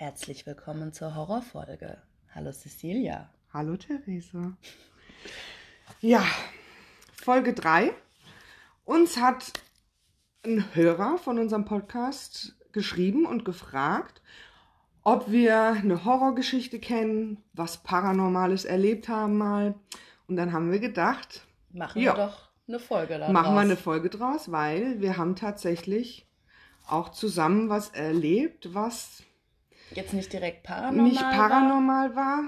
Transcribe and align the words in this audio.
Herzlich 0.00 0.46
willkommen 0.46 0.94
zur 0.94 1.14
Horrorfolge. 1.14 1.98
Hallo 2.34 2.52
Cecilia. 2.52 3.28
Hallo 3.52 3.76
Theresa. 3.76 4.56
Ja, 6.00 6.24
Folge 7.12 7.52
3. 7.52 7.92
Uns 8.86 9.18
hat 9.18 9.52
ein 10.42 10.74
Hörer 10.74 11.18
von 11.18 11.38
unserem 11.38 11.66
Podcast 11.66 12.56
geschrieben 12.72 13.26
und 13.26 13.44
gefragt, 13.44 14.22
ob 15.02 15.30
wir 15.30 15.60
eine 15.64 16.02
Horrorgeschichte 16.06 16.78
kennen, 16.78 17.42
was 17.52 17.82
Paranormales 17.82 18.64
erlebt 18.64 19.06
haben 19.10 19.36
mal. 19.36 19.74
Und 20.28 20.36
dann 20.36 20.54
haben 20.54 20.72
wir 20.72 20.78
gedacht, 20.78 21.46
Machen 21.72 22.00
Ja. 22.00 22.16
wir 22.16 22.24
doch 22.24 22.48
eine 22.68 22.78
Folge 22.78 23.18
daraus. 23.18 23.34
machen 23.34 23.54
wir 23.54 23.60
eine 23.60 23.76
Folge 23.76 24.08
draus, 24.08 24.50
weil 24.50 24.98
wir 25.02 25.18
haben 25.18 25.36
tatsächlich 25.36 26.26
auch 26.88 27.10
zusammen 27.10 27.68
was 27.68 27.90
erlebt, 27.90 28.72
was 28.72 29.24
Jetzt 29.94 30.12
nicht 30.12 30.32
direkt 30.32 30.62
paranormal. 30.62 31.04
nicht 31.08 31.20
paranormal 31.20 32.16
war, 32.16 32.44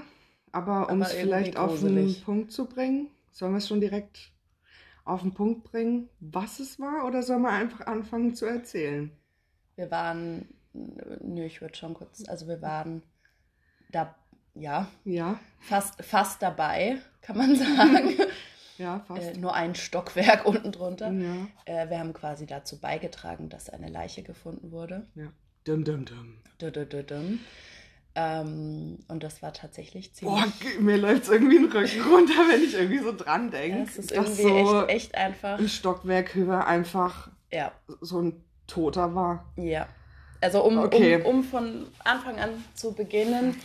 aber 0.51 0.89
um 0.89 1.01
es 1.01 1.11
vielleicht 1.13 1.57
auf 1.57 1.79
den. 1.79 2.21
Punkt 2.21 2.51
zu 2.51 2.65
bringen, 2.67 3.09
sollen 3.31 3.51
wir 3.53 3.57
es 3.57 3.67
schon 3.67 3.81
direkt 3.81 4.31
auf 5.05 5.21
den 5.21 5.33
Punkt 5.33 5.63
bringen, 5.63 6.09
was 6.19 6.59
es 6.59 6.79
war, 6.79 7.05
oder 7.05 7.23
sollen 7.23 7.41
wir 7.41 7.49
einfach 7.49 7.85
anfangen 7.87 8.33
zu 8.35 8.45
erzählen? 8.45 9.11
Wir 9.75 9.91
waren, 9.91 10.47
nö, 10.73 11.43
ich 11.43 11.59
würde 11.61 11.75
schon 11.75 11.93
kurz, 11.93 12.23
also 12.29 12.47
wir 12.47 12.61
waren 12.61 13.03
da, 13.91 14.15
ja, 14.55 14.87
Ja, 15.03 15.39
fast, 15.59 16.03
fast 16.03 16.41
dabei, 16.41 16.99
kann 17.21 17.37
man 17.37 17.55
sagen. 17.57 18.11
ja, 18.77 18.99
fast. 19.07 19.35
äh, 19.35 19.37
nur 19.37 19.53
ein 19.53 19.75
Stockwerk 19.75 20.45
unten 20.45 20.71
drunter. 20.71 21.11
ja, 21.11 21.47
Äh, 21.65 21.89
wir 21.89 21.99
haben 21.99 22.13
quasi 22.13 22.45
dazu 22.45 22.79
beigetragen, 22.79 23.49
dass 23.49 23.69
eine 23.69 23.89
Leiche 23.89 24.23
gefunden 24.23 24.71
wurde. 24.71 25.07
ja. 25.15 25.27
Dum, 25.65 25.83
dum, 25.83 26.05
dum. 26.05 26.37
Dü-dü-dü-düm. 26.61 27.39
Ähm, 28.15 28.99
und 29.07 29.23
das 29.23 29.41
war 29.41 29.53
tatsächlich 29.53 30.13
ziemlich. 30.13 30.43
Boah, 30.43 30.81
mir 30.81 30.97
läuft 30.97 31.29
irgendwie 31.29 31.55
den 31.57 31.71
Rücken 31.71 32.01
runter, 32.11 32.33
wenn 32.51 32.63
ich 32.63 32.75
irgendwie 32.75 32.99
so 32.99 33.11
dran 33.15 33.49
denke. 33.49 33.77
Ja, 33.79 33.83
es 33.83 33.97
ist 33.97 34.11
irgendwie 34.11 34.43
so 34.43 34.81
echt, 34.85 34.89
echt 34.89 35.15
einfach. 35.15 35.57
ein 35.57 35.67
Stockwerk 35.69 36.35
höher 36.35 36.67
einfach 36.67 37.29
Ja, 37.51 37.71
so 38.01 38.21
ein 38.21 38.43
Toter 38.67 39.15
war. 39.15 39.51
ja. 39.57 39.87
Also 40.41 40.61
um, 40.65 40.77
Okay. 40.77 41.21
um, 41.23 41.37
um 41.37 41.43
von 41.45 41.87
Anfang 42.03 42.37
an 42.37 42.49
zu 42.75 42.91
beginnen, 42.93 43.55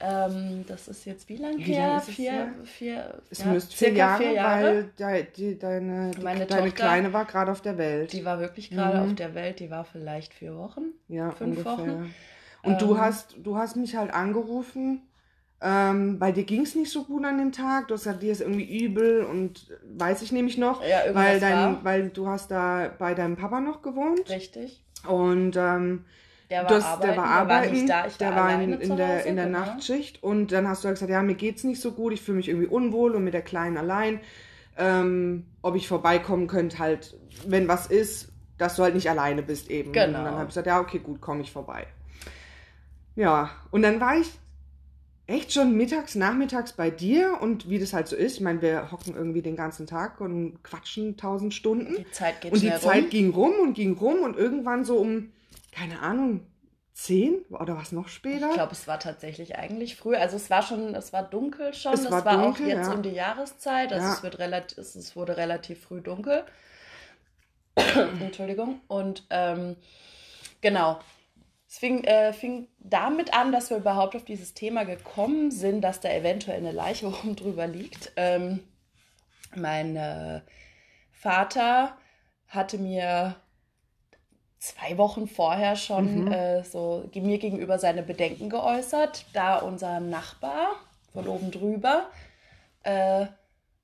ähm, 0.00 0.64
das 0.66 0.88
ist 0.88 1.04
jetzt 1.06 1.28
wie 1.28 1.36
lang 1.36 1.56
Wie 1.58 1.62
her? 1.74 1.88
lang 1.88 2.00
vier, 2.02 2.32
her? 2.32 2.48
vier, 2.64 3.22
Es 3.30 3.38
ja, 3.38 3.46
müsste 3.46 3.74
vier 3.76 3.92
Jahre, 3.92 4.22
vier 4.22 4.32
Jahre. 4.32 4.64
weil 4.64 4.84
de, 4.98 5.26
die, 5.36 5.58
deine, 5.58 6.10
die, 6.10 6.22
deine 6.22 6.46
Tochter- 6.46 6.70
Kleine 6.70 7.12
war 7.12 7.24
gerade 7.24 7.50
auf 7.52 7.62
der 7.62 7.78
Welt. 7.78 8.12
Die 8.12 8.24
war 8.24 8.38
wirklich 8.40 8.70
gerade 8.70 8.98
Mhm. 8.98 9.04
auf 9.10 9.14
der 9.14 9.34
Welt, 9.34 9.60
die 9.60 9.70
war 9.70 9.84
vielleicht 9.84 10.34
vier 10.34 10.56
Wochen. 10.56 10.82
Ja, 11.08 11.30
Fünf 11.30 11.58
ungefähr. 11.58 11.78
Wochen. 11.78 12.14
Und 12.62 12.80
du 12.82 12.92
Ähm, 12.94 13.00
hast, 13.00 13.36
du 13.42 13.56
hast 13.56 13.76
mich 13.76 13.96
halt 13.96 14.12
angerufen. 14.12 15.02
Ähm, 15.62 16.18
bei 16.18 16.32
dir 16.32 16.44
ging 16.44 16.62
es 16.62 16.74
nicht 16.74 16.90
so 16.92 17.04
gut 17.04 17.24
an 17.24 17.38
dem 17.38 17.50
Tag. 17.52 17.88
Du 17.88 17.94
hast 17.94 18.04
gesagt, 18.04 18.22
dir 18.22 18.30
ist 18.32 18.42
irgendwie 18.42 18.84
übel 18.84 19.22
und 19.24 19.68
weiß 19.96 20.20
ich 20.20 20.30
nämlich 20.30 20.58
noch, 20.58 20.82
Ja, 20.86 20.98
weil, 21.14 21.40
dein, 21.40 21.54
war. 21.76 21.84
weil 21.84 22.08
du 22.10 22.26
hast 22.28 22.50
da 22.50 22.90
bei 22.98 23.14
deinem 23.14 23.36
Papa 23.36 23.60
noch 23.60 23.80
gewohnt. 23.80 24.28
Richtig. 24.28 24.82
Und 25.08 25.56
ähm, 25.56 26.04
Der 26.50 26.62
war 26.62 26.68
das, 26.68 26.84
arbeiten, 26.84 27.08
der 27.08 27.16
war 27.16 27.26
arbeiten, 27.26 27.72
nicht 27.72 27.88
da, 27.88 28.06
ich 28.06 28.16
der 28.18 28.36
war 28.36 28.62
in, 28.62 28.72
in 28.80 28.96
der, 28.96 29.18
Hause, 29.18 29.28
in 29.28 29.36
der 29.36 29.46
genau. 29.46 29.58
Nachtschicht. 29.58 30.22
Und 30.22 30.52
dann 30.52 30.68
hast 30.68 30.84
du 30.84 30.88
halt 30.88 30.96
gesagt, 30.96 31.10
ja, 31.10 31.22
mir 31.22 31.34
geht's 31.34 31.64
nicht 31.64 31.80
so 31.80 31.92
gut, 31.92 32.12
ich 32.12 32.22
fühle 32.22 32.36
mich 32.36 32.48
irgendwie 32.48 32.68
unwohl 32.68 33.14
und 33.14 33.24
mit 33.24 33.34
der 33.34 33.42
Kleinen 33.42 33.76
allein. 33.76 34.20
Ähm, 34.78 35.46
ob 35.62 35.74
ich 35.74 35.88
vorbeikommen 35.88 36.46
könnte, 36.46 36.78
halt, 36.78 37.16
wenn 37.46 37.66
was 37.66 37.86
ist, 37.86 38.28
dass 38.58 38.76
du 38.76 38.82
halt 38.82 38.94
nicht 38.94 39.10
alleine 39.10 39.42
bist 39.42 39.70
eben. 39.70 39.92
Genau. 39.92 40.06
Und 40.06 40.24
dann 40.24 40.34
habe 40.34 40.42
ich 40.42 40.48
gesagt, 40.48 40.66
ja, 40.66 40.80
okay, 40.80 40.98
gut, 40.98 41.20
komme 41.20 41.40
ich 41.40 41.50
vorbei. 41.50 41.86
Ja, 43.16 43.50
und 43.70 43.82
dann 43.82 44.00
war 44.00 44.18
ich 44.18 44.30
echt 45.26 45.52
schon 45.52 45.76
mittags, 45.76 46.14
nachmittags 46.14 46.72
bei 46.72 46.90
dir 46.90 47.38
und 47.40 47.68
wie 47.68 47.78
das 47.78 47.92
halt 47.92 48.06
so 48.06 48.14
ist, 48.14 48.36
ich 48.36 48.40
meine, 48.40 48.62
wir 48.62 48.92
hocken 48.92 49.14
irgendwie 49.16 49.42
den 49.42 49.56
ganzen 49.56 49.86
Tag 49.86 50.20
und 50.20 50.62
quatschen 50.62 51.16
tausend 51.16 51.52
Stunden. 51.52 51.96
Die 51.98 52.10
Zeit 52.12 52.40
geht 52.40 52.52
Und 52.52 52.62
die 52.62 52.70
Zeit 52.70 53.04
rum. 53.04 53.10
ging 53.10 53.30
rum 53.30 53.52
und 53.60 53.74
ging 53.74 53.96
rum 53.98 54.20
und 54.22 54.36
irgendwann 54.36 54.84
so 54.84 54.98
um, 54.98 55.32
keine 55.76 56.00
Ahnung, 56.00 56.46
zehn 56.94 57.44
oder 57.50 57.76
was 57.76 57.92
noch 57.92 58.08
später? 58.08 58.48
Ich 58.48 58.54
glaube, 58.54 58.72
es 58.72 58.88
war 58.88 58.98
tatsächlich 58.98 59.56
eigentlich 59.56 59.96
früh. 59.96 60.16
Also 60.16 60.36
es 60.36 60.48
war 60.48 60.62
schon, 60.62 60.94
es 60.94 61.12
war 61.12 61.22
dunkel 61.22 61.74
schon. 61.74 61.92
Es 61.92 62.00
Es 62.04 62.10
war 62.10 62.24
war, 62.24 62.42
dunkel, 62.42 62.64
auch 62.64 62.68
jetzt 62.68 62.86
ja. 62.88 62.94
um 62.94 63.02
die 63.02 63.10
Jahreszeit. 63.10 63.92
Also 63.92 64.06
Ja. 64.06 64.14
es, 64.14 64.22
wird 64.22 64.38
relativ, 64.38 64.78
es, 64.78 65.14
wurde 65.16 65.36
relativ 65.36 65.82
früh 65.82 66.00
dunkel. 66.00 66.44
Entschuldigung. 68.20 68.80
Und 68.88 69.24
ähm, 69.30 69.76
genau. 70.62 70.98
Es 71.68 71.78
fing, 71.78 72.04
äh, 72.04 72.32
fing 72.32 72.68
damit 72.78 73.34
an, 73.34 73.52
dass 73.52 73.68
wir 73.70 73.76
überhaupt 73.76 74.16
auf 74.16 74.24
dieses 74.24 74.54
Thema 74.54 74.84
gekommen 74.84 75.50
sind, 75.50 75.82
dass 75.82 76.00
da 76.00 76.08
eventuell 76.08 76.58
eine 76.58 76.72
Leiche 76.72 77.08
oben 77.08 77.36
drüber 77.36 77.66
liegt. 77.66 78.12
Ähm, 78.16 78.60
mein 79.54 79.96
äh, 79.96 80.40
Vater 81.12 81.96
hatte 82.48 82.78
mir 82.78 83.36
zwei 84.66 84.98
Wochen 84.98 85.26
vorher 85.28 85.76
schon 85.76 86.24
Mhm. 86.26 86.32
äh, 86.32 86.64
so 86.64 87.08
mir 87.14 87.38
gegenüber 87.38 87.78
seine 87.78 88.02
Bedenken 88.02 88.50
geäußert, 88.50 89.26
da 89.32 89.58
unser 89.58 90.00
Nachbar 90.00 90.68
von 91.12 91.26
oben 91.28 91.50
drüber 91.50 92.08
äh, 92.82 93.26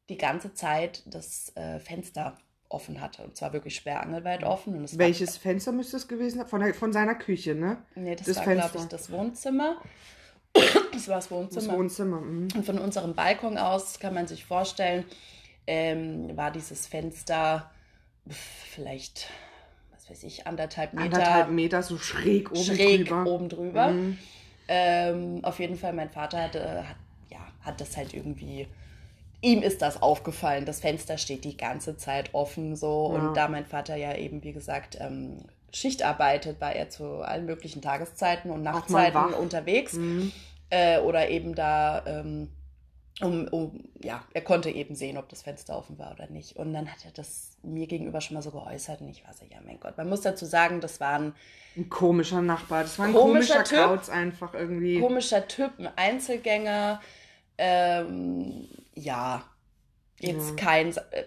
die 0.09 0.19
ganze 0.19 0.53
Zeit 0.55 1.03
das 1.07 1.53
äh, 1.57 1.79
Fenster 1.79 2.37
offen 2.69 3.01
hatte. 3.01 3.23
Und 3.23 3.37
zwar 3.37 3.53
wirklich 3.53 3.77
sperrangelweit 3.77 4.45
offen. 4.45 4.77
Und 4.77 4.85
es 4.85 4.99
Welches 4.99 5.37
Fenster 5.37 5.73
müsste 5.73 5.97
es 5.97 6.09
gewesen 6.09 6.39
sein? 6.39 6.47
Von, 6.49 6.61
der, 6.61 6.75
von 6.75 6.93
seiner 6.93 7.15
Küche, 7.15 7.55
ne? 7.55 7.79
War, 7.95 8.03
nee, 8.03 8.17
das, 8.17 8.27
das 8.27 8.37
war, 8.39 8.55
glaube 8.55 8.79
ich, 8.79 8.85
das 8.89 9.11
Wohnzimmer. 9.11 9.77
Das 10.93 11.09
war 11.09 11.17
das 11.17 11.29
Das 11.29 11.31
Wohnzimmer. 11.31 11.79
Wohnzimmer. 11.79 12.21
mhm. 12.21 12.49
Und 12.55 12.67
von 12.67 12.79
unserem 12.79 13.15
Balkon 13.15 13.57
aus 13.59 13.99
kann 13.99 14.15
man 14.15 14.27
sich 14.27 14.45
vorstellen, 14.45 15.05
ähm, 15.67 16.37
war 16.37 16.51
dieses 16.51 16.87
Fenster 16.87 17.71
vielleicht, 18.29 19.29
weiß 20.13 20.25
ich, 20.25 20.47
anderthalb 20.47 20.93
Meter 20.93 21.17
Anderthalb 21.17 21.51
Meter 21.51 21.83
so 21.83 21.97
schräg 21.97 22.51
oben 22.51 22.63
schräg 22.63 23.07
drüber. 23.07 23.27
oben 23.27 23.49
drüber. 23.49 23.89
Mhm. 23.89 24.19
Ähm, 24.69 25.41
auf 25.43 25.59
jeden 25.59 25.77
Fall, 25.77 25.93
mein 25.93 26.11
Vater 26.11 26.43
hatte, 26.43 26.89
hat, 26.89 26.97
ja, 27.31 27.41
hat 27.63 27.81
das 27.81 27.97
halt 27.97 28.15
irgendwie. 28.15 28.69
Ihm 29.41 29.63
ist 29.63 29.83
das 29.83 30.03
aufgefallen. 30.03 30.67
Das 30.67 30.81
Fenster 30.81 31.19
steht 31.19 31.45
die 31.45 31.57
ganze 31.57 31.97
Zeit 31.97 32.31
offen 32.33 32.77
so. 32.77 33.13
Ja. 33.13 33.21
Und 33.21 33.37
da 33.37 33.49
mein 33.49 33.67
Vater 33.67 33.97
ja 33.97 34.15
eben, 34.15 34.45
wie 34.45 34.53
gesagt, 34.53 34.99
ähm, 35.01 35.39
Schicht 35.73 36.05
arbeitet, 36.05 36.61
war 36.61 36.73
er 36.73 36.91
zu 36.91 37.23
allen 37.23 37.47
möglichen 37.47 37.83
Tageszeiten 37.83 38.51
und 38.51 38.63
Nachtzeiten 38.63 39.35
unterwegs. 39.35 39.95
Mhm. 39.95 40.31
Äh, 40.71 41.01
oder 41.01 41.29
eben 41.29 41.55
da, 41.55 42.05
ähm, 42.07 42.51
um, 43.21 43.47
um, 43.49 43.85
ja, 44.03 44.25
er 44.33 44.41
konnte 44.43 44.71
eben 44.71 44.95
sehen, 44.95 45.19
ob 45.19 45.29
das 45.29 45.43
Fenster 45.43 45.77
offen 45.77 45.99
war 45.99 46.13
oder 46.13 46.29
nicht. 46.29 46.57
Und 46.57 46.73
dann 46.73 46.91
hat 46.91 47.05
er 47.05 47.11
das 47.13 47.57
mir 47.63 47.87
gegenüber 47.87 48.21
schon 48.21 48.35
mal 48.35 48.43
so 48.43 48.51
geäußert. 48.51 49.01
Und 49.03 49.11
ich 49.11 49.25
war 49.25 49.35
so, 49.35 49.45
ja, 49.51 49.59
mein 49.65 49.79
Gott. 49.79 49.97
Man 49.99 50.09
muss 50.09 50.23
dazu 50.23 50.47
sagen, 50.47 50.81
das 50.81 50.99
war 50.99 51.19
ein 51.19 51.35
Ein 51.77 51.89
komischer 51.91 52.41
Nachbar. 52.43 52.83
Das 52.83 52.99
war 52.99 53.07
ein 53.07 53.13
Komischer 53.13 53.57
komischer, 53.57 53.77
Typ. 53.77 53.85
Kauz 53.85 54.09
einfach 54.09 54.55
irgendwie. 54.55 54.99
komischer 55.01 55.47
Typ, 55.47 55.73
ein 55.79 55.89
Einzelgänger. 55.97 57.01
Ähm, 57.59 58.69
ja, 58.95 59.45
jetzt 60.19 60.51
Ja. 60.51 60.57
kein, 60.57 60.89
äh, 61.11 61.25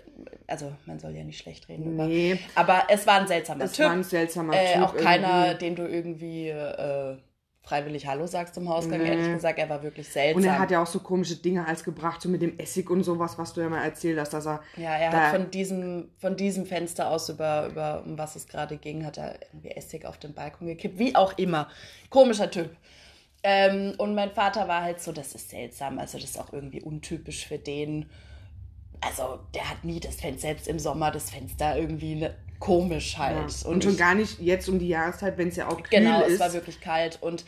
also 0.47 0.73
man 0.85 0.99
soll 0.99 1.11
ja 1.15 1.23
nicht 1.23 1.37
schlecht 1.39 1.69
reden 1.69 1.93
über. 1.93 2.07
Nee, 2.07 2.39
Aber 2.55 2.83
es 2.89 3.05
war 3.05 3.21
ein 3.21 3.27
seltsamer 3.27 3.59
das 3.65 3.73
Typ. 3.73 3.85
war 3.85 3.91
ein 3.93 4.03
seltsamer 4.03 4.53
äh, 4.55 4.73
Typ. 4.73 4.81
auch 4.83 4.95
keiner, 4.97 5.45
irgendwie. 5.47 5.65
den 5.65 5.75
du 5.75 5.87
irgendwie 5.87 6.49
äh, 6.49 7.17
freiwillig 7.65 8.05
Hallo 8.07 8.27
sagst 8.27 8.53
zum 8.53 8.69
Hausgang. 8.69 9.01
Nee. 9.01 9.09
Ehrlich 9.09 9.33
gesagt, 9.33 9.57
er 9.57 9.67
war 9.69 9.81
wirklich 9.81 10.07
seltsam. 10.07 10.41
Und 10.41 10.47
er 10.47 10.59
hat 10.59 10.71
ja 10.71 10.81
auch 10.81 10.87
so 10.87 10.99
komische 10.99 11.35
Dinge 11.35 11.67
als 11.67 11.83
gebracht, 11.83 12.21
so 12.21 12.29
mit 12.29 12.41
dem 12.41 12.57
Essig 12.59 12.89
und 12.89 13.03
sowas, 13.03 13.37
was 13.37 13.53
du 13.53 13.61
ja 13.61 13.69
mal 13.69 13.83
erzählt 13.83 14.19
hast, 14.19 14.33
dass 14.33 14.45
er. 14.45 14.61
Ja, 14.77 14.95
er 14.95 15.11
hat 15.11 15.35
von 15.35 15.49
diesem, 15.51 16.09
von 16.17 16.37
diesem 16.37 16.65
Fenster 16.65 17.09
aus 17.09 17.29
über, 17.29 17.67
über, 17.67 18.03
um 18.05 18.17
was 18.17 18.35
es 18.35 18.47
gerade 18.47 18.77
ging, 18.77 19.05
hat 19.05 19.17
er 19.17 19.39
irgendwie 19.51 19.71
Essig 19.71 20.05
auf 20.05 20.17
den 20.17 20.33
Balkon 20.33 20.67
gekippt. 20.67 20.99
Wie 20.99 21.15
auch 21.15 21.37
immer. 21.37 21.67
Komischer 22.09 22.49
Typ. 22.51 22.69
Ähm, 23.43 23.93
und 23.97 24.15
mein 24.15 24.31
Vater 24.31 24.67
war 24.67 24.83
halt 24.83 25.01
so, 25.01 25.11
das 25.11 25.35
ist 25.35 25.49
seltsam, 25.49 25.99
also 25.99 26.17
das 26.17 26.31
ist 26.31 26.39
auch 26.39 26.51
irgendwie 26.53 26.81
untypisch 26.81 27.47
für 27.47 27.59
den. 27.59 28.09
Also 29.01 29.39
der 29.53 29.69
hat 29.69 29.83
nie 29.83 29.99
das 29.99 30.15
Fenster, 30.15 30.47
selbst 30.47 30.67
im 30.67 30.79
Sommer 30.79 31.11
das 31.11 31.29
Fenster 31.29 31.77
irgendwie 31.77 32.15
ne, 32.15 32.35
komisch 32.59 33.17
halt. 33.17 33.51
Ja. 33.63 33.69
Und, 33.69 33.83
schon 33.83 33.93
ich- 33.93 33.99
gar 33.99 34.15
nicht 34.15 34.39
jetzt 34.39 34.67
um 34.69 34.79
die 34.79 34.87
Jahreszeit, 34.87 35.37
wenn 35.37 35.49
es 35.49 35.55
ja 35.55 35.67
auch 35.67 35.77
kühl 35.83 35.99
Genau, 35.99 36.21
ist. 36.23 36.33
es 36.33 36.39
war 36.39 36.53
wirklich 36.53 36.79
kalt 36.81 37.19
und 37.21 37.45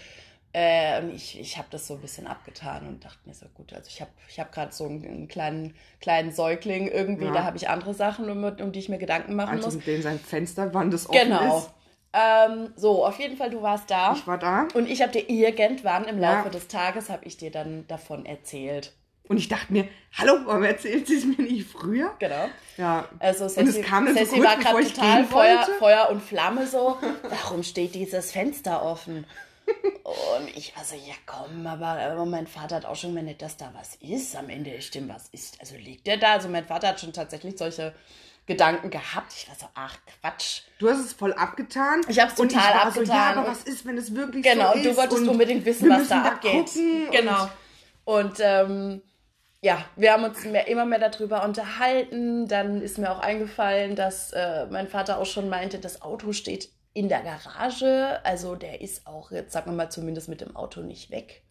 äh, 0.54 1.01
und 1.01 1.13
ich, 1.13 1.39
ich 1.39 1.57
habe 1.57 1.68
das 1.69 1.86
so 1.88 1.95
ein 1.95 2.00
bisschen 2.01 2.25
abgetan 2.25 2.88
und 2.88 3.04
dachte 3.06 3.19
mir 3.25 3.33
so, 3.33 3.45
gut, 3.54 3.74
also 3.74 3.89
ich 3.89 4.01
habe 4.01 4.09
ich 4.30 4.39
hab 4.39 4.51
gerade 4.51 4.71
so 4.71 4.86
einen, 4.86 5.06
einen 5.06 5.27
kleinen, 5.27 5.75
kleinen 6.00 6.31
Säugling 6.31 6.88
irgendwie, 6.88 7.25
Ja. 7.25 7.31
da 7.33 7.44
habe 7.44 7.57
ich 7.57 7.69
andere 7.69 7.94
Sachen, 7.94 8.30
um, 8.30 8.44
um 8.44 8.71
die 8.71 8.80
ich 8.80 8.89
mir 8.89 8.98
Gedanken 8.98 9.36
machen 9.36 9.51
also 9.57 9.65
muss. 9.68 9.75
mit 9.75 9.86
dem 9.88 10.01
sein 10.01 10.18
Fensterwand 10.19 10.94
das 10.94 11.10
offen 11.10 11.19
Genau. 11.19 11.57
ist. 11.60 11.69
Ähm, 12.13 12.69
so, 12.75 13.06
auf 13.06 13.19
jeden 13.19 13.38
Fall, 13.38 13.51
du 13.51 13.62
warst 13.62 13.92
da. 13.92 14.13
Ich 14.13 14.25
war 14.25 14.39
da 14.39 14.68
und 14.74 14.89
ich 14.89 15.01
habe 15.01 15.12
dir 15.12 15.30
irgendwann 15.30 16.06
im 16.06 16.18
Laufe 16.18 16.45
Ja. 16.45 16.50
des 16.50 16.68
Tages, 16.69 17.10
habe 17.10 17.25
ich 17.25 17.38
dir 17.38 17.51
dann 17.51 17.86
davon 17.88 18.25
erzählt. 18.25 18.94
Und 19.27 19.38
ich 19.38 19.47
dachte 19.47 19.71
mir, 19.74 19.88
hallo, 20.13 20.33
warum 20.45 20.63
erzählt 20.63 21.07
sie 21.07 21.18
es 21.18 21.25
mir 21.25 21.41
nicht 21.44 21.69
früher? 21.69 22.13
Genau. 22.19 22.50
Ja. 22.77 23.07
Also 23.19 23.45
Und 23.45 23.68
es 23.68 23.81
kam 23.81 24.06
dann 24.06 24.15
so 24.25 24.44
war 24.44 24.57
gerade 24.57 24.88
total 24.88 25.25
Feuer. 25.25 25.68
Feuer 25.79 26.09
und 26.12 26.21
Flamme 26.24 26.65
so. 26.68 26.97
Warum 27.24 27.63
steht 27.63 27.95
dieses 27.95 28.31
Fenster 28.31 28.81
offen? 28.83 29.25
Und 30.03 30.47
ich 30.56 30.75
war 30.77 30.83
so, 30.85 30.95
ja 30.95 31.13
komm, 31.25 31.68
aber, 31.68 31.88
aber 31.88 32.25
mein 32.25 32.47
Vater 32.47 32.77
hat 32.77 32.85
auch 32.85 32.95
schon 32.95 33.13
gemeint, 33.13 33.41
dass 33.41 33.57
da 33.57 33.69
was 33.77 33.95
ist. 33.95 34.35
Am 34.35 34.50
Ende 34.50 34.81
stimmt, 34.81 35.09
was 35.13 35.27
ist. 35.29 35.59
Also 35.59 35.75
liegt 35.75 36.07
der 36.07 36.15
da? 36.18 36.33
Also 36.33 36.47
mein 36.47 36.65
Vater 36.65 36.88
hat 36.89 37.00
schon 37.01 37.12
tatsächlich 37.12 37.57
solche 37.57 37.94
Gedanken 38.45 38.89
gehabt. 38.89 39.33
Ich 39.35 39.50
war 39.50 39.56
so, 39.56 39.65
ach 39.75 39.97
Quatsch. 40.21 40.62
Du 40.79 40.89
hast 40.89 41.00
es 41.03 41.12
voll 41.12 41.33
abgetan. 41.33 42.00
Ich 42.07 42.18
hab's 42.18 42.39
Und 42.39 42.53
total 42.53 42.74
abgetan. 42.75 43.06
So, 43.06 43.12
ja, 43.12 43.19
aber 43.31 43.41
Und- 43.41 43.47
was 43.51 43.63
ist, 43.63 43.85
wenn 43.85 43.97
es 43.97 44.15
wirklich 44.15 44.44
Genau, 44.44 44.68
so 44.69 44.74
und 44.75 44.85
ist? 44.85 44.85
du 44.85 44.95
wolltest 44.97 45.21
und 45.24 45.27
unbedingt 45.29 45.65
wissen, 45.65 45.89
was 45.89 46.07
da 46.07 46.21
abgeht. 46.24 46.69
genau. 47.12 47.50
Und 48.06 48.38
ähm, 48.39 49.01
ja, 49.68 49.84
wir 49.98 50.14
haben 50.14 50.24
uns 50.24 50.46
mehr, 50.46 50.69
immer 50.69 50.86
mehr 50.86 51.10
darüber 51.10 51.44
unterhalten. 51.44 52.48
Dann 52.48 52.81
ist 52.81 52.98
mir 52.98 53.12
auch 53.12 53.19
eingefallen, 53.19 53.98
dass 53.98 54.31
äh, 54.31 54.66
mein 54.68 54.88
Vater 54.88 55.19
auch 55.19 55.25
schon 55.25 55.50
meinte, 55.50 55.78
das 55.78 56.02
Auto 56.02 56.31
steht 56.31 56.69
in 56.94 57.10
der 57.10 57.22
Garage. 57.22 58.22
Also 58.24 58.56
der 58.56 58.80
ist 58.80 59.06
auch 59.06 59.30
jetzt, 59.30 59.52
sagen 59.52 59.72
wir 59.72 59.75
mal, 59.75 59.90
zumindest 59.90 60.30
mit 60.30 60.40
dem 60.40 60.56
Auto 60.56 60.80
nicht 60.80 61.12
weg. 61.12 61.44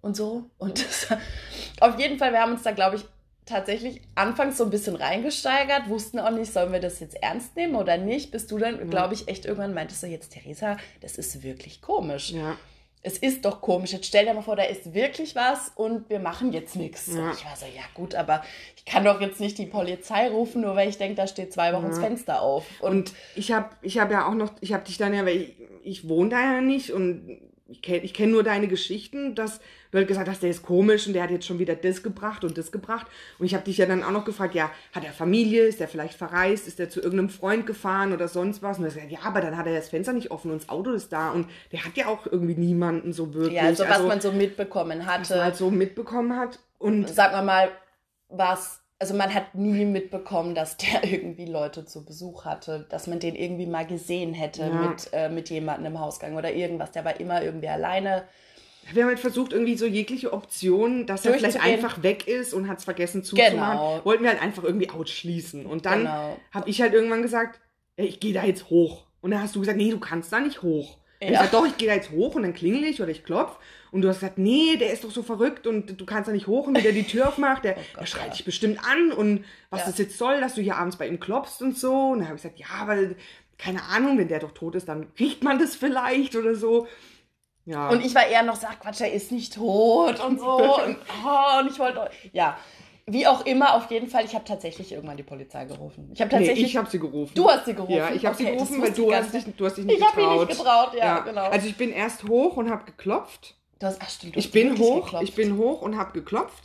Und 0.00 0.16
so. 0.16 0.50
Und 0.58 0.84
das, 0.84 1.06
auf 1.80 1.96
jeden 2.00 2.18
Fall, 2.18 2.32
wir 2.32 2.40
haben 2.40 2.54
uns 2.54 2.64
da, 2.64 2.72
glaube 2.72 2.96
ich, 2.96 3.04
tatsächlich 3.46 4.02
anfangs 4.16 4.58
so 4.58 4.64
ein 4.64 4.70
bisschen 4.70 4.96
reingesteigert, 4.96 5.88
wussten 5.88 6.18
auch 6.18 6.32
nicht, 6.32 6.52
sollen 6.52 6.72
wir 6.72 6.80
das 6.80 6.98
jetzt 6.98 7.22
ernst 7.22 7.54
nehmen 7.54 7.76
oder 7.76 7.98
nicht, 7.98 8.32
bis 8.32 8.48
du 8.48 8.58
dann, 8.58 8.90
glaube 8.90 9.14
ich, 9.14 9.28
echt 9.28 9.44
irgendwann 9.46 9.74
meintest 9.74 10.00
so, 10.00 10.08
jetzt 10.08 10.32
Theresa, 10.32 10.76
das 11.00 11.18
ist 11.18 11.44
wirklich 11.44 11.80
komisch. 11.82 12.32
Ja. 12.32 12.56
Es 13.08 13.16
ist 13.16 13.46
doch 13.46 13.62
komisch. 13.62 13.92
Jetzt 13.92 14.06
stell 14.06 14.26
dir 14.26 14.34
mal 14.34 14.42
vor, 14.42 14.54
da 14.54 14.64
ist 14.64 14.92
wirklich 14.92 15.34
was 15.34 15.72
und 15.74 16.10
wir 16.10 16.18
machen 16.18 16.52
jetzt 16.52 16.76
nichts. 16.76 17.06
Ja. 17.06 17.32
Ich 17.32 17.44
war 17.46 17.56
so, 17.56 17.64
ja 17.64 17.82
gut, 17.94 18.14
aber 18.14 18.42
ich 18.76 18.84
kann 18.84 19.02
doch 19.02 19.20
jetzt 19.22 19.40
nicht 19.40 19.56
die 19.56 19.64
Polizei 19.64 20.28
rufen, 20.28 20.60
nur 20.60 20.76
weil 20.76 20.90
ich 20.90 20.98
denke, 20.98 21.14
da 21.14 21.26
steht 21.26 21.52
zwei 21.52 21.72
Wochen 21.72 21.88
das 21.88 21.98
Fenster 21.98 22.42
auf. 22.42 22.66
Und, 22.80 22.90
Und 22.90 23.12
ich 23.34 23.50
habe 23.50 23.70
ich 23.80 23.98
hab 23.98 24.10
ja 24.10 24.28
auch 24.28 24.34
noch, 24.34 24.52
ich 24.60 24.74
habe 24.74 24.84
dich 24.84 24.98
dann 24.98 25.14
ja, 25.14 25.24
weil 25.24 25.36
ich, 25.36 25.56
ich 25.84 26.08
wohne 26.08 26.28
da 26.28 26.40
ja 26.40 26.60
nicht 26.60 26.92
und 26.92 27.40
ich 27.68 27.82
kenne 27.82 27.98
ich 27.98 28.14
kenn 28.14 28.30
nur 28.30 28.42
deine 28.42 28.66
Geschichten, 28.66 29.34
dass 29.34 29.60
du 29.90 29.98
halt 29.98 30.08
gesagt 30.08 30.28
hast, 30.28 30.42
der 30.42 30.50
ist 30.50 30.62
komisch 30.62 31.06
und 31.06 31.12
der 31.12 31.22
hat 31.22 31.30
jetzt 31.30 31.46
schon 31.46 31.58
wieder 31.58 31.76
das 31.76 32.02
gebracht 32.02 32.42
und 32.42 32.56
das 32.56 32.72
gebracht. 32.72 33.06
Und 33.38 33.44
ich 33.44 33.54
habe 33.54 33.64
dich 33.64 33.76
ja 33.76 33.84
dann 33.84 34.02
auch 34.02 34.10
noch 34.10 34.24
gefragt, 34.24 34.54
ja, 34.54 34.70
hat 34.94 35.04
er 35.04 35.12
Familie, 35.12 35.64
ist 35.64 35.78
der 35.78 35.88
vielleicht 35.88 36.14
verreist, 36.14 36.66
ist 36.66 36.78
der 36.78 36.88
zu 36.88 37.00
irgendeinem 37.00 37.28
Freund 37.28 37.66
gefahren 37.66 38.14
oder 38.14 38.26
sonst 38.26 38.62
was? 38.62 38.78
Und 38.78 38.84
du 38.84 38.88
hast 38.88 38.94
gesagt, 38.94 39.12
ja, 39.12 39.20
aber 39.22 39.42
dann 39.42 39.56
hat 39.56 39.66
er 39.66 39.74
das 39.74 39.90
Fenster 39.90 40.14
nicht 40.14 40.30
offen 40.30 40.50
und 40.50 40.62
das 40.62 40.68
Auto 40.70 40.92
ist 40.92 41.12
da 41.12 41.30
und 41.30 41.46
der 41.72 41.84
hat 41.84 41.96
ja 41.96 42.06
auch 42.06 42.26
irgendwie 42.26 42.54
niemanden 42.54 43.12
so 43.12 43.34
wirklich. 43.34 43.56
ja, 43.56 43.64
also 43.64 43.84
was 43.86 44.02
man 44.02 44.20
so 44.20 44.32
mitbekommen 44.32 45.00
was 45.00 45.06
man 45.06 45.06
hatte, 45.06 45.42
halt 45.42 45.56
so 45.56 45.70
mitbekommen 45.70 46.36
hat. 46.36 46.58
Und 46.78 47.08
sagen 47.08 47.34
wir 47.34 47.42
mal, 47.42 47.70
was, 48.28 48.80
also 49.00 49.14
man 49.14 49.32
hat 49.32 49.54
nie 49.54 49.84
mitbekommen, 49.84 50.54
dass 50.54 50.76
der 50.76 51.04
irgendwie 51.10 51.46
Leute 51.46 51.84
zu 51.84 52.04
Besuch 52.04 52.44
hatte, 52.44 52.86
dass 52.90 53.06
man 53.06 53.20
den 53.20 53.34
irgendwie 53.36 53.66
mal 53.66 53.86
gesehen 53.86 54.34
hätte 54.34 54.62
Ja. 54.62 54.70
mit, 54.88 55.08
äh, 55.12 55.28
mit 55.28 55.50
jemandem 55.50 55.94
im 55.94 56.00
Hausgang 56.00 56.36
oder 56.36 56.52
irgendwas. 56.52 56.90
Der 56.92 57.04
war 57.04 57.18
immer 57.20 57.42
irgendwie 57.42 57.68
alleine. 57.68 58.24
Wir 58.92 59.02
haben 59.02 59.10
halt 59.10 59.20
versucht, 59.20 59.52
irgendwie 59.52 59.76
so 59.76 59.84
jegliche 59.84 60.32
Optionen, 60.32 61.06
dass 61.06 61.26
er 61.26 61.34
vielleicht 61.34 61.60
einfach 61.62 62.02
weg 62.02 62.26
ist 62.26 62.54
und 62.54 62.68
hat 62.68 62.78
es 62.78 62.84
vergessen 62.84 63.22
zuzumachen, 63.22 63.58
Genau. 63.58 64.00
wollten 64.04 64.22
wir 64.22 64.30
halt 64.30 64.40
einfach 64.42 64.64
irgendwie 64.64 64.88
ausschließen. 64.88 65.66
Und 65.66 65.84
dann 65.84 66.00
Genau. 66.00 66.36
habe 66.52 66.70
ich 66.70 66.80
halt 66.80 66.94
irgendwann 66.94 67.20
gesagt, 67.22 67.60
ich 67.96 68.18
gehe 68.18 68.32
da 68.32 68.44
jetzt 68.44 68.70
hoch. 68.70 69.04
Und 69.20 69.30
dann 69.32 69.42
hast 69.42 69.54
du 69.54 69.60
gesagt, 69.60 69.76
nee, 69.76 69.90
du 69.90 69.98
kannst 70.00 70.32
da 70.32 70.40
nicht 70.40 70.62
hoch. 70.62 70.96
Und 71.20 71.26
ich 71.28 71.32
Ja. 71.34 71.40
sag, 71.42 71.50
doch, 71.50 71.66
ich 71.66 71.76
gehe 71.76 71.88
da 71.88 71.94
jetzt 71.94 72.10
hoch 72.10 72.34
und 72.34 72.42
dann 72.42 72.54
klingel 72.54 72.84
ich 72.84 73.00
oder 73.02 73.10
ich 73.10 73.24
klopf. 73.24 73.56
Und 73.90 74.02
du 74.02 74.08
hast 74.08 74.20
gesagt, 74.20 74.38
nee, 74.38 74.76
der 74.76 74.92
ist 74.92 75.02
doch 75.04 75.10
so 75.10 75.22
verrückt 75.22 75.66
und 75.66 76.00
du 76.00 76.04
kannst 76.06 76.28
da 76.28 76.32
nicht 76.32 76.46
hoch. 76.46 76.66
Und 76.66 76.76
wenn 76.76 76.82
der 76.82 76.92
die 76.92 77.04
Tür 77.06 77.28
aufmacht, 77.28 77.64
der, 77.64 77.76
Oh 77.76 77.80
Gott, 77.94 78.00
der 78.02 78.06
schreit 78.06 78.26
ja. 78.26 78.32
dich 78.32 78.44
bestimmt 78.44 78.78
an 78.84 79.12
und 79.12 79.44
was 79.70 79.80
Ja. 79.80 79.86
das 79.86 79.98
jetzt 79.98 80.18
soll, 80.18 80.40
dass 80.40 80.54
du 80.54 80.60
hier 80.62 80.76
abends 80.76 80.96
bei 80.96 81.08
ihm 81.08 81.18
klopfst 81.20 81.60
und 81.62 81.76
so. 81.76 82.10
Und 82.10 82.18
dann 82.20 82.28
habe 82.28 82.36
ich 82.36 82.42
gesagt, 82.42 82.58
ja, 82.60 82.66
aber 82.80 82.96
keine 83.56 83.82
Ahnung, 83.84 84.18
wenn 84.18 84.28
der 84.28 84.38
doch 84.38 84.52
tot 84.52 84.74
ist, 84.76 84.88
dann 84.88 85.06
riecht 85.18 85.42
man 85.42 85.58
das 85.58 85.74
vielleicht 85.74 86.36
oder 86.36 86.54
so. 86.54 86.86
Ja. 87.64 87.88
Und 87.88 88.04
ich 88.04 88.14
war 88.14 88.26
eher 88.26 88.42
noch 88.44 88.58
ach 88.62 88.78
Quatsch, 88.80 89.00
er 89.00 89.12
ist 89.12 89.32
nicht 89.32 89.54
tot 89.54 90.20
und 90.24 90.38
so. 90.38 90.76
und, 90.82 90.96
oh, 91.24 91.60
und 91.60 91.70
ich 91.70 91.78
wollte, 91.78 92.08
ja, 92.32 92.56
wie 93.10 93.26
auch 93.26 93.44
immer, 93.46 93.74
auf 93.74 93.90
jeden 93.90 94.08
Fall, 94.08 94.24
ich 94.24 94.34
habe 94.34 94.44
tatsächlich 94.44 94.92
irgendwann 94.92 95.16
die 95.16 95.22
Polizei 95.22 95.64
gerufen. 95.64 96.10
Ich 96.14 96.20
habe 96.20 96.30
Nee, 96.30 96.38
tatsächlich, 96.38 96.66
ich 96.66 96.76
habe 96.76 96.88
sie 96.90 96.98
gerufen. 96.98 97.32
du 97.34 97.48
hast 97.48 97.64
sie 97.64 97.74
gerufen. 97.74 97.92
Ja, 97.94 98.10
ich 98.12 98.24
habe 98.26 98.36
sie 98.36 98.44
Okay, 98.44 98.56
das 98.56 98.68
gerufen, 98.68 98.82
weil 98.82 98.92
du 98.92 99.08
ich 99.10 99.16
hast, 99.16 99.34
dich, 99.34 99.44
du 99.56 99.64
hast 99.66 99.76
dich 99.78 99.84
nicht 99.86 99.98
Ich 99.98 100.04
habe 100.04 100.16
getraut. 100.16 100.38
mich 100.40 100.48
nicht 100.48 100.58
getraut, 100.58 100.94
ja, 100.96 101.18
genau. 101.20 101.44
Also 101.48 101.66
ich 101.68 101.76
bin 101.76 101.90
erst 101.90 102.24
hoch 102.28 102.56
und 102.56 102.70
habe 102.70 102.84
geklopft. 102.84 103.54
Du 103.78 103.86
hast, 103.86 103.98
ach 104.02 104.10
stimmt, 104.10 104.34
du 104.36 104.38
Ich 104.38 104.50
bin 104.50 104.78
hoch, 104.78 105.04
geklopft. 105.06 105.24
ich 105.28 105.34
bin 105.34 105.56
hoch 105.56 105.82
und 105.82 105.96
habe 105.96 106.12
geklopft. 106.12 106.64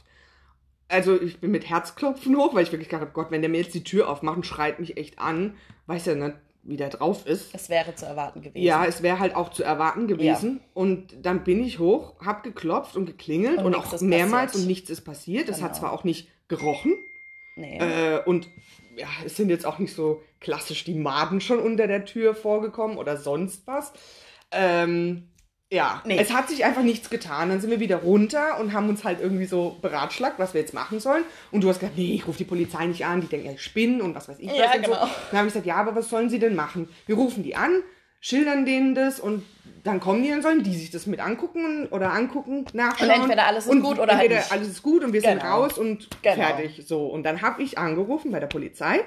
Also 0.90 1.20
ich 1.20 1.40
bin 1.40 1.52
mit 1.52 1.70
Herzklopfen 1.70 2.36
hoch, 2.38 2.54
weil 2.54 2.64
ich 2.64 2.72
wirklich 2.72 2.90
gedacht 2.90 3.02
habe, 3.02 3.14
Gott, 3.14 3.32
wenn 3.32 3.42
der 3.42 3.50
mir 3.50 3.62
jetzt 3.62 3.74
die 3.74 3.84
Tür 3.84 4.10
aufmacht 4.10 4.36
und 4.38 4.46
schreit 4.46 4.80
mich 4.80 4.98
echt 4.98 5.18
an, 5.20 5.56
weiß 5.88 6.06
ja 6.06 6.16
nicht, 6.16 6.36
wie 6.66 6.78
der 6.78 6.90
drauf 6.90 7.26
ist. 7.26 7.54
Es 7.54 7.68
wäre 7.70 7.94
zu 7.96 8.06
erwarten 8.06 8.42
gewesen. 8.42 8.64
Ja, 8.64 8.86
es 8.86 9.02
wäre 9.02 9.20
halt 9.20 9.36
auch 9.36 9.50
zu 9.50 9.64
erwarten 9.64 10.08
gewesen. 10.08 10.62
Und 10.74 11.14
dann 11.26 11.44
bin 11.44 11.64
ich 11.64 11.80
hoch, 11.80 12.14
hab 12.24 12.44
geklopft 12.44 12.96
und 12.96 13.06
geklingelt 13.06 13.58
Und 13.60 13.66
und, 13.68 13.76
auch 13.76 14.00
mehrmals 14.02 14.52
passiert. 14.52 14.62
und 14.64 14.68
nichts 14.68 14.90
ist 14.90 15.02
passiert. 15.02 15.50
Es 15.50 15.62
hat 15.62 15.72
Genau. 15.72 15.80
zwar 15.82 15.94
auch 15.94 16.04
nicht 16.04 16.30
gerochen, 16.58 16.96
Nee. 17.56 17.78
äh, 17.78 18.20
und 18.26 18.50
ja, 18.96 19.08
es 19.26 19.36
sind 19.38 19.50
jetzt 19.50 19.66
auch 19.66 19.80
nicht 19.80 19.94
so 19.96 20.22
klassisch 20.40 20.84
die 20.84 20.94
Maden 20.96 21.42
schon 21.42 21.60
unter 21.60 21.88
der 21.88 22.06
Tür 22.06 22.36
vorgekommen 22.36 22.98
oder 22.98 23.18
sonst 23.18 23.66
was. 23.68 23.94
Ähm, 24.52 25.30
ja, 25.72 26.04
Nee. 26.06 26.18
es 26.20 26.32
hat 26.32 26.50
sich 26.50 26.64
einfach 26.66 26.84
nichts 26.84 27.10
getan. 27.10 27.50
Dann 27.50 27.60
sind 27.60 27.72
wir 27.72 27.80
wieder 27.80 27.98
runter 27.98 28.60
und 28.60 28.74
haben 28.74 28.90
uns 28.90 29.04
halt 29.04 29.20
irgendwie 29.20 29.46
so 29.46 29.78
beratschlagt, 29.82 30.38
was 30.38 30.54
wir 30.54 30.62
jetzt 30.62 30.74
machen 30.76 31.00
sollen. 31.00 31.24
Und 31.52 31.64
du 31.64 31.70
hast 31.70 31.80
gesagt, 31.80 31.98
nee, 31.98 32.14
ich 32.14 32.28
rufe 32.28 32.38
die 32.38 32.44
Polizei 32.44 32.86
nicht 32.86 33.06
an, 33.06 33.22
die 33.22 33.28
denken, 33.28 33.48
ja, 33.48 33.54
ich 33.54 33.62
spinne 33.64 34.04
und 34.04 34.14
was 34.14 34.28
weiß 34.30 34.38
ich 34.40 34.52
Ja, 34.52 34.66
was. 34.68 34.74
Genau. 34.74 34.88
so. 34.88 35.12
Dann 35.32 35.40
habe 35.40 35.48
ich 35.48 35.54
gesagt, 35.54 35.66
ja, 35.66 35.76
aber 35.78 35.96
was 35.96 36.10
sollen 36.10 36.30
sie 36.30 36.38
denn 36.40 36.54
machen? 36.56 36.88
Wir 37.08 37.16
rufen 37.16 37.42
die 37.44 37.56
an, 37.56 37.82
schildern 38.26 38.66
denen 38.66 38.96
das 38.96 39.20
und 39.20 39.44
dann 39.84 40.00
kommen 40.00 40.24
die, 40.24 40.30
dann 40.30 40.42
sollen 40.42 40.64
die 40.64 40.74
sich 40.76 40.92
das 40.92 41.08
mit 41.08 41.20
angucken 41.20 41.88
oder 41.92 42.14
angucken, 42.14 42.64
nachschauen. 42.72 43.10
Und 43.10 43.16
entweder 43.24 43.48
alles 43.48 43.68
ist 43.68 43.82
gut 43.82 44.00
oder 44.00 44.16
halt 44.18 44.32
nicht. 44.32 44.50
alles 44.50 44.70
ist 44.70 44.82
gut 44.82 45.04
und 45.04 45.12
wir 45.12 45.20
sind 45.20 45.40
Genau. 45.42 45.60
raus 45.64 45.78
und 45.78 46.08
Genau. 46.22 46.36
fertig. 46.36 46.84
So, 46.88 47.06
und 47.08 47.24
dann 47.24 47.42
habe 47.42 47.62
ich 47.62 47.78
angerufen 47.78 48.32
bei 48.32 48.40
der 48.40 48.48
Polizei 48.48 49.02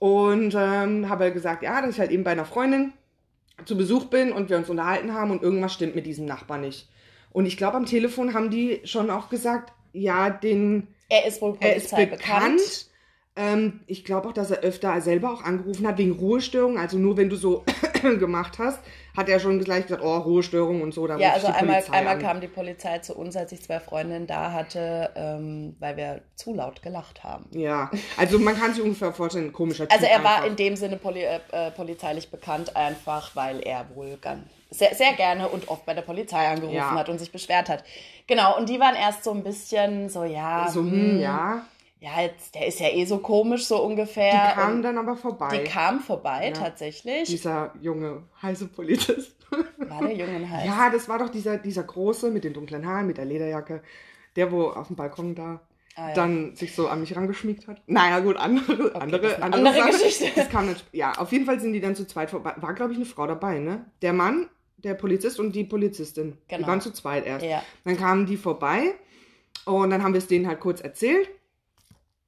und 0.00 0.52
ähm, 0.58 1.08
habe 1.08 1.32
gesagt, 1.32 1.62
ja, 1.62 1.80
dass 1.80 1.92
ich 1.94 2.00
halt 2.00 2.10
eben 2.10 2.24
bei 2.24 2.32
einer 2.32 2.44
Freundin 2.44 2.92
zu 3.64 3.76
Besuch 3.76 4.06
bin 4.06 4.32
und 4.32 4.50
wir 4.50 4.56
uns 4.56 4.68
unterhalten 4.68 5.14
haben 5.14 5.30
und 5.30 5.42
irgendwas 5.44 5.72
stimmt 5.72 5.94
mit 5.94 6.04
diesem 6.06 6.24
Nachbar 6.24 6.58
nicht. 6.58 6.88
Und 7.30 7.46
ich 7.46 7.56
glaube, 7.56 7.76
am 7.76 7.86
Telefon 7.86 8.34
haben 8.34 8.50
die 8.50 8.80
schon 8.84 9.10
auch 9.10 9.28
gesagt, 9.28 9.72
ja, 9.92 10.28
den, 10.28 10.88
er 11.08 11.26
ist 11.26 11.40
wohl 11.40 11.56
er 11.60 11.76
ist 11.76 11.90
Polizei 11.90 12.06
bekannt. 12.06 12.56
bekannt. 12.56 12.86
Ähm, 13.36 13.80
ich 13.86 14.04
glaube 14.04 14.28
auch, 14.28 14.32
dass 14.32 14.50
er 14.50 14.58
öfter 14.60 15.00
selber 15.00 15.32
auch 15.32 15.44
angerufen 15.44 15.86
hat 15.86 15.98
wegen 15.98 16.12
Ruhestörung. 16.12 16.78
Also 16.78 16.98
nur 16.98 17.16
wenn 17.16 17.30
du 17.30 17.36
so 17.36 17.64
gemacht 18.18 18.58
hast, 18.58 18.80
hat 19.16 19.28
er 19.28 19.40
schon 19.40 19.58
gleich 19.62 19.84
gesagt, 19.86 20.02
oh, 20.04 20.16
Ruhestörung 20.18 20.82
und 20.82 20.92
so. 20.94 21.06
Da 21.06 21.16
Ja, 21.18 21.32
also 21.32 21.48
die 21.48 21.52
einmal, 21.54 21.82
einmal 21.92 22.18
kam 22.18 22.40
die 22.40 22.48
Polizei 22.48 22.98
zu 22.98 23.14
uns, 23.16 23.36
als 23.36 23.52
ich 23.52 23.62
zwei 23.62 23.80
Freundinnen 23.80 24.26
da 24.26 24.52
hatte, 24.52 25.10
ähm, 25.14 25.76
weil 25.78 25.96
wir 25.96 26.20
zu 26.34 26.54
laut 26.54 26.82
gelacht 26.82 27.22
haben. 27.24 27.46
Ja, 27.52 27.90
also 28.16 28.38
man 28.38 28.58
kann 28.58 28.72
sich 28.74 28.82
ungefähr 28.82 29.12
vorstellen, 29.12 29.46
ein 29.46 29.52
komischer 29.52 29.84
Typ 29.88 29.92
Also 29.92 30.06
er 30.06 30.22
war 30.24 30.36
einfach. 30.36 30.46
in 30.48 30.56
dem 30.56 30.76
Sinne 30.76 30.96
poli 30.96 31.22
äh, 31.22 31.40
äh, 31.52 31.70
polizeilich 31.70 32.30
bekannt, 32.30 32.74
einfach 32.76 33.34
weil 33.36 33.60
er 33.60 33.86
wohl 33.94 34.16
ganz, 34.20 34.42
sehr, 34.70 34.94
sehr 34.94 35.12
gerne 35.12 35.48
und 35.48 35.68
oft 35.68 35.84
bei 35.84 35.92
der 35.94 36.02
Polizei 36.02 36.48
angerufen 36.48 36.74
Ja. 36.76 36.94
hat 36.94 37.08
und 37.10 37.18
sich 37.18 37.30
beschwert 37.30 37.68
hat. 37.68 37.84
Genau, 38.26 38.56
und 38.56 38.68
die 38.68 38.80
waren 38.80 38.94
erst 38.94 39.22
so 39.24 39.32
ein 39.32 39.42
bisschen 39.42 40.08
so, 40.08 40.24
ja, 40.24 40.68
so, 40.72 40.80
hm, 40.80 40.90
hm, 40.90 41.20
ja, 41.20 41.66
ja, 42.02 42.20
jetzt, 42.20 42.54
der 42.54 42.66
ist 42.66 42.80
ja 42.80 42.88
eh 42.88 43.04
so 43.04 43.18
komisch, 43.18 43.64
so 43.66 43.82
ungefähr. 43.82 44.32
die 44.32 44.60
kamen 44.60 44.76
und 44.76 44.82
dann 44.82 44.98
aber 44.98 45.16
vorbei. 45.16 45.56
die 45.56 45.64
kam 45.70 46.00
vorbei, 46.00 46.48
Ja. 46.48 46.52
tatsächlich. 46.52 47.28
dieser 47.28 47.72
junge, 47.80 48.24
heiße 48.42 48.66
Polizist. 48.68 49.36
war 49.78 50.00
der 50.02 50.12
Junge 50.16 50.48
heiß? 50.50 50.66
Ja, 50.66 50.90
das 50.90 51.08
war 51.08 51.18
doch 51.18 51.28
dieser, 51.28 51.58
dieser 51.58 51.84
große 51.84 52.30
mit 52.30 52.42
den 52.44 52.54
dunklen 52.54 52.86
Haaren, 52.86 53.06
mit 53.06 53.18
der 53.18 53.24
Lederjacke, 53.26 53.82
der 54.36 54.50
wo 54.50 54.68
auf 54.70 54.88
dem 54.88 54.96
Balkon 54.96 55.34
da 55.34 55.60
Ah, 55.94 56.08
ja. 56.08 56.14
dann 56.14 56.56
sich 56.56 56.74
so 56.74 56.88
an 56.88 57.00
mich 57.00 57.14
rangeschmiegt 57.14 57.68
hat. 57.68 57.82
Naja, 57.86 58.20
gut, 58.20 58.38
andere, 58.38 58.94
andere, 58.94 59.34
eine 59.36 59.42
andere, 59.44 59.60
andere 59.68 59.74
Sache. 59.74 59.90
Geschichte. 59.92 60.26
Das 60.34 60.48
kam 60.48 60.68
nicht, 60.70 60.82
ja, 60.92 61.12
auf 61.18 61.30
jeden 61.32 61.44
Fall 61.44 61.60
sind 61.60 61.74
die 61.74 61.80
dann 61.82 61.94
zu 61.94 62.06
zweit 62.06 62.30
vorbei. 62.30 62.54
War, 62.56 62.72
glaube 62.72 62.92
ich, 62.92 62.96
eine 62.98 63.04
Frau 63.04 63.26
dabei, 63.26 63.58
ne? 63.58 63.84
Der 64.00 64.14
Mann, 64.14 64.48
der 64.78 64.94
Polizist 64.94 65.38
und 65.38 65.54
die 65.54 65.64
Polizistin. 65.64 66.38
Die 66.50 66.54
Genau. 66.56 66.66
waren 66.66 66.80
zu 66.80 66.92
zweit 66.92 67.26
erst. 67.26 67.44
Ja. 67.44 67.62
Dann 67.84 67.98
kamen 67.98 68.24
die 68.24 68.38
vorbei 68.38 68.94
und 69.66 69.90
dann 69.90 70.02
haben 70.02 70.14
wir 70.14 70.18
es 70.18 70.26
denen 70.28 70.46
halt 70.48 70.60
kurz 70.60 70.80
erzählt. 70.80 71.28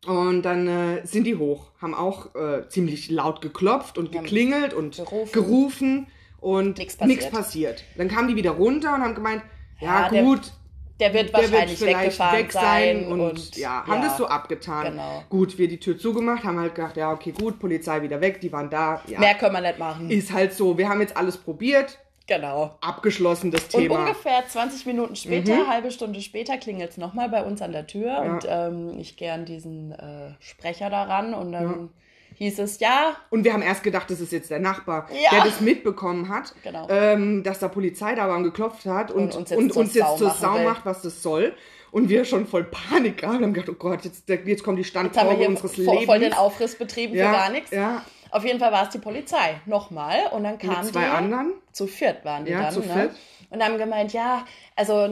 Und 0.07 0.43
dann 0.43 0.67
äh, 0.69 1.07
sind 1.07 1.25
die 1.25 1.37
hoch, 1.37 1.71
haben 1.81 1.95
auch 1.95 2.35
äh, 2.35 2.69
ziemlich 2.69 3.11
laut 3.11 3.41
geklopft 3.41 3.97
und 3.99 4.13
geklingelt 4.13 4.75
und 4.75 4.97
gerufen. 4.97 5.33
gerufen 5.33 6.07
und 6.41 6.79
nichts 6.79 6.97
passiert. 6.97 7.31
passiert. 7.31 7.85
Dann 7.97 8.09
kamen 8.09 8.29
die 8.29 8.37
wieder 8.37 8.51
runter 8.51 8.95
und 8.95 9.03
haben 9.03 9.15
gemeint, 9.15 9.43
ja, 9.81 10.03
Ja, 10.03 10.09
der 10.11 10.23
gut, 10.23 10.53
Der 11.01 11.13
wird 11.15 11.33
der 11.33 11.41
wird 11.41 11.53
wahrscheinlich 11.53 11.79
vielleicht 11.79 12.01
weggefahren 12.01 12.39
weg 12.39 12.53
sein 12.53 13.07
und, 13.07 13.21
und 13.21 13.57
ja, 13.57 13.87
haben 13.87 14.03
ja. 14.03 14.09
das 14.09 14.17
so 14.19 14.27
abgetan. 14.27 14.93
Genau. 14.93 15.25
Gut, 15.31 15.57
wir 15.59 15.69
die 15.69 15.81
Tür 15.81 15.99
zugemacht, 15.99 16.45
haben 16.45 16.59
halt 16.59 16.75
gedacht, 16.75 16.97
ja, 16.97 17.13
okay, 17.13 17.33
gut, 17.33 17.59
Polizei 17.59 18.03
wieder 18.03 18.21
weg, 18.21 18.41
die 18.41 18.53
waren 18.53 18.69
da. 18.71 19.01
Ja, 19.07 19.21
Mehr 19.21 19.35
können 19.35 19.55
wir 19.55 19.63
nicht 19.63 19.79
machen. 19.79 20.11
ist 20.11 20.33
halt 20.33 20.53
so, 20.53 20.77
wir 20.77 20.89
haben 20.89 21.01
jetzt 21.01 21.17
alles 21.17 21.37
probiert, 21.39 21.99
Genau. 22.27 22.77
abgeschlossen 22.81 23.51
das 23.51 23.65
Und 23.65 23.83
Thema. 23.83 24.01
ungefähr 24.01 24.43
20 24.49 24.87
Minuten 24.87 25.15
später, 25.15 25.55
Mhm. 25.55 25.69
halbe 25.69 25.91
Stunde 25.91 26.21
später, 26.23 26.57
klingelt 26.57 26.93
es 26.93 26.97
nochmal 26.97 27.29
bei 27.29 27.43
uns 27.45 27.61
an 27.61 27.73
der 27.73 27.87
Tür 27.87 28.19
und 28.21 28.47
ähm, 28.49 28.99
ich 28.99 29.17
gehe 29.17 29.31
an 29.33 29.45
diesen 29.45 29.93
äh, 29.93 30.33
Sprecher 30.41 30.89
daran 30.89 31.35
und 31.35 31.53
dann 31.53 31.91
hieß 32.37 32.59
es 32.61 32.81
ja. 32.81 33.15
Und 33.31 33.45
wir 33.45 33.53
haben 33.53 33.63
erst 33.63 33.83
gedacht, 33.83 34.11
das 34.11 34.21
ist 34.21 34.33
jetzt 34.33 34.51
der 34.51 34.59
Nachbar, 34.59 35.07
Ja. 35.13 35.31
der 35.33 35.45
das 35.45 35.61
mitbekommen 35.61 36.29
hat, 36.31 36.55
Genau. 36.63 36.87
ähm, 36.89 37.43
dass 37.43 37.59
da 37.59 37.69
Polizei 37.69 38.15
da 38.15 38.27
war 38.29 38.37
und 38.39 38.45
geklopft 38.45 38.87
hat 38.87 39.11
und, 39.11 39.35
Und 39.35 39.37
uns 39.37 39.53
und 39.53 39.67
jetzt 39.67 39.77
uns 39.77 39.93
zur 39.93 40.01
jetzt, 40.03 40.09
Sau 40.11 40.17
zur 40.17 40.31
Sau 40.31 40.59
macht, 40.65 40.87
was 40.87 41.03
das 41.03 41.23
soll. 41.23 41.55
Und 41.93 42.09
wir 42.09 42.25
schon 42.25 42.47
voll 42.49 42.65
Panik 42.65 43.23
haben 43.23 43.37
und 43.37 43.43
haben 43.45 43.53
gedacht, 43.55 43.69
oh 43.71 43.75
Gott, 43.79 44.05
jetzt, 44.05 44.29
jetzt 44.29 44.65
kommt 44.65 44.79
die 44.79 44.83
Jetzt 44.83 44.97
haben 44.97 45.05
wir 45.05 45.11
Standprobe 45.13 45.37
hier 45.37 45.49
unseres 45.49 45.75
voll, 45.77 45.85
Lebens. 45.85 46.07
voll 46.07 46.19
den 46.19 46.33
Aufriss 46.33 46.75
betrieben 46.77 47.15
Ja, 47.15 47.27
für 47.31 47.37
gar 47.37 47.51
nichts. 47.51 47.71
ja. 47.71 48.03
Auf 48.35 48.45
jeden 48.45 48.59
Fall 48.59 48.73
war 48.73 48.83
es 48.85 48.89
die 48.91 48.99
Polizei. 48.99 49.61
Nochmal. 49.65 50.27
Und 50.33 50.43
dann 50.45 50.59
kamen 50.59 50.81
Mit 50.85 50.93
zwei 50.93 51.05
die. 51.05 51.07
anderen. 51.11 51.53
Zu 51.73 51.87
viert 51.87 52.25
waren 52.25 52.45
die 52.45 52.51
Ja, 52.53 52.63
dann. 52.63 52.73
zu 52.73 52.81
ne? 52.81 52.87
viert. 52.93 53.11
Und 53.51 53.63
haben 53.63 53.79
gemeint, 53.79 54.13
ja, 54.13 54.45
also 54.75 55.09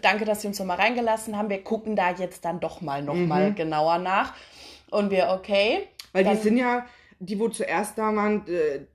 danke, 0.00 0.24
dass 0.24 0.42
Sie 0.42 0.48
uns 0.48 0.58
noch 0.58 0.66
mal 0.66 0.76
reingelassen 0.76 1.36
haben. 1.36 1.48
Wir 1.50 1.62
gucken 1.62 1.96
da 1.96 2.12
jetzt 2.12 2.44
dann 2.44 2.60
doch 2.60 2.80
mal 2.80 3.02
noch 3.02 3.14
mal 3.14 3.52
genauer 3.54 3.98
nach. 3.98 4.34
Und 4.90 5.10
wir, 5.10 5.30
okay. 5.30 5.78
Mhm. 5.78 5.82
Weil 6.12 6.24
Dann- 6.24 6.36
die 6.36 6.42
sind 6.42 6.56
ja, 6.58 6.86
die, 7.18 7.38
wo 7.40 7.48
zuerst 7.48 7.96
da 7.98 8.14
waren, 8.14 8.44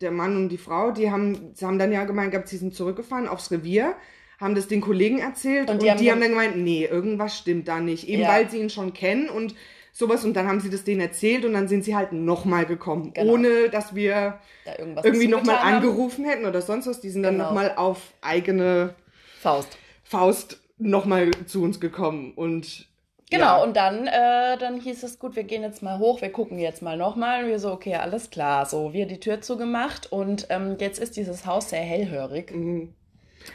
der 0.02 0.12
Mann 0.12 0.36
und 0.38 0.50
die 0.50 0.58
Frau, 0.58 0.92
die 0.92 1.10
haben, 1.12 1.52
sie 1.56 1.66
haben 1.66 1.80
dann 1.80 1.92
ja 1.92 2.04
gemeint 2.06 2.32
gehabt, 2.32 2.48
sie 2.48 2.58
sind 2.58 2.76
zurückgefahren 2.76 3.28
aufs 3.28 3.52
Revier, 3.52 3.96
haben 4.40 4.54
das 4.54 4.68
den 4.68 4.82
Kollegen 4.82 5.18
erzählt 5.20 5.70
und, 5.70 5.82
die 5.82 5.86
die, 5.86 5.92
haben 5.92 5.98
haben, 6.00 6.08
dann- 6.08 6.20
dann 6.22 6.30
gemeint, 6.30 6.58
nee, 6.58 6.86
irgendwas 6.86 7.38
stimmt 7.38 7.68
da 7.68 7.80
nicht. 7.80 8.08
Eben 8.08 8.22
Ja. 8.22 8.30
weil 8.30 8.50
sie 8.50 8.60
ihn 8.60 8.70
schon 8.70 8.94
kennen 8.94 9.30
und 9.30 9.56
sowas 9.98 10.24
und 10.24 10.36
dann 10.36 10.48
haben 10.48 10.60
sie 10.60 10.70
das 10.70 10.84
denen 10.84 11.02
erzählt 11.02 11.44
und 11.44 11.54
dann 11.54 11.68
sind 11.68 11.84
sie 11.84 11.96
halt 11.96 12.12
nochmal 12.12 12.66
gekommen, 12.68 13.14
Genau. 13.14 13.34
ohne 13.34 13.70
dass 13.70 13.96
wir 13.96 14.40
Da 14.66 14.74
irgendwie 15.04 15.28
nochmal 15.28 15.58
angerufen 15.58 16.24
hätten 16.26 16.46
oder 16.46 16.62
sonst 16.62 16.86
was. 16.86 17.02
Die 17.02 17.10
sind 17.10 17.24
dann 17.24 17.34
Genau. 17.36 17.46
nochmal 17.46 17.74
auf 17.76 18.14
eigene 18.22 18.94
Faust. 19.40 19.78
Faust 20.04 20.60
nochmal 20.78 21.32
zu 21.48 21.64
uns 21.64 21.80
gekommen 21.80 22.34
und 22.36 22.88
Genau, 23.30 23.58
ja. 23.58 23.64
und 23.64 23.76
dann, 23.76 24.08
äh, 24.08 24.58
dann 24.58 24.80
hieß 24.80 25.04
es, 25.04 25.20
gut, 25.20 25.36
wir 25.36 25.44
gehen 25.44 25.62
jetzt 25.62 25.82
mal 25.84 26.00
hoch, 26.00 26.22
wir 26.22 26.32
gucken 26.32 26.60
jetzt 26.60 26.82
mal 26.82 26.96
nochmal. 26.96 27.44
Und 27.44 27.50
wir 27.50 27.60
so, 27.60 27.72
okay, 27.74 27.96
alles 27.96 28.30
klar. 28.30 28.66
So, 28.66 28.94
wir 28.94 29.06
die 29.06 29.20
Tür 29.20 29.42
zugemacht 29.42 30.10
und 30.14 30.48
ähm, 30.50 30.78
jetzt 30.80 30.98
ist 30.98 31.18
dieses 31.18 31.46
Haus 31.46 31.72
sehr 31.72 31.82
hellhörig. 31.82 32.54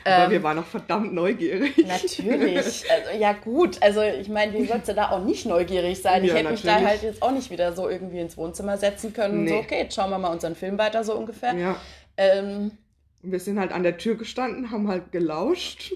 Aber 0.04 0.24
Ähm, 0.24 0.30
wir 0.30 0.42
waren 0.42 0.58
auch 0.58 0.64
verdammt 0.66 1.12
neugierig. 1.12 1.76
Natürlich. 1.86 2.84
Also, 2.90 3.18
ja, 3.18 3.32
gut. 3.32 3.78
Also, 3.82 4.00
ich 4.02 4.28
meine, 4.28 4.52
wie 4.54 4.64
sollst 4.66 4.88
du 4.88 4.94
da 4.94 5.10
auch 5.10 5.22
nicht 5.24 5.46
neugierig 5.46 6.00
sein? 6.02 6.24
Ich 6.24 6.30
Ja, 6.30 6.36
hätte 6.36 6.50
mich 6.50 6.62
da 6.62 6.72
natürlich. 6.72 6.88
halt 6.88 7.02
jetzt 7.02 7.22
auch 7.22 7.30
nicht 7.30 7.50
wieder 7.50 7.72
so 7.72 7.88
irgendwie 7.88 8.18
ins 8.20 8.36
Wohnzimmer 8.36 8.76
setzen 8.78 9.12
können. 9.12 9.40
und 9.40 9.48
So, 9.48 9.54
Nee. 9.54 9.60
okay, 9.60 9.78
jetzt 9.82 9.94
schauen 9.94 10.10
wir 10.10 10.18
mal 10.18 10.28
unseren 10.32 10.54
Film 10.56 10.78
weiter, 10.78 11.04
so 11.04 11.14
ungefähr. 11.14 11.54
Ja. 11.54 11.76
Ähm, 12.16 12.72
Wir 13.24 13.38
sind 13.38 13.60
halt 13.60 13.70
an 13.70 13.84
der 13.84 13.98
Tür 13.98 14.16
gestanden, 14.16 14.72
haben 14.72 14.88
halt 14.88 15.12
gelauscht. 15.12 15.92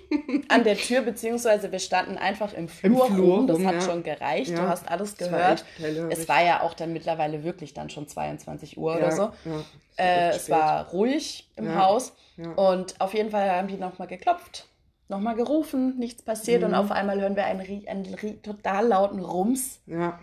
an 0.49 0.63
der 0.63 0.77
Tür, 0.77 1.01
beziehungsweise 1.03 1.73
wir 1.73 1.81
standen 1.81 2.17
einfach 2.19 2.53
im 2.55 2.69
Flur, 2.69 3.07
Flur 3.07 3.35
rum. 3.39 3.47
Das 3.49 3.57
rum, 3.59 3.67
hat 3.67 3.75
ja. 3.75 3.81
schon 3.81 4.03
gereicht. 4.05 4.51
Du 4.51 4.55
Ja. 4.63 4.69
hast 4.69 4.89
alles 4.89 5.15
Es 5.19 5.21
war 5.33 5.39
gehört. 5.39 5.65
hellhörig. 5.79 6.17
Es 6.19 6.29
war 6.29 6.45
ja 6.45 6.63
auch 6.63 6.75
dann 6.75 6.93
mittlerweile 6.93 7.43
wirklich 7.43 7.75
dann 7.75 7.91
schon 7.91 8.07
22 8.07 8.79
Uhr 8.79 8.97
oder 8.97 9.11
so. 9.11 9.23
Ja, 9.23 9.33
es 9.45 9.99
war 9.99 10.07
Äh, 10.07 10.29
es 10.31 10.43
spät. 10.45 10.51
war 10.55 10.89
ruhig 10.91 11.51
im 11.57 11.75
Haus 11.75 12.15
und 12.55 13.01
auf 13.01 13.13
jeden 13.15 13.31
Fall 13.31 13.51
haben 13.51 13.67
die 13.69 13.77
nochmal 13.77 14.07
geklopft, 14.07 14.69
nochmal 15.09 15.35
gerufen, 15.35 15.99
nichts 15.99 16.23
passiert 16.23 16.61
Mhm. 16.63 16.69
und 16.69 16.75
auf 16.75 16.91
einmal 16.93 17.21
hören 17.21 17.35
wir 17.35 17.47
einen, 17.47 17.89
einen 17.89 18.43
total 18.43 18.87
lauten 18.87 19.19
Rums 19.21 19.81
Ja. 19.87 20.21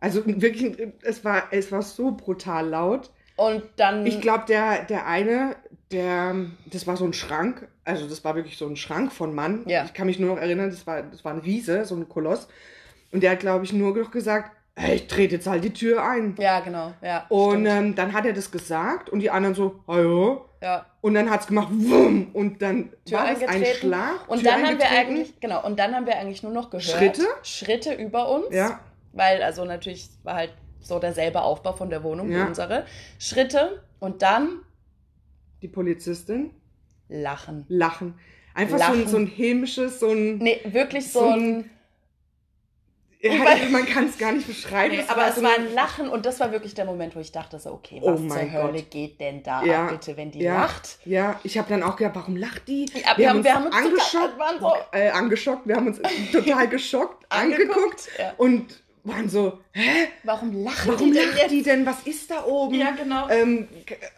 Also 0.00 0.22
wirklich, 0.26 0.76
es 1.02 1.24
war, 1.24 1.44
es 1.50 1.70
war 1.72 1.82
so 1.82 2.12
brutal 2.12 2.68
laut. 2.68 3.10
und 3.36 3.62
dann 3.76 4.06
Ich 4.06 4.20
glaube, 4.20 4.44
der, 4.46 4.84
der 4.84 5.06
eine, 5.06 5.56
der, 5.90 6.34
das 6.66 6.86
war 6.86 6.96
so 6.96 7.04
ein 7.04 7.12
Schrank, 7.12 7.68
also 7.84 8.08
das 8.08 8.24
war 8.24 8.34
wirklich 8.34 8.56
so 8.56 8.66
ein 8.66 8.76
Schrank 8.76 9.12
von 9.12 9.34
Mann. 9.34 9.64
Ja. 9.66 9.84
Ich 9.84 9.94
kann 9.94 10.06
mich 10.06 10.18
nur 10.18 10.34
noch 10.34 10.42
erinnern, 10.42 10.70
das 10.70 10.86
war, 10.86 11.02
das 11.02 11.24
war 11.24 11.32
ein 11.32 11.40
Riese, 11.40 11.84
so 11.84 11.94
ein 11.94 12.08
Koloss. 12.08 12.48
Und 13.12 13.22
der 13.22 13.32
hat, 13.32 13.40
glaube 13.40 13.64
ich, 13.64 13.72
nur 13.72 13.96
noch 13.96 14.10
gesagt, 14.10 14.50
hey, 14.76 14.96
ich 14.96 15.06
trete 15.06 15.36
jetzt 15.36 15.46
halt 15.46 15.62
die 15.62 15.72
Tür 15.72 16.02
ein. 16.04 16.34
ja 16.38 16.58
genau, 16.60 16.92
ja. 17.00 17.26
Und 17.28 17.66
ähm, 17.66 17.94
dann 17.94 18.12
hat 18.12 18.26
er 18.26 18.32
das 18.32 18.50
gesagt 18.50 19.08
und 19.10 19.20
die 19.20 19.30
anderen 19.30 19.54
so, 19.54 19.80
hallo. 19.86 20.46
ja. 20.60 20.86
Und 21.00 21.14
dann 21.14 21.30
hat 21.30 21.42
es 21.42 21.46
gemacht, 21.46 21.68
wumm, 21.70 22.30
und 22.32 22.60
dann 22.60 22.90
Tür 23.04 23.18
war 23.18 23.32
das 23.34 23.42
ein. 23.48 23.64
Schlag. 23.66 24.26
Und 24.28 24.40
Tür 24.40 24.50
dann 24.50 24.66
haben 24.66 24.78
wir 24.78 24.90
eigentlich, 24.90 25.38
genau, 25.38 25.64
und 25.64 25.78
dann 25.78 25.94
haben 25.94 26.06
wir 26.06 26.16
eigentlich 26.16 26.42
nur 26.42 26.50
noch 26.52 26.70
gehört. 26.70 26.84
Schritte? 26.84 27.22
Schritte 27.42 27.92
über 27.94 28.28
uns. 28.30 28.46
Ja. 28.50 28.80
Weil, 29.12 29.42
also 29.44 29.64
natürlich 29.64 30.08
war 30.24 30.34
halt 30.34 30.54
so 30.80 30.98
derselbe 30.98 31.42
Aufbau 31.42 31.72
von 31.74 31.88
der 31.88 32.02
Wohnung 32.02 32.28
wie 32.30 32.34
Ja. 32.34 32.46
unsere. 32.46 32.84
Schritte 33.18 33.80
und 34.00 34.22
dann 34.22 34.58
Die 35.64 35.68
Polizistin 35.68 36.50
Lachen. 37.08 37.64
lachen. 37.68 38.18
Einfach 38.54 38.76
So, 38.76 38.84
ein, 38.84 38.90
Lachen. 38.98 39.08
so 39.08 39.16
ein 39.16 39.26
hämisches, 39.26 39.98
so 39.98 40.10
ein. 40.10 40.36
Nee, 40.36 40.60
wirklich 40.66 41.10
so, 41.10 41.20
So 41.20 41.26
ein. 41.30 41.70
Ja, 43.22 43.32
man 43.70 43.86
kann 43.86 44.04
es 44.08 44.18
gar 44.18 44.32
nicht 44.32 44.46
beschreiben. 44.46 44.94
Nee, 44.94 45.00
Es 45.00 45.08
aber 45.08 45.22
war 45.22 45.28
es 45.30 45.36
so 45.36 45.42
war 45.42 45.54
ein 45.58 45.72
Lachen 45.72 46.10
und 46.10 46.26
das 46.26 46.38
war 46.40 46.52
wirklich 46.52 46.74
der 46.74 46.84
Moment, 46.84 47.16
wo 47.16 47.20
ich 47.20 47.32
dachte 47.32 47.58
so, 47.58 47.72
okay, 47.72 47.98
Oh 48.02 48.12
was 48.12 48.18
zur 48.20 48.28
mein 48.28 48.52
Hölle 48.52 48.72
Gott. 48.82 48.90
geht 48.90 49.18
denn 49.20 49.42
da 49.42 49.64
Ja, 49.64 49.86
ab, 49.86 49.92
bitte, 49.92 50.18
wenn 50.18 50.30
die 50.30 50.40
ja, 50.40 50.60
lacht? 50.60 50.98
Ja, 51.06 51.40
ich 51.44 51.56
habe 51.56 51.66
dann 51.70 51.82
auch 51.82 51.96
gedacht, 51.96 52.16
warum 52.16 52.36
lacht 52.36 52.68
die? 52.68 52.84
Ja, 52.92 53.16
wir 53.16 53.30
haben- 53.30 53.42
wir 53.42 53.54
haben 53.54 53.64
uns 53.64 53.74
total- 53.74 53.86
angeschockt, 53.92 54.38
waren 54.38 54.60
so- 54.60 54.74
äh, 54.92 55.08
angeschockt, 55.08 55.66
wir 55.66 55.76
haben 55.76 55.86
uns 55.86 56.00
total 56.32 56.68
geschockt 56.68 57.24
Angeguckt, 57.30 57.70
angeguckt 57.70 58.10
und 58.36 58.83
waren 59.04 59.28
so, 59.28 59.58
hä? 59.72 60.08
Warum 60.22 60.64
lachen 60.64 60.92
Warum 60.92 61.12
die 61.12 61.18
denn 61.18 61.28
lacht 61.28 61.38
jetzt? 61.38 61.50
die 61.50 61.62
denn? 61.62 61.84
Was 61.86 62.06
ist 62.06 62.30
da 62.30 62.44
oben? 62.44 62.74
Ja, 62.74 62.90
genau. 62.92 63.28
Ähm, 63.28 63.68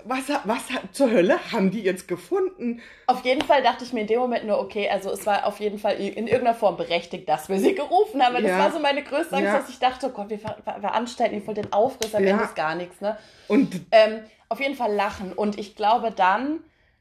was, 0.04 0.22
was 0.44 0.60
zur 0.92 1.10
Hölle 1.10 1.38
haben 1.52 1.70
die 1.72 1.82
jetzt 1.82 2.06
gefunden? 2.06 2.80
Auf 3.08 3.24
jeden 3.24 3.42
Fall 3.42 3.62
dachte 3.62 3.84
ich 3.84 3.92
mir 3.92 4.02
in 4.02 4.06
dem 4.06 4.20
Moment 4.20 4.46
nur, 4.46 4.60
okay, 4.60 4.88
also 4.88 5.10
es 5.10 5.26
war 5.26 5.44
auf 5.46 5.58
jeden 5.60 5.78
Fall 5.78 5.96
in 5.96 6.26
irgendeiner 6.28 6.54
Form 6.54 6.76
berechtigt, 6.76 7.28
dass 7.28 7.48
wir 7.48 7.58
sie 7.58 7.74
gerufen 7.74 8.22
haben. 8.22 8.34
Das 8.34 8.44
Ja. 8.44 8.58
war 8.60 8.72
so 8.72 8.78
meine 8.78 9.02
größte 9.02 9.34
Angst, 9.36 9.46
Ja. 9.46 9.58
dass 9.58 9.68
ich 9.68 9.78
dachte, 9.80 10.06
oh 10.06 10.10
Gott, 10.10 10.30
wir 10.30 10.38
ver 10.38 10.56
ver 10.62 10.80
veranstalten 10.80 11.42
voll 11.42 11.54
den 11.54 11.72
Aufriss, 11.72 12.14
am 12.14 12.22
Ja. 12.24 12.30
Ende 12.30 12.44
ist 12.44 12.54
gar 12.54 12.74
nichts. 12.76 13.00
Ne? 13.00 13.16
Und 13.48 13.80
Ähm, 13.90 14.20
auf 14.48 14.60
jeden 14.60 14.76
Fall 14.76 14.92
lachen. 14.94 15.32
Und 15.32 15.58
ich 15.58 15.74
glaube 15.74 16.12
dann, 16.12 16.60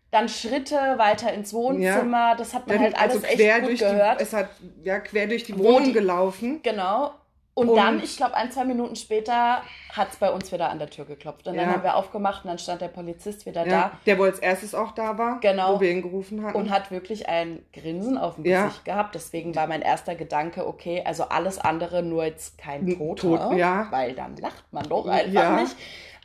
dann 0.10 0.28
Schritte 0.30 0.76
weiter 0.98 1.32
ins 1.34 1.54
Wohnzimmer. 1.54 2.36
Das 2.36 2.56
hat 2.56 2.66
man 2.68 2.78
dann 2.78 2.84
halt 2.86 2.98
alles 2.98 3.16
also 3.18 3.28
echt 3.28 3.36
quer 3.38 3.60
gut 3.60 3.70
durch 3.70 3.80
gehört. 3.82 4.20
die, 4.20 4.24
es 4.24 4.34
hat 4.34 4.50
ja 4.84 5.00
quer 5.00 5.28
durch 5.28 5.44
die 5.44 5.56
Wo 5.60 5.66
Wohnung 5.66 5.94
gelaufen. 5.94 6.62
Genau. 6.64 7.14
Und, 7.58 7.70
Und- 7.70 7.78
dann, 7.78 8.04
ich 8.04 8.18
glaube, 8.18 8.34
ein, 8.36 8.52
zwei 8.52 8.66
Minuten 8.66 8.98
später 8.98 9.62
hat 9.94 10.10
es 10.12 10.18
bei 10.18 10.30
uns 10.30 10.52
wieder 10.52 10.70
an 10.70 10.78
der 10.78 10.90
Tür 10.90 11.06
geklopft. 11.06 11.48
Und 11.48 11.56
dann 11.56 11.68
Ja. 11.68 11.72
haben 11.74 11.84
wir 11.84 11.96
aufgemacht 11.96 12.44
und 12.44 12.50
dann 12.50 12.60
stand 12.60 12.82
der 12.82 12.90
Polizist 12.90 13.46
wieder 13.46 13.66
Ja, 13.66 13.92
der 14.06 14.20
wohl 14.20 14.28
als 14.28 14.40
erstes 14.40 14.76
auch 14.76 14.92
da 14.92 15.18
war, 15.18 15.40
Genau. 15.40 15.76
wo 15.76 15.80
wir 15.80 15.90
ihn 15.90 16.02
gerufen 16.02 16.44
hatten. 16.44 16.54
da 16.54 16.60
und 16.60 16.70
hat 16.70 16.92
wirklich 16.92 17.30
ein 17.30 17.66
Grinsen 17.72 18.18
auf 18.18 18.36
dem 18.36 18.44
Ja. 18.46 18.66
Gesicht 18.66 18.84
gehabt. 18.84 19.16
Deswegen 19.16 19.56
war 19.56 19.68
mein 19.68 19.82
erster 19.82 20.16
Gedanke, 20.16 20.68
okay, 20.68 21.02
also 21.06 21.24
alles 21.30 21.58
andere, 21.58 22.04
nur 22.04 22.26
jetzt 22.26 22.58
kein 22.58 22.88
Toter. 22.98 23.22
Tot, 23.50 23.54
ja. 23.58 23.88
Weil 23.90 24.14
dann 24.16 24.36
lacht 24.36 24.66
man 24.72 24.84
doch 24.90 25.08
einfach 25.08 25.34
Ja. 25.34 25.56
nicht. 25.62 25.78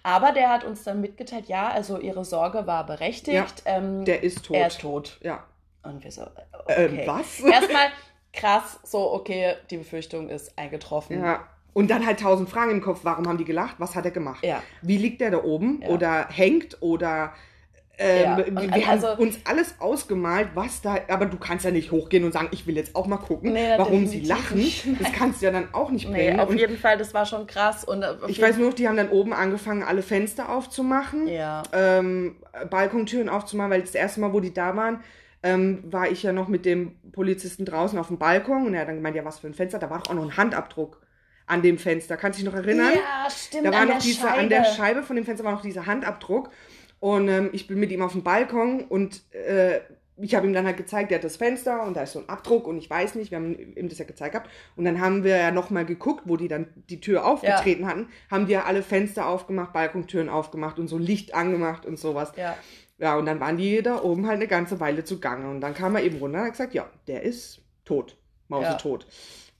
Aber 0.02 0.32
der 0.32 0.48
hat 0.48 0.64
uns 0.64 0.82
dann 0.82 1.00
mitgeteilt, 1.00 1.46
ja, 1.46 1.68
also 1.68 1.98
ihre 2.00 2.24
Sorge 2.24 2.66
war 2.66 2.84
berechtigt. 2.86 3.62
Ähm, 3.66 4.04
der 4.04 4.24
ist 4.24 4.46
tot. 4.46 4.56
Er 4.56 4.66
ist 4.66 4.80
tot. 4.80 5.18
Ja. 5.22 5.44
Und 5.84 6.02
wir 6.02 6.10
so, 6.10 6.22
Äh, 6.66 6.86
okay. 6.86 7.02
was? 7.06 7.38
Erstmal 7.40 7.86
krass, 8.32 8.78
so, 8.84 9.12
okay, 9.12 9.54
die 9.70 9.76
Befürchtung 9.78 10.28
ist 10.28 10.56
eingetroffen. 10.58 11.22
Ja. 11.22 11.46
Und 11.72 11.90
dann 11.90 12.04
halt 12.04 12.20
tausend 12.20 12.48
Fragen 12.48 12.72
im 12.72 12.80
Kopf. 12.80 13.00
Warum 13.04 13.28
haben 13.28 13.38
die 13.38 13.44
gelacht? 13.44 13.76
Was 13.78 13.94
hat 13.94 14.04
er 14.04 14.10
gemacht? 14.10 14.44
Ja. 14.44 14.62
Wie 14.82 14.96
liegt 14.96 15.20
der 15.20 15.30
da 15.30 15.42
oben? 15.44 15.80
Ja. 15.82 15.88
Oder 15.90 16.26
hängt? 16.28 16.78
Oder 16.80 17.32
ähm, 17.96 18.22
Ja. 18.22 18.36
wir 18.38 18.74
wir 18.74 18.88
also- 18.88 19.08
haben 19.08 19.20
uns 19.22 19.38
alles 19.44 19.74
ausgemalt, 19.78 20.48
was 20.54 20.80
da. 20.82 20.96
Aber 21.08 21.26
du 21.26 21.36
kannst 21.38 21.64
ja 21.64 21.70
nicht 21.70 21.92
hochgehen 21.92 22.24
und 22.24 22.32
sagen, 22.32 22.48
ich 22.50 22.66
will 22.66 22.74
jetzt 22.76 22.96
auch 22.96 23.06
mal 23.06 23.18
gucken, 23.18 23.52
Nee, 23.52 23.74
warum 23.76 24.06
sie 24.06 24.20
lachen. 24.22 24.56
nicht. 24.58 24.84
Das 25.00 25.12
kannst 25.12 25.42
du 25.42 25.46
ja 25.46 25.52
dann 25.52 25.72
auch 25.72 25.90
nicht 25.90 26.08
Nee, 26.08 26.28
bringen. 26.28 26.40
auf 26.40 26.48
und 26.48 26.58
jeden 26.58 26.76
Fall, 26.78 26.96
das 26.98 27.14
war 27.14 27.24
schon 27.26 27.46
krass. 27.46 27.84
Und 27.84 28.02
auf 28.02 28.28
ich 28.28 28.40
weiß 28.42 28.56
nur 28.56 28.68
noch, 28.68 28.74
die 28.74 28.88
haben 28.88 28.96
dann 28.96 29.10
oben 29.10 29.32
angefangen, 29.32 29.82
alle 29.84 30.02
Fenster 30.02 30.48
aufzumachen. 30.48 31.28
Ja. 31.28 31.62
ähm, 31.72 32.36
Balkontüren 32.68 33.28
aufzumachen, 33.28 33.70
weil 33.70 33.82
das 33.82 33.94
erste 33.94 34.20
Mal, 34.20 34.32
wo 34.32 34.40
die 34.40 34.52
da 34.52 34.74
waren, 34.76 35.00
ähm, 35.42 35.84
war 35.90 36.10
ich 36.10 36.22
ja 36.22 36.32
noch 36.32 36.48
mit 36.48 36.64
dem 36.66 36.96
Polizisten 37.12 37.64
draußen 37.64 37.98
auf 37.98 38.08
dem 38.08 38.18
Balkon 38.18 38.66
und 38.66 38.74
er 38.74 38.82
hat 38.82 38.88
dann 38.88 38.96
gemeint, 38.96 39.16
ja, 39.16 39.24
was 39.24 39.38
für 39.38 39.46
ein 39.46 39.54
Fenster, 39.54 39.78
da 39.78 39.90
war 39.90 39.98
doch 39.98 40.10
auch 40.10 40.14
noch 40.14 40.24
ein 40.24 40.36
Handabdruck 40.36 41.00
an 41.46 41.62
dem 41.62 41.78
Fenster. 41.78 42.16
Kannst 42.16 42.38
du 42.38 42.44
dich 42.44 42.52
noch 42.52 42.58
erinnern? 42.58 42.92
Ja, 42.94 43.28
stimmt. 43.30 43.66
da 43.66 43.72
war 43.72 43.86
noch 43.86 43.94
der 43.94 44.00
dieser, 44.00 44.28
Scheibe. 44.28 44.40
an 44.40 44.48
der 44.48 44.64
Scheibe 44.64 45.02
von 45.02 45.16
dem 45.16 45.24
Fenster 45.24 45.44
war 45.44 45.52
noch 45.52 45.62
dieser 45.62 45.86
Handabdruck 45.86 46.50
und 47.00 47.28
ähm, 47.28 47.50
ich 47.52 47.66
bin 47.66 47.80
mit 47.80 47.90
ihm 47.90 48.02
auf 48.02 48.12
dem 48.12 48.22
Balkon 48.22 48.82
und 48.82 49.22
äh, 49.32 49.80
ich 50.22 50.34
habe 50.34 50.46
ihm 50.46 50.52
dann 50.52 50.66
halt 50.66 50.76
gezeigt, 50.76 51.10
der 51.10 51.18
hat 51.18 51.24
das 51.24 51.36
Fenster 51.36 51.82
und 51.84 51.96
da 51.96 52.02
ist 52.02 52.12
so 52.12 52.20
ein 52.20 52.28
Abdruck 52.28 52.66
und 52.66 52.78
ich 52.78 52.88
weiß 52.88 53.14
nicht, 53.14 53.30
wir 53.30 53.38
haben 53.38 53.56
ihm 53.76 53.88
das 53.88 53.98
ja 53.98 54.04
gezeigt 54.04 54.32
gehabt. 54.32 54.50
Und 54.76 54.84
dann 54.84 55.00
haben 55.00 55.24
wir 55.24 55.36
ja 55.36 55.50
nochmal 55.50 55.86
geguckt, 55.86 56.24
wo 56.26 56.36
die 56.36 56.48
dann 56.48 56.66
die 56.88 57.00
Tür 57.00 57.24
aufgetreten 57.24 57.86
hatten, 57.86 58.08
haben 58.30 58.46
die 58.46 58.52
ja 58.52 58.64
alle 58.64 58.82
Fenster 58.82 59.26
aufgemacht, 59.26 59.72
Balkontüren 59.72 60.28
aufgemacht 60.28 60.78
und 60.78 60.88
so 60.88 60.98
Licht 60.98 61.34
angemacht 61.34 61.86
und 61.86 61.98
sowas. 61.98 62.32
Ja. 62.36 62.56
Ja, 63.00 63.16
und 63.16 63.26
dann 63.26 63.40
waren 63.40 63.56
die 63.56 63.82
da 63.82 64.02
oben 64.02 64.26
halt 64.26 64.36
eine 64.36 64.46
ganze 64.46 64.78
Weile 64.78 65.04
zugange. 65.04 65.48
Und 65.50 65.60
dann 65.62 65.74
kam 65.74 65.96
er 65.96 66.02
eben 66.02 66.18
runter 66.18 66.38
und 66.40 66.44
hat 66.44 66.52
gesagt, 66.52 66.74
ja, 66.74 66.88
der 67.06 67.22
ist 67.22 67.60
tot. 67.84 68.16
Mausetot. 68.48 69.06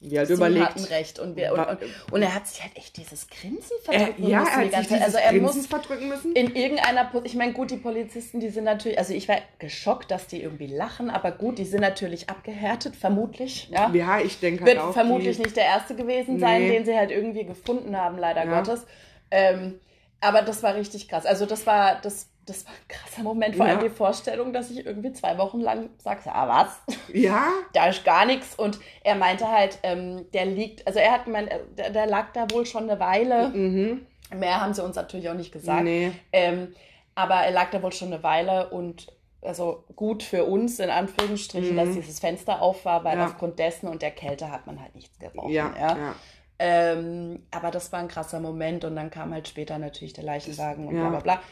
Und 0.02 0.10
wir 0.10 0.18
halt 0.18 0.28
Sie 0.28 0.34
überlegt. 0.34 0.64
hatten 0.66 0.84
recht. 0.84 1.18
Und, 1.18 1.36
wir, 1.36 1.52
und, 1.52 1.58
und, 1.60 1.78
und 2.12 2.22
er 2.22 2.34
hat 2.34 2.46
sich 2.46 2.62
halt 2.62 2.74
echt 2.76 2.96
dieses 2.96 3.28
Grinsen 3.28 3.76
Er, 3.90 4.00
verdrücken 4.00 4.28
ja, 4.28 4.40
müssen 4.40 4.52
er 4.58 4.64
die 4.64 4.70
ganze 4.70 4.88
Zeit. 4.90 5.02
Also 5.02 5.18
er 5.18 5.30
Grinsen 5.32 5.42
muss 5.58 5.66
verdrücken 5.66 6.08
müssen. 6.08 6.32
in 6.34 6.54
irgendeiner, 6.56 7.04
Po- 7.04 7.20
ich 7.24 7.34
meine, 7.34 7.52
gut, 7.52 7.70
die 7.70 7.76
Polizisten, 7.76 8.40
die 8.40 8.48
sind 8.48 8.64
natürlich, 8.64 8.98
also 8.98 9.12
ich 9.14 9.28
war 9.28 9.36
geschockt, 9.58 10.10
dass 10.10 10.26
die 10.26 10.42
irgendwie 10.42 10.66
lachen, 10.68 11.08
aber 11.10 11.30
gut, 11.32 11.58
die 11.58 11.64
sind 11.66 11.80
natürlich 11.82 12.28
abgehärtet, 12.30 12.96
vermutlich. 12.96 13.68
Ja. 13.70 13.90
Ja, 13.92 14.20
ich 14.20 14.40
denke 14.40 14.64
halt 14.64 14.74
Wird 14.74 14.84
auch. 14.84 14.92
vermutlich 14.94 15.36
die, 15.36 15.42
nicht 15.44 15.56
der 15.56 15.64
erste 15.64 15.94
gewesen 15.94 16.38
sein, 16.40 16.62
Nee. 16.62 16.72
den 16.72 16.84
sie 16.86 16.96
halt 16.96 17.10
irgendwie 17.10 17.44
gefunden 17.44 17.96
haben, 17.96 18.16
leider 18.18 18.44
Ja. 18.44 18.58
Gottes. 18.60 18.86
Ähm, 19.30 19.80
aber 20.20 20.42
das 20.42 20.62
war 20.62 20.74
richtig 20.74 21.08
krass. 21.08 21.26
Also 21.26 21.46
das 21.46 21.66
war, 21.66 22.00
das, 22.02 22.28
das 22.46 22.64
war 22.66 22.72
ein 22.72 22.88
krasser 22.88 23.22
Moment, 23.22 23.56
vor 23.56 23.66
Ja. 23.66 23.72
allem 23.74 23.82
die 23.82 23.90
Vorstellung, 23.90 24.52
dass 24.52 24.70
ich 24.70 24.84
irgendwie 24.84 25.12
zwei 25.12 25.38
Wochen 25.38 25.60
lang 25.60 25.90
sag, 25.98 26.26
ah 26.26 26.48
was? 26.48 26.96
Ja, 27.12 27.44
da 27.72 27.86
ist 27.88 28.04
gar 28.04 28.24
nichts. 28.26 28.54
Und 28.54 28.78
er 29.04 29.14
meinte 29.14 29.48
halt, 29.48 29.78
ähm, 29.82 30.26
der 30.32 30.46
liegt, 30.46 30.86
also 30.86 30.98
er 30.98 31.12
hat 31.12 31.24
gemeint, 31.24 31.50
äh, 31.50 31.60
der, 31.76 31.90
der 31.90 32.06
lag 32.06 32.32
da 32.32 32.46
wohl 32.50 32.66
schon 32.66 32.84
eine 32.90 32.98
Weile. 33.00 33.48
mhm. 33.48 34.06
Mehr 34.34 34.60
haben 34.60 34.74
sie 34.74 34.84
uns 34.84 34.94
natürlich 34.96 35.28
auch 35.28 35.34
nicht 35.34 35.50
gesagt. 35.52 35.82
nee. 35.82 36.12
Ähm, 36.32 36.74
aber 37.16 37.34
er 37.36 37.50
lag 37.50 37.70
da 37.70 37.82
wohl 37.82 37.92
schon 37.92 38.12
eine 38.12 38.22
Weile 38.22 38.70
und 38.70 39.08
also 39.42 39.84
gut 39.96 40.22
für 40.22 40.44
uns, 40.44 40.78
in 40.80 40.90
Anführungsstrichen, 40.90 41.72
Mhm. 41.72 41.76
dass 41.78 41.92
dieses 41.94 42.20
Fenster 42.20 42.60
auf 42.62 42.84
war, 42.84 43.02
weil 43.04 43.18
Ja. 43.18 43.24
aufgrund 43.26 43.58
dessen 43.58 43.88
und 43.88 44.02
der 44.02 44.10
Kälte 44.10 44.50
hat 44.52 44.66
man 44.66 44.80
halt 44.80 44.94
nichts 44.94 45.18
gerochen. 45.18 45.50
Ja, 45.50 45.72
ja. 45.78 45.96
ja. 45.96 46.14
Ähm, 46.62 47.40
aber 47.50 47.70
das 47.70 47.90
war 47.90 48.00
ein 48.00 48.08
krasser 48.08 48.38
Moment 48.38 48.84
und 48.84 48.94
dann 48.94 49.10
kam 49.10 49.32
halt 49.32 49.48
später 49.48 49.78
natürlich 49.78 50.12
der 50.12 50.24
Leichenwagen 50.24 50.86
und 50.88 50.94
ja. 50.94 51.08
bla 51.08 51.20
bla 51.20 51.20
bla. 51.20 51.42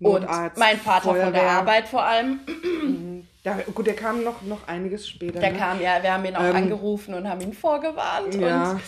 Und 0.00 0.20
Notarzt, 0.22 0.58
mein 0.58 0.76
Vater 0.76 1.04
von 1.06 1.14
der 1.14 1.24
Feuerwehr. 1.32 1.50
Arbeit 1.50 1.88
vor 1.88 2.04
allem, 2.04 2.40
Da, 3.42 3.56
gut, 3.74 3.86
der 3.86 3.94
kam 3.96 4.22
noch, 4.22 4.42
noch 4.42 4.68
einiges 4.68 5.08
später. 5.08 5.40
der 5.40 5.52
ne? 5.52 5.58
kam 5.58 5.80
ja, 5.80 6.02
wir 6.02 6.12
haben 6.12 6.24
ihn 6.26 6.36
auch 6.36 6.44
Ähm, 6.44 6.54
angerufen 6.56 7.14
und 7.14 7.26
haben 7.28 7.40
ihn 7.40 7.54
vorgewarnt 7.54 8.34
Ja. 8.34 8.72
und 8.72 8.80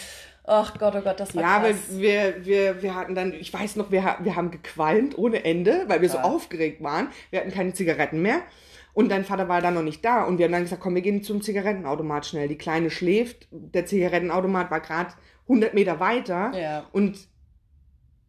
ach 0.44 0.78
Gott, 0.78 0.94
oh 0.96 1.00
Gott, 1.00 1.18
das 1.18 1.34
war 1.34 1.42
Ja, 1.42 1.60
krass. 1.60 1.76
wir, 1.92 2.44
wir, 2.44 2.82
wir 2.82 2.94
hatten 2.94 3.14
dann, 3.14 3.32
ich 3.32 3.52
weiß 3.52 3.76
noch, 3.76 3.90
wir, 3.90 4.16
wir 4.20 4.36
haben 4.36 4.50
gequalmt 4.50 5.16
ohne 5.18 5.44
Ende, 5.44 5.84
weil 5.88 6.02
wir 6.02 6.10
so 6.10 6.18
Ja. 6.18 6.24
aufgeregt 6.24 6.82
waren. 6.82 7.08
Wir 7.30 7.40
hatten 7.40 7.50
keine 7.52 7.72
Zigaretten 7.72 8.20
mehr. 8.20 8.40
Und 8.92 9.08
dein 9.10 9.24
Vater 9.24 9.48
war 9.48 9.62
dann 9.62 9.74
noch 9.74 9.82
nicht 9.82 10.04
da. 10.04 10.24
Und 10.24 10.38
wir 10.38 10.44
haben 10.44 10.52
dann 10.52 10.62
gesagt, 10.64 10.82
komm, 10.82 10.94
wir 10.96 11.02
gehen 11.02 11.22
zum 11.22 11.42
Zigarettenautomat 11.42 12.26
schnell. 12.26 12.48
Die 12.48 12.58
Kleine 12.58 12.90
schläft. 12.90 13.46
Der 13.50 13.86
Zigarettenautomat 13.86 14.70
war 14.70 14.80
gerade 14.80 15.10
100 15.50 15.74
Meter 15.74 16.00
weiter. 16.00 16.52
Ja. 16.58 16.84
Und 16.92 17.18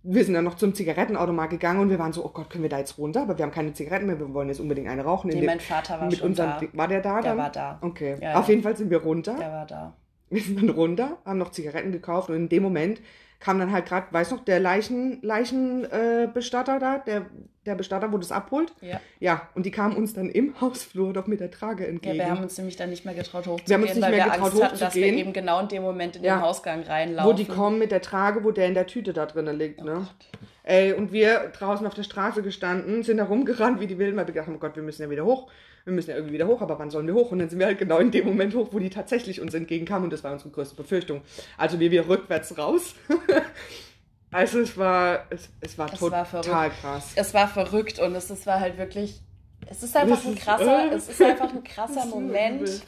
wir 0.03 0.25
sind 0.25 0.33
dann 0.33 0.43
noch 0.43 0.55
zum 0.55 0.73
Zigarettenautomat 0.73 1.51
gegangen 1.51 1.79
und 1.79 1.89
wir 1.89 1.99
waren 1.99 2.11
so, 2.11 2.25
oh 2.25 2.29
Gott, 2.29 2.49
können 2.49 2.63
wir 2.63 2.69
da 2.69 2.79
jetzt 2.79 2.97
runter? 2.97 3.21
Aber 3.21 3.37
wir 3.37 3.45
haben 3.45 3.51
keine 3.51 3.73
Zigaretten 3.73 4.07
mehr, 4.07 4.19
wir 4.19 4.33
wollen 4.33 4.47
jetzt 4.47 4.59
unbedingt 4.59 4.87
eine 4.87 5.03
rauchen. 5.03 5.29
Nee, 5.29 5.45
mein 5.45 5.59
Vater 5.59 5.99
war 5.99 6.07
mit 6.07 6.17
schon 6.17 6.29
unserem, 6.29 6.49
da. 6.59 6.67
War 6.73 6.87
der 6.87 7.01
da 7.01 7.21
Der 7.21 7.31
dann? 7.31 7.37
war 7.37 7.51
da. 7.51 7.77
Okay. 7.81 8.17
Ja, 8.19 8.39
Auf 8.39 8.49
jeden 8.49 8.63
Fall 8.63 8.75
sind 8.75 8.89
wir 8.89 9.01
runter. 9.03 9.35
Der 9.35 9.51
war 9.51 9.65
da. 9.67 9.93
Wir 10.35 10.41
sind 10.41 10.59
dann 10.61 10.69
runter, 10.69 11.17
haben 11.25 11.37
noch 11.39 11.51
Zigaretten 11.51 11.91
gekauft 11.91 12.29
und 12.29 12.35
in 12.35 12.49
dem 12.49 12.63
Moment 12.63 13.01
kam 13.39 13.57
dann 13.59 13.71
halt 13.71 13.87
gerade, 13.87 14.05
weiß 14.11 14.31
noch, 14.31 14.45
der 14.45 14.59
Leichen, 14.59 15.19
Leichenbestatter 15.23 16.75
äh, 16.75 16.79
da, 16.79 16.97
der, 16.99 17.25
der 17.65 17.75
Bestatter, 17.75 18.11
wo 18.11 18.17
das 18.17 18.31
abholt. 18.31 18.71
Ja. 18.81 18.99
Ja, 19.19 19.49
und 19.55 19.65
die 19.65 19.71
kamen 19.71 19.95
uns 19.95 20.13
dann 20.13 20.29
im 20.29 20.53
Hausflur 20.61 21.11
doch 21.13 21.27
mit 21.27 21.39
der 21.39 21.49
Trage 21.51 21.83
Ja, 21.83 21.89
entgegen. 21.89 22.17
wir 22.17 22.29
haben 22.29 22.43
uns 22.43 22.57
nämlich 22.57 22.75
dann 22.75 22.89
nicht 22.91 23.03
mehr 23.05 23.13
getraut 23.15 23.47
hochzugehen, 23.47 23.67
Wir 23.67 23.73
haben 23.75 23.81
uns 23.83 23.93
nicht 23.95 24.03
weil 24.03 24.11
mehr 24.11 24.25
wir 24.25 24.31
getraut, 24.31 24.51
Angst 24.51 24.63
hatten, 24.63 24.79
dass 24.79 24.95
wir 24.95 25.05
eben 25.07 25.33
genau 25.33 25.59
in 25.59 25.67
dem 25.69 25.83
Moment 25.83 26.15
in 26.17 26.23
Ja. 26.23 26.37
den 26.37 26.41
Hausgang 26.43 26.83
wo 26.85 26.89
reinlaufen. 26.91 27.35
die 27.35 27.45
kommen 27.45 27.79
mit 27.79 27.91
der 27.91 28.01
Trage, 28.01 28.43
wo 28.43 28.51
der 28.51 28.67
in 28.67 28.73
der 28.75 28.87
Tüte 28.87 29.11
da 29.13 29.25
drinnen 29.25 29.57
liegt, 29.57 29.81
Oh 29.81 29.85
ne? 29.85 29.93
Gott. 29.93 30.39
Ey, 30.63 30.93
und 30.93 31.11
wir 31.11 31.51
draußen 31.57 31.85
auf 31.87 31.95
der 31.95 32.03
Straße 32.03 32.43
gestanden, 32.43 33.01
sind 33.01 33.17
da 33.17 33.23
rumgerannt 33.23 33.79
wie 33.79 33.87
die 33.87 33.97
Wilden, 33.97 34.15
weil 34.17 34.27
wir 34.27 34.33
gedacht 34.33 34.47
haben, 34.47 34.55
oh 34.55 34.59
Gott, 34.59 34.75
wir 34.75 34.83
müssen 34.83 35.01
ja 35.01 35.09
wieder 35.09 35.25
hoch. 35.25 35.49
Wir 35.83 35.93
müssen 35.93 36.11
ja 36.11 36.15
irgendwie 36.15 36.35
wieder 36.35 36.47
hoch, 36.47 36.61
aber 36.61 36.77
wann 36.77 36.91
sollen 36.91 37.07
wir 37.07 37.15
hoch? 37.15 37.31
Und 37.31 37.39
dann 37.39 37.49
sind 37.49 37.57
wir 37.57 37.65
halt 37.65 37.79
genau 37.79 37.97
in 37.97 38.11
dem 38.11 38.25
Moment 38.25 38.53
hoch, 38.53 38.69
wo 38.71 38.79
die 38.79 38.89
tatsächlich 38.89 39.41
uns 39.41 39.53
entgegenkamen 39.53 40.05
und 40.05 40.13
das 40.13 40.23
war 40.23 40.31
unsere 40.31 40.51
größte 40.51 40.75
Befürchtung. 40.75 41.21
Also 41.57 41.79
wir 41.79 41.91
wieder 41.91 42.07
rückwärts 42.07 42.57
raus. 42.57 42.95
also 44.31 44.59
es 44.59 44.77
war, 44.77 45.25
es, 45.31 45.49
es 45.59 45.77
war 45.77 45.91
Es 45.91 45.99
total 45.99 46.43
war 46.45 46.69
krass. 46.69 47.13
Es 47.15 47.33
war 47.33 47.47
verrückt 47.47 47.99
und 47.99 48.13
es 48.13 48.29
ist, 48.29 48.45
war 48.45 48.59
halt 48.59 48.77
wirklich. 48.77 49.21
Es 49.67 49.81
ist 49.83 49.95
einfach 49.95 50.23
ein 50.25 50.35
krasser, 50.35 50.91
äh, 50.91 50.95
es 50.95 51.09
ist 51.09 51.21
einfach 51.21 51.51
ein 51.51 51.63
krasser 51.63 52.05
Moment. 52.05 52.61
übel. 52.61 52.81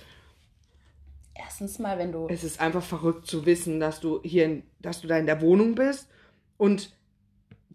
Erstens 1.36 1.80
mal, 1.80 1.98
wenn 1.98 2.12
du. 2.12 2.28
Es 2.30 2.44
ist 2.44 2.60
einfach 2.60 2.84
verrückt 2.84 3.26
zu 3.26 3.46
wissen, 3.46 3.80
dass 3.80 4.00
du 4.00 4.22
hier, 4.24 4.46
in, 4.46 4.64
dass 4.80 5.02
du 5.02 5.08
da 5.08 5.18
in 5.18 5.26
der 5.26 5.42
Wohnung 5.42 5.74
bist 5.76 6.08
und 6.58 6.92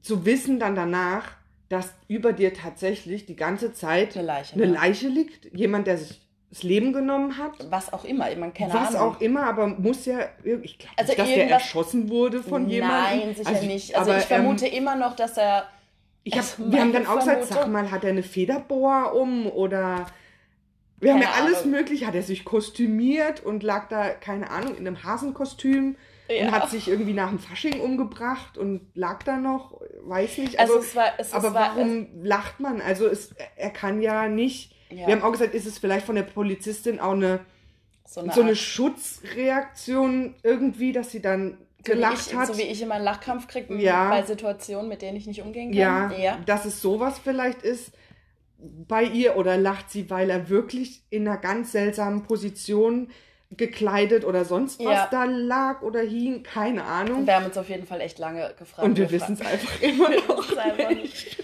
zu 0.01 0.25
wissen 0.25 0.61
dann 0.61 0.77
danach, 0.77 1.38
dass 1.69 1.93
über 2.09 2.33
dir 2.33 2.55
tatsächlich 2.55 3.27
die 3.27 3.37
ganze 3.37 3.73
Zeit 3.73 4.17
Eine 4.17 4.27
Leiche, 4.27 4.55
eine 4.55 4.67
ne? 4.67 4.73
Leiche 4.73 5.09
liegt, 5.09 5.55
jemand, 5.55 5.87
der 5.87 5.99
sich 5.99 6.21
das 6.51 6.63
Leben 6.63 6.95
genommen 6.95 7.37
hat, 7.37 7.71
Was 7.71 7.93
auch 7.93 8.05
immer, 8.05 8.35
man 8.37 8.55
keine 8.55 8.73
was 8.73 8.95
Ahnung. 8.95 9.01
auch 9.17 9.21
immer, 9.21 9.43
aber 9.47 9.67
muss 9.67 10.07
ja, 10.07 10.21
ich 10.45 10.79
glaube 10.79 10.95
Also 10.97 11.11
nicht, 11.13 11.19
dass 11.19 11.29
der 11.29 11.51
erschossen 11.51 12.09
wurde 12.09 12.43
von 12.43 12.69
jemandem. 12.71 13.21
Nein, 13.21 13.35
sicher 13.35 13.49
Also, 13.51 13.67
nicht. 13.67 13.95
Also 13.97 14.11
aber, 14.13 14.21
ich 14.21 14.27
vermute 14.27 14.67
ähm, 14.67 14.79
immer 14.79 14.97
noch, 14.97 15.15
dass 15.15 15.37
er. 15.37 15.69
ich 16.25 16.39
hab, 16.39 16.45
wir 16.59 16.65
haben 16.65 16.91
meine 16.91 16.93
dann 16.93 17.07
auch 17.07 17.19
gesagt, 17.19 17.45
sag 17.45 17.69
mal, 17.69 17.91
hat 17.91 18.03
er 18.05 18.11
eine 18.11 18.23
Federbohr 18.23 19.15
um 19.15 19.47
oder 19.47 20.07
wir 21.01 21.13
haben 21.13 21.21
ja 21.21 21.29
Keine 21.29 21.45
alles 21.45 21.59
Ahnung. 21.61 21.73
möglich, 21.73 22.07
hat 22.07 22.15
er 22.15 22.23
sich 22.23 22.45
kostümiert 22.47 23.45
und 23.45 23.63
lag 23.63 23.89
da, 23.89 24.09
keine 24.09 24.51
Ahnung, 24.51 24.75
in 24.75 24.87
einem 24.87 25.05
Hasenkostüm 25.05 25.97
Ja. 26.29 26.47
und 26.47 26.53
hat 26.53 26.71
sich 26.71 26.89
irgendwie 26.89 27.15
nach 27.15 27.31
dem 27.31 27.39
Fasching 27.39 27.81
umgebracht 27.81 28.59
und 28.59 28.83
lag 28.95 29.23
da 29.23 29.37
noch, 29.37 29.81
weiß 30.03 30.39
nicht. 30.39 30.59
Also, 30.59 30.75
Also, 30.75 30.87
es 30.87 30.97
war. 30.97 31.07
Es, 31.19 31.33
aber 31.33 31.49
es 31.49 31.55
war, 31.55 31.77
warum 31.77 32.09
lacht 32.23 32.61
man? 32.61 32.81
Also 32.81 33.07
es, 33.07 33.35
er 33.57 33.71
kann 33.71 34.03
ja 34.03 34.29
nicht. 34.29 34.75
Ja. 34.91 35.07
Wir 35.07 35.15
haben 35.15 35.23
auch 35.23 35.33
gesagt, 35.33 35.55
ist 35.55 35.67
es 35.67 35.79
vielleicht 35.79 36.07
von 36.07 36.15
der 36.15 36.23
Polizistin 36.23 37.01
auch 37.01 37.13
eine, 37.13 37.41
es 38.05 38.15
so 38.15 38.21
eine, 38.21 38.33
so 38.33 38.41
eine 38.43 38.57
Schutzreaktion 38.57 40.35
irgendwie, 40.43 40.93
dass 40.93 41.11
sie 41.11 41.21
dann 41.21 41.59
so 41.85 41.93
gelacht 41.93 42.29
ich, 42.29 42.35
hat? 42.35 42.47
So 42.49 42.59
wie 42.59 42.63
ich 42.63 42.83
immer 42.83 42.97
einen 42.97 43.05
Lachkrampf 43.05 43.49
kriege 43.49 43.75
Ja. 43.77 44.11
bei 44.11 44.23
Situationen, 44.23 44.89
mit 44.89 45.03
denen 45.03 45.17
ich 45.17 45.27
nicht 45.27 45.43
umgehen 45.43 45.73
ja, 45.73 46.09
kann. 46.09 46.21
Ja. 46.21 46.39
dass 46.47 46.65
es 46.65 46.81
sowas 46.83 47.19
vielleicht 47.23 47.63
ist 47.63 47.93
bei 48.59 49.05
ihr 49.05 49.37
oder 49.37 49.57
lacht 49.57 49.91
sie, 49.91 50.11
weil 50.11 50.31
er 50.31 50.49
wirklich 50.49 51.05
in 51.11 51.29
einer 51.29 51.39
ganz 51.39 51.73
seltsamen 51.73 52.25
Position 52.25 53.11
gekleidet 53.51 54.25
oder 54.25 54.45
sonst 54.45 54.79
was 54.85 54.93
Ja. 54.95 55.09
da 55.11 55.25
lag 55.25 55.81
oder 55.83 56.01
hing, 56.01 56.43
keine 56.43 56.85
Ahnung. 56.85 57.27
Wir 57.27 57.35
haben 57.37 57.47
uns 57.47 57.57
auf 57.57 57.69
jeden 57.69 57.87
Fall 57.87 58.01
echt 58.03 58.19
lange 58.19 58.53
gefragt. 58.59 58.87
Und 58.87 58.97
wir 58.99 59.11
wissen 59.11 59.35
es 59.35 59.41
einfach 59.41 59.81
immer 59.81 60.09
Wir 60.11 60.23
noch 60.29 60.57
einfach 60.57 60.91
nicht. 60.91 61.39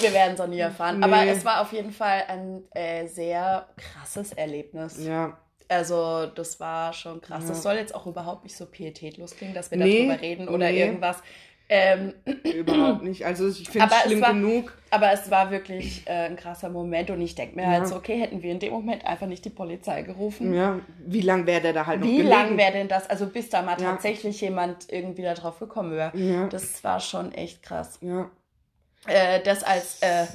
Wir 0.00 0.12
werden 0.14 0.34
es 0.34 0.40
auch 0.40 0.46
nie 0.46 0.58
erfahren. 0.58 1.00
Nee. 1.00 1.04
Aber 1.04 1.26
es 1.26 1.44
war 1.44 1.60
auf 1.60 1.72
jeden 1.72 1.92
Fall 1.92 2.24
ein 2.28 2.62
äh, 2.72 3.06
sehr 3.06 3.68
krasses 3.76 4.32
Erlebnis. 4.32 5.04
Ja, 5.04 5.36
Also, 5.68 6.26
das 6.26 6.58
war 6.60 6.92
schon 6.94 7.20
krass. 7.20 7.42
Ja. 7.44 7.48
Das 7.50 7.62
soll 7.62 7.74
jetzt 7.74 7.94
auch 7.94 8.06
überhaupt 8.06 8.44
nicht 8.44 8.56
so 8.56 8.64
pietätlos 8.66 9.36
klingen, 9.36 9.54
dass 9.54 9.70
wir 9.70 9.78
Nee, 9.78 10.06
darüber 10.08 10.22
reden 10.22 10.48
oder 10.48 10.70
nee. 10.70 10.80
irgendwas. 10.80 11.18
Ähm, 11.68 12.12
überhaupt 12.44 13.02
nicht. 13.04 13.24
Also 13.24 13.48
ich 13.48 13.68
finde 13.70 13.88
es 13.90 14.02
schlimm 14.02 14.20
war- 14.20 14.34
genug. 14.34 14.76
aber 14.90 15.12
es 15.12 15.30
war 15.30 15.50
wirklich 15.50 16.06
äh, 16.06 16.26
ein 16.26 16.36
krasser 16.36 16.68
Moment 16.68 17.08
und 17.10 17.20
ich 17.22 17.34
denke 17.34 17.56
mir 17.56 17.62
Ja. 17.62 17.68
halt 17.70 17.88
so, 17.88 17.96
okay, 17.96 18.18
hätten 18.20 18.42
wir 18.42 18.50
in 18.52 18.58
dem 18.58 18.72
Moment 18.74 19.04
einfach 19.06 19.26
nicht 19.26 19.44
die 19.46 19.50
Polizei 19.50 20.02
gerufen. 20.02 20.52
Ja, 20.54 20.80
wie 21.06 21.22
lang 21.22 21.46
wäre 21.46 21.62
der 21.62 21.72
da 21.72 21.86
halt 21.86 22.00
noch 22.00 22.06
Wie 22.06 22.20
lang 22.20 22.58
wäre 22.58 22.72
denn 22.72 22.88
das? 22.88 23.08
Also 23.08 23.26
bis 23.26 23.48
da 23.48 23.62
mal 23.62 23.80
Ja. 23.80 23.92
tatsächlich 23.92 24.40
jemand 24.42 24.92
irgendwie 24.92 25.22
da 25.22 25.32
drauf 25.32 25.58
gekommen 25.58 25.92
wäre. 25.92 26.14
Ja. 26.16 26.48
Das 26.48 26.84
war 26.84 27.00
schon 27.00 27.32
echt 27.32 27.62
krass. 27.62 27.98
Ja. 28.02 28.30
Äh, 29.06 29.40
das 29.42 29.64
als 29.64 30.02
äh, 30.02 30.26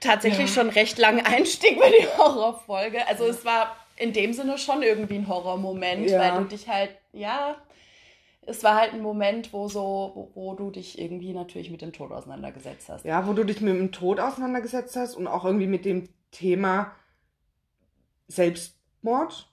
tatsächlich 0.00 0.52
schon 0.52 0.68
recht 0.68 0.98
langen 0.98 1.24
Einstieg 1.24 1.78
bei 1.80 1.88
die 1.90 2.06
Horrorfolge. 2.18 3.06
Also 3.08 3.26
es 3.26 3.44
war 3.44 3.74
in 3.96 4.12
dem 4.12 4.32
Sinne 4.32 4.58
schon 4.58 4.82
irgendwie 4.82 5.14
ein 5.16 5.28
Horrormoment, 5.28 6.10
weil 6.12 6.32
du 6.38 6.44
dich 6.44 6.68
halt, 6.68 6.90
ja, 7.12 7.56
es 8.46 8.62
war 8.64 8.76
halt 8.76 8.92
ein 8.92 9.00
Moment, 9.02 9.52
wo 9.52 9.68
so, 9.68 10.12
wo, 10.14 10.30
wo 10.34 10.54
du 10.54 10.70
dich 10.70 10.98
irgendwie 10.98 11.32
natürlich 11.32 11.70
mit 11.70 11.82
dem 11.82 11.92
Tod 11.92 12.12
auseinandergesetzt 12.12 12.88
hast. 12.88 13.04
ja, 13.04 13.26
wo 13.26 13.32
du 13.32 13.44
dich 13.44 13.60
mit 13.60 13.74
dem 13.74 13.92
Tod 13.92 14.20
auseinandergesetzt 14.20 14.96
hast 14.96 15.14
und 15.14 15.26
auch 15.26 15.44
irgendwie 15.44 15.66
mit 15.66 15.84
dem 15.84 16.08
Thema 16.30 16.92
Selbstmord 18.28 19.50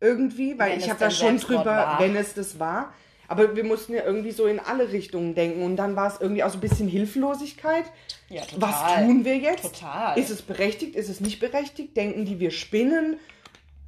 irgendwie, 0.00 0.58
weil 0.58 0.72
Wenn 0.72 0.78
ich 0.80 0.90
habe 0.90 1.00
da 1.00 1.10
schon 1.10 1.28
Selbstmord 1.38 1.60
drüber, 1.60 1.76
war. 1.76 2.00
wenn 2.00 2.16
es 2.16 2.34
das 2.34 2.58
war. 2.58 2.92
Aber 3.30 3.54
wir 3.54 3.64
mussten 3.64 3.92
ja 3.92 4.04
irgendwie 4.04 4.30
so 4.30 4.46
in 4.46 4.58
alle 4.58 4.90
Richtungen 4.90 5.34
denken 5.34 5.62
und 5.62 5.76
dann 5.76 5.96
war 5.96 6.06
es 6.06 6.18
irgendwie 6.18 6.42
auch 6.42 6.48
so 6.48 6.56
ein 6.56 6.62
bisschen 6.62 6.88
Hilflosigkeit. 6.88 7.84
Ja, 8.30 8.42
total. 8.42 8.60
Was 8.60 8.94
tun 8.94 9.24
wir 9.26 9.36
jetzt? 9.36 9.62
Total. 9.64 10.18
Ist 10.18 10.30
es 10.30 10.40
berechtigt? 10.40 10.96
Ist 10.96 11.10
es 11.10 11.20
nicht 11.20 11.38
berechtigt? 11.38 11.94
Denken 11.96 12.24
die, 12.24 12.40
wir 12.40 12.50
spinnen? 12.50 13.18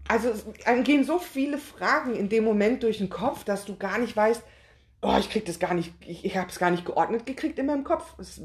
Also 0.08 0.30
es 0.30 0.44
einem 0.66 0.84
gehen 0.84 1.04
so 1.04 1.18
viele 1.18 1.58
Fragen 1.58 2.14
in 2.14 2.28
dem 2.28 2.44
Moment 2.44 2.82
durch 2.82 2.98
den 2.98 3.10
Kopf, 3.10 3.44
dass 3.44 3.64
du 3.64 3.76
gar 3.76 3.98
nicht 3.98 4.16
weißt, 4.16 4.42
oh, 5.02 5.16
ich 5.18 5.30
krieg 5.30 5.44
das 5.44 5.58
gar 5.58 5.74
nicht, 5.74 5.92
ich, 6.06 6.24
ich 6.24 6.36
habe 6.36 6.50
es 6.50 6.58
gar 6.58 6.70
nicht 6.70 6.84
geordnet 6.84 7.26
gekriegt 7.26 7.58
in 7.58 7.66
meinem 7.66 7.84
Kopf. 7.84 8.14
Es, 8.18 8.40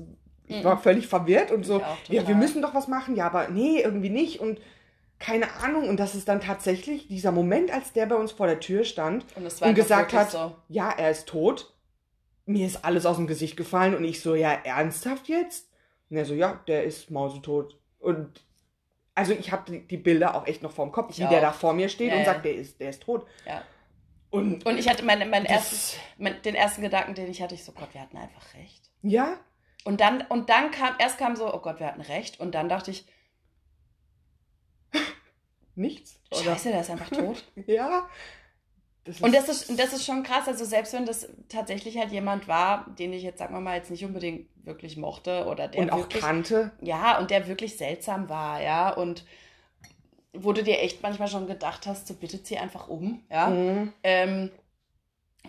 ich 0.47 0.63
war 0.63 0.77
völlig 0.77 1.07
verwirrt 1.07 1.51
und 1.51 1.65
so, 1.65 1.81
ja, 2.07 2.27
wir 2.27 2.35
müssen 2.35 2.61
doch 2.61 2.75
was 2.75 2.87
machen, 2.87 3.15
ja, 3.15 3.25
aber 3.25 3.49
nee, 3.49 3.81
irgendwie 3.81 4.09
nicht 4.09 4.39
und 4.39 4.59
keine 5.19 5.51
Ahnung. 5.55 5.89
Und 5.89 5.99
das 5.99 6.15
ist 6.15 6.27
dann 6.27 6.41
tatsächlich 6.41 7.07
dieser 7.07 7.31
Moment, 7.31 7.71
als 7.71 7.93
der 7.93 8.05
bei 8.05 8.15
uns 8.15 8.31
vor 8.31 8.47
der 8.47 8.59
Tür 8.59 8.83
stand 8.83 9.25
Und 9.35 9.61
und 9.61 9.75
gesagt 9.75 10.13
hat, 10.13 10.31
so. 10.31 10.55
ja, 10.67 10.91
er 10.91 11.11
ist 11.11 11.27
tot. 11.27 11.73
Mir 12.45 12.67
ist 12.67 12.85
alles 12.85 13.05
aus 13.05 13.15
dem 13.15 13.27
Gesicht 13.27 13.57
gefallen 13.57 13.95
und 13.95 14.03
ich 14.03 14.21
so, 14.21 14.35
ja, 14.35 14.51
ernsthaft 14.51 15.27
jetzt? 15.29 15.69
Und 16.09 16.17
er 16.17 16.25
so, 16.25 16.35
ja, 16.35 16.61
der 16.67 16.83
ist 16.83 17.09
mausetot. 17.09 17.79
Und 17.97 18.45
also 19.15 19.33
ich 19.33 19.51
habe 19.51 19.79
die, 19.79 19.97
Bilder 19.97 20.35
auch 20.35 20.45
echt 20.45 20.61
noch 20.61 20.71
vorm 20.71 20.91
Kopf, 20.91 21.11
Ich 21.11 21.17
wie 21.19 21.27
der 21.27 21.37
auch. 21.37 21.41
da 21.41 21.51
vor 21.53 21.73
mir 21.73 21.89
steht 21.89 22.11
Ja, 22.11 22.17
und 22.19 22.25
sagt, 22.25 22.45
der 22.45 22.53
ist, 22.55 22.79
der 22.79 22.89
ist 22.89 23.01
tot. 23.03 23.25
Ja. 23.45 23.63
Und, 24.29 24.65
Und 24.65 24.77
ich 24.77 24.89
hatte 24.89 25.03
mein, 25.03 25.29
mein 25.29 25.45
erstes, 25.45 25.95
mein, 26.17 26.41
den 26.41 26.55
ersten 26.55 26.81
Gedanken, 26.81 27.15
den 27.15 27.29
ich 27.31 27.41
hatte, 27.41 27.55
ich 27.55 27.63
so, 27.63 27.71
Gott, 27.71 27.93
wir 27.93 28.01
hatten 28.01 28.17
einfach 28.17 28.53
recht. 28.55 28.91
ja, 29.01 29.39
Und 29.85 30.01
dann, 30.01 30.21
und 30.27 30.49
dann 30.49 30.71
kam, 30.71 30.95
erst 30.99 31.17
kam 31.17 31.35
so, 31.37 31.53
oh 31.53 31.59
Gott, 31.59 31.79
wir 31.79 31.87
hatten 31.87 32.01
recht. 32.01 32.39
Und 32.41 32.53
dann 32.53 32.67
dachte 32.67 32.91
ich, 32.91 33.05
nichts. 35.75 36.19
Oder? 36.31 36.41
scheiße, 36.43 36.69
der 36.71 36.81
ist 36.81 36.89
einfach 36.89 37.09
tot. 37.09 37.43
Ja. 37.67 38.09
Das 39.05 39.21
und 39.21 39.35
das 39.35 39.49
ist, 39.49 39.79
das 39.79 39.93
ist 39.93 40.03
schon 40.03 40.23
krass. 40.23 40.47
Also 40.47 40.65
selbst 40.65 40.91
wenn 40.93 41.05
das 41.05 41.29
tatsächlich 41.47 41.97
halt 41.97 42.11
jemand 42.11 42.47
war, 42.47 42.87
den 42.97 43.13
ich 43.13 43.21
jetzt, 43.21 43.37
sagen 43.37 43.53
wir 43.53 43.61
mal, 43.61 43.77
jetzt 43.77 43.91
nicht 43.91 44.03
unbedingt 44.03 44.47
wirklich 44.65 44.97
mochte 44.97 45.45
oder 45.45 45.67
der 45.67 45.81
und 45.83 45.91
auch 45.91 45.97
wirklich, 45.99 46.23
kannte. 46.23 46.71
Ja, 46.81 47.19
und 47.19 47.29
der 47.29 47.47
wirklich 47.47 47.77
seltsam 47.77 48.29
war, 48.29 48.61
ja. 48.63 48.89
Und 48.89 49.23
wo 50.33 50.53
du 50.53 50.63
dir 50.63 50.79
echt 50.79 51.03
manchmal 51.03 51.27
schon 51.27 51.45
gedacht 51.45 51.85
hast, 51.85 52.07
so 52.07 52.15
bitte 52.15 52.41
zieh 52.41 52.57
einfach 52.57 52.87
um, 52.87 53.23
ja. 53.29 53.47
Mhm. 53.47 53.93
Ähm, 54.03 54.51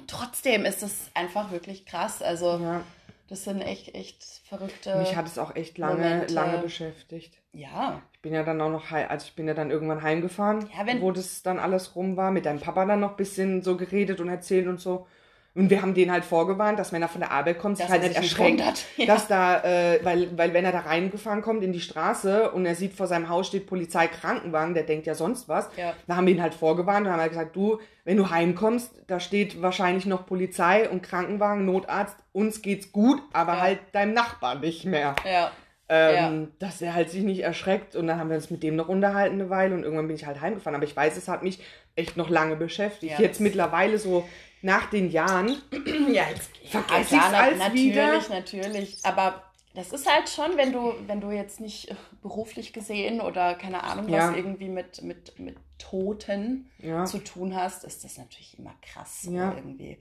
trotzdem 0.06 0.66
ist 0.66 0.82
das 0.82 1.10
einfach 1.14 1.50
wirklich 1.50 1.86
krass. 1.86 2.20
Also 2.20 2.58
ja. 2.58 2.82
das 3.28 3.44
sind 3.44 3.62
echt, 3.62 3.94
echt 3.94 4.22
verrückte. 4.44 4.96
Mich 4.98 5.16
hat 5.16 5.26
es 5.26 5.38
auch 5.38 5.56
echt 5.56 5.78
lange, 5.78 6.26
lange 6.26 6.58
beschäftigt. 6.58 7.38
Ja. 7.52 8.02
Ich 8.26 8.30
bin 8.32 8.34
ja 8.34 8.42
dann 8.42 8.60
auch 8.60 8.70
noch, 8.70 8.90
also 8.90 9.24
ich 9.24 9.36
bin 9.36 9.46
ja 9.46 9.54
dann 9.54 9.70
irgendwann 9.70 10.02
heimgefahren, 10.02 10.68
ja, 10.76 10.84
wenn, 10.84 11.00
wo 11.00 11.12
das 11.12 11.44
dann 11.44 11.60
alles 11.60 11.94
rum 11.94 12.16
war, 12.16 12.32
mit 12.32 12.44
deinem 12.44 12.58
Papa 12.58 12.84
dann 12.84 12.98
noch 12.98 13.10
ein 13.10 13.16
bisschen 13.16 13.62
so 13.62 13.76
geredet 13.76 14.20
und 14.20 14.28
erzählt 14.28 14.66
und 14.66 14.80
so. 14.80 15.06
Und 15.54 15.70
wir 15.70 15.80
haben 15.80 15.94
den 15.94 16.10
halt 16.10 16.24
vorgewarnt, 16.24 16.76
dass 16.76 16.92
wenn 16.92 17.02
er 17.02 17.08
von 17.08 17.20
der 17.20 17.30
Arbeit 17.30 17.60
kommt, 17.60 17.76
sich 17.76 17.88
halt 17.88 18.02
nicht 18.02 18.16
erschreckt, 18.16 18.84
ja. 18.96 19.06
dass 19.06 19.28
da, 19.28 19.62
äh, 19.62 20.00
weil, 20.02 20.36
weil 20.36 20.52
wenn 20.54 20.64
er 20.64 20.72
da 20.72 20.80
reingefahren 20.80 21.40
kommt 21.40 21.62
in 21.62 21.72
die 21.72 21.80
Straße 21.80 22.50
und 22.50 22.66
er 22.66 22.74
sieht 22.74 22.94
vor 22.94 23.06
seinem 23.06 23.28
Haus 23.28 23.46
steht 23.46 23.68
Polizei 23.68 24.08
Krankenwagen, 24.08 24.74
der 24.74 24.82
denkt 24.82 25.06
ja 25.06 25.14
sonst 25.14 25.48
was. 25.48 25.70
Ja. 25.76 25.94
Da 26.08 26.16
haben 26.16 26.26
wir 26.26 26.34
ihn 26.34 26.42
halt 26.42 26.54
vorgewarnt 26.54 27.06
und 27.06 27.12
haben 27.12 27.20
halt 27.20 27.30
gesagt, 27.30 27.54
du, 27.54 27.78
wenn 28.04 28.16
du 28.16 28.28
heimkommst, 28.28 29.04
da 29.06 29.20
steht 29.20 29.62
wahrscheinlich 29.62 30.04
noch 30.04 30.26
Polizei 30.26 30.90
und 30.90 31.04
Krankenwagen, 31.04 31.64
Notarzt, 31.64 32.16
uns 32.32 32.60
geht's 32.60 32.90
gut, 32.90 33.22
aber 33.32 33.54
ja. 33.54 33.60
halt 33.60 33.78
deinem 33.92 34.14
Nachbar 34.14 34.56
nicht 34.56 34.84
mehr. 34.84 35.14
Ja. 35.24 35.52
Ähm, 35.88 36.42
ja. 36.42 36.48
dass 36.58 36.82
er 36.82 36.94
halt 36.94 37.10
sich 37.10 37.22
nicht 37.22 37.40
erschreckt 37.40 37.94
und 37.94 38.08
dann 38.08 38.18
haben 38.18 38.28
wir 38.28 38.36
uns 38.36 38.50
mit 38.50 38.64
dem 38.64 38.74
noch 38.74 38.88
unterhalten 38.88 39.40
eine 39.40 39.50
Weile 39.50 39.72
und 39.72 39.84
irgendwann 39.84 40.08
bin 40.08 40.16
ich 40.16 40.26
halt 40.26 40.40
heimgefahren. 40.40 40.74
Aber 40.74 40.84
ich 40.84 40.96
weiß, 40.96 41.16
es 41.16 41.28
hat 41.28 41.44
mich 41.44 41.60
echt 41.94 42.16
noch 42.16 42.28
lange 42.28 42.56
beschäftigt. 42.56 43.12
Ja, 43.12 43.20
Jetzt 43.20 43.40
mittlerweile 43.40 43.98
so 43.98 44.28
nach 44.62 44.90
den 44.90 45.10
Jahren. 45.10 45.56
ja, 46.12 46.24
jetzt 46.28 46.50
vergesse 46.64 47.14
ja, 47.14 47.20
ich 47.20 47.26
es 47.26 47.34
als 47.34 47.58
natürlich, 47.58 47.84
wieder. 47.84 48.28
natürlich. 48.28 48.98
Aber 49.04 49.44
das 49.74 49.92
ist 49.92 50.10
halt 50.10 50.28
schon, 50.28 50.56
wenn 50.56 50.72
du, 50.72 50.94
wenn 51.06 51.20
du 51.20 51.30
jetzt 51.30 51.60
nicht 51.60 51.94
beruflich 52.22 52.72
gesehen 52.72 53.20
oder 53.20 53.54
keine 53.54 53.84
Ahnung 53.84 54.10
was 54.10 54.34
irgendwie 54.34 54.68
mit, 54.68 55.02
mit, 55.02 55.38
mit 55.38 55.56
Toten 55.78 56.70
zu 57.04 57.18
tun 57.18 57.54
hast, 57.54 57.84
ist 57.84 58.02
das 58.02 58.18
natürlich 58.18 58.58
immer 58.58 58.74
krass 58.82 59.24
irgendwie. 59.24 59.98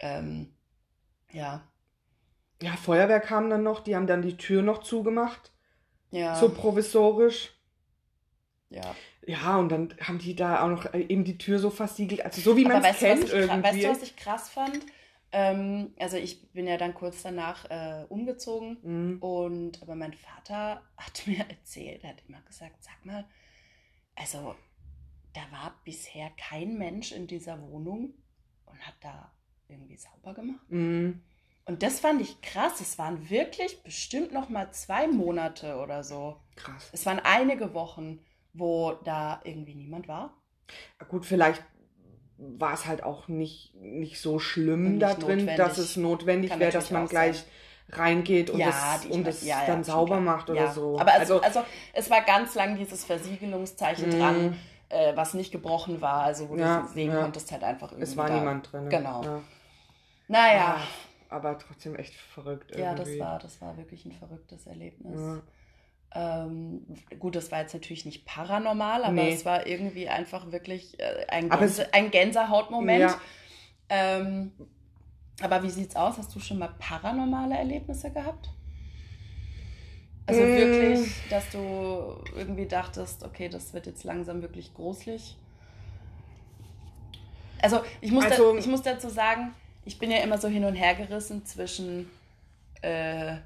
Ähm, 0.00 0.54
ja. 1.30 1.62
Ja, 2.62 2.76
Feuerwehr 2.76 3.20
kam 3.20 3.50
dann 3.50 3.62
noch, 3.62 3.80
die 3.80 3.96
haben 3.96 4.06
dann 4.06 4.22
die 4.22 4.36
Tür 4.36 4.62
noch 4.62 4.82
zugemacht. 4.82 5.52
Ja. 6.10 6.36
So 6.36 6.48
provisorisch. 6.48 7.52
Ja. 8.70 8.94
Ja, 9.26 9.56
und 9.56 9.70
dann 9.70 9.94
haben 10.00 10.18
die 10.18 10.36
da 10.36 10.62
auch 10.62 10.68
noch 10.68 10.92
äh, 10.92 11.00
eben 11.00 11.24
die 11.24 11.38
Tür 11.38 11.58
so 11.58 11.70
versiegelt. 11.70 12.24
Also 12.24 12.40
so 12.40 12.56
wie 12.56 12.64
man 12.64 12.84
es 12.84 12.98
kennt 12.98 13.30
irgendwie. 13.30 13.62
Weißt 13.62 13.82
du, 13.82 13.88
was 13.88 14.02
ich 14.02 14.16
krass 14.16 14.50
fand? 14.50 14.80
Ähm, 15.32 15.94
also 15.98 16.16
ich 16.16 16.52
bin 16.52 16.66
ja 16.66 16.76
dann 16.76 16.94
kurz 16.94 17.22
danach 17.22 17.68
äh, 17.68 18.04
umgezogen 18.08 18.78
mhm. 18.82 19.18
und 19.18 19.82
aber 19.82 19.96
mein 19.96 20.12
Vater 20.12 20.82
hat 20.96 21.22
mir 21.26 21.44
erzählt, 21.48 22.04
er 22.04 22.10
hat 22.10 22.22
immer 22.28 22.40
gesagt, 22.42 22.84
sag 22.84 23.04
mal, 23.04 23.24
also 24.14 24.54
da 25.32 25.40
war 25.50 25.74
bisher 25.84 26.30
kein 26.36 26.78
Mensch 26.78 27.10
in 27.10 27.26
dieser 27.26 27.60
Wohnung 27.62 28.14
und 28.66 28.78
hat 28.86 28.94
da 29.00 29.32
irgendwie 29.66 29.96
sauber 29.96 30.34
gemacht. 30.34 30.70
Mhm. 30.70 31.22
Und 31.66 31.82
das 31.82 32.00
fand 32.00 32.20
ich 32.20 32.40
krass. 32.42 32.80
Es 32.80 32.98
waren 32.98 33.30
wirklich 33.30 33.82
bestimmt 33.82 34.32
noch 34.32 34.48
mal 34.48 34.70
zwei 34.72 35.06
Monate 35.06 35.76
oder 35.76 36.04
so. 36.04 36.40
Krass. 36.56 36.90
Es 36.92 37.06
waren 37.06 37.20
einige 37.20 37.72
Wochen 37.74 38.20
wo 38.54 38.92
da 39.04 39.40
irgendwie 39.44 39.74
niemand 39.74 40.08
war. 40.08 40.30
Gut, 41.08 41.26
vielleicht 41.26 41.62
war 42.38 42.72
es 42.72 42.86
halt 42.86 43.02
auch 43.02 43.28
nicht, 43.28 43.74
nicht 43.74 44.20
so 44.20 44.38
schlimm 44.38 44.92
nicht 44.92 45.02
da 45.02 45.14
drin, 45.14 45.40
notwendig. 45.40 45.56
dass 45.56 45.78
es 45.78 45.96
notwendig 45.96 46.58
wäre, 46.58 46.72
dass 46.72 46.90
man 46.90 47.06
gleich 47.06 47.38
sein. 47.38 48.00
reingeht 48.00 48.50
und 48.50 48.60
ja, 48.60 48.66
das, 48.66 49.06
und 49.06 49.26
das 49.26 49.44
ja, 49.44 49.66
dann 49.66 49.78
ja, 49.78 49.84
sauber 49.84 50.20
macht 50.20 50.50
oder 50.50 50.72
so. 50.72 50.98
Aber 50.98 51.12
also, 51.12 51.40
also, 51.40 51.60
also, 51.60 51.70
es 51.92 52.10
war 52.10 52.22
ganz 52.22 52.54
lang 52.54 52.76
dieses 52.76 53.04
Versiegelungszeichen 53.04 54.08
mm. 54.08 54.18
dran, 54.18 54.56
äh, 54.88 55.16
was 55.16 55.34
nicht 55.34 55.52
gebrochen 55.52 56.00
war, 56.00 56.22
also 56.22 56.48
wo 56.48 56.56
du 56.56 56.88
sehen 56.92 57.12
konntest 57.12 57.52
halt 57.52 57.62
einfach 57.62 57.92
irgendwie. 57.92 58.04
Es 58.04 58.16
war 58.16 58.28
da. 58.28 58.38
niemand 58.38 58.72
drin. 58.72 58.88
Genau. 58.88 59.42
Naja. 60.28 60.76
Ach, 60.78 60.88
aber 61.34 61.58
trotzdem 61.58 61.96
echt 61.96 62.14
verrückt. 62.14 62.70
Irgendwie. 62.70 62.82
Ja, 62.82 62.94
das 62.94 63.18
war, 63.18 63.38
das 63.38 63.60
war 63.60 63.76
wirklich 63.76 64.04
ein 64.04 64.12
verrücktes 64.12 64.66
Erlebnis. 64.66 65.42
Ähm, 66.16 66.86
gut, 67.18 67.34
das 67.34 67.50
war 67.50 67.60
jetzt 67.60 67.74
natürlich 67.74 68.04
nicht 68.04 68.24
paranormal, 68.24 69.02
aber 69.02 69.14
nee. 69.14 69.34
es 69.34 69.44
war 69.44 69.66
irgendwie 69.66 70.08
einfach 70.08 70.52
wirklich 70.52 70.98
äh, 71.00 71.26
ein, 71.28 71.50
Gänse, 71.50 71.92
ein 71.92 72.10
Gänsehautmoment. 72.12 73.00
Ja. 73.00 73.20
Ähm, 73.88 74.52
aber 75.42 75.64
wie 75.64 75.70
sieht's 75.70 75.96
aus? 75.96 76.16
Hast 76.16 76.34
du 76.34 76.38
schon 76.38 76.58
mal 76.58 76.72
paranormale 76.78 77.56
Erlebnisse 77.56 78.12
gehabt? 78.12 78.50
Also 80.26 80.40
mm. 80.40 80.44
wirklich, 80.44 81.10
dass 81.28 81.50
du 81.50 82.22
irgendwie 82.36 82.66
dachtest, 82.66 83.24
okay, 83.24 83.48
das 83.48 83.74
wird 83.74 83.86
jetzt 83.86 84.04
langsam 84.04 84.40
wirklich 84.40 84.72
gruselig. 84.72 85.36
Also 87.60 87.80
ich 88.00 88.12
muss, 88.12 88.24
also, 88.24 88.52
da, 88.52 88.58
ich 88.58 88.66
muss 88.66 88.82
dazu 88.82 89.08
sagen, 89.08 89.52
ich 89.84 89.98
bin 89.98 90.10
ja 90.10 90.18
immer 90.18 90.38
so 90.38 90.48
hin 90.48 90.64
und 90.64 90.74
her 90.74 90.94
gerissen 90.94 91.44
zwischen 91.44 92.10
äh, 92.82 93.36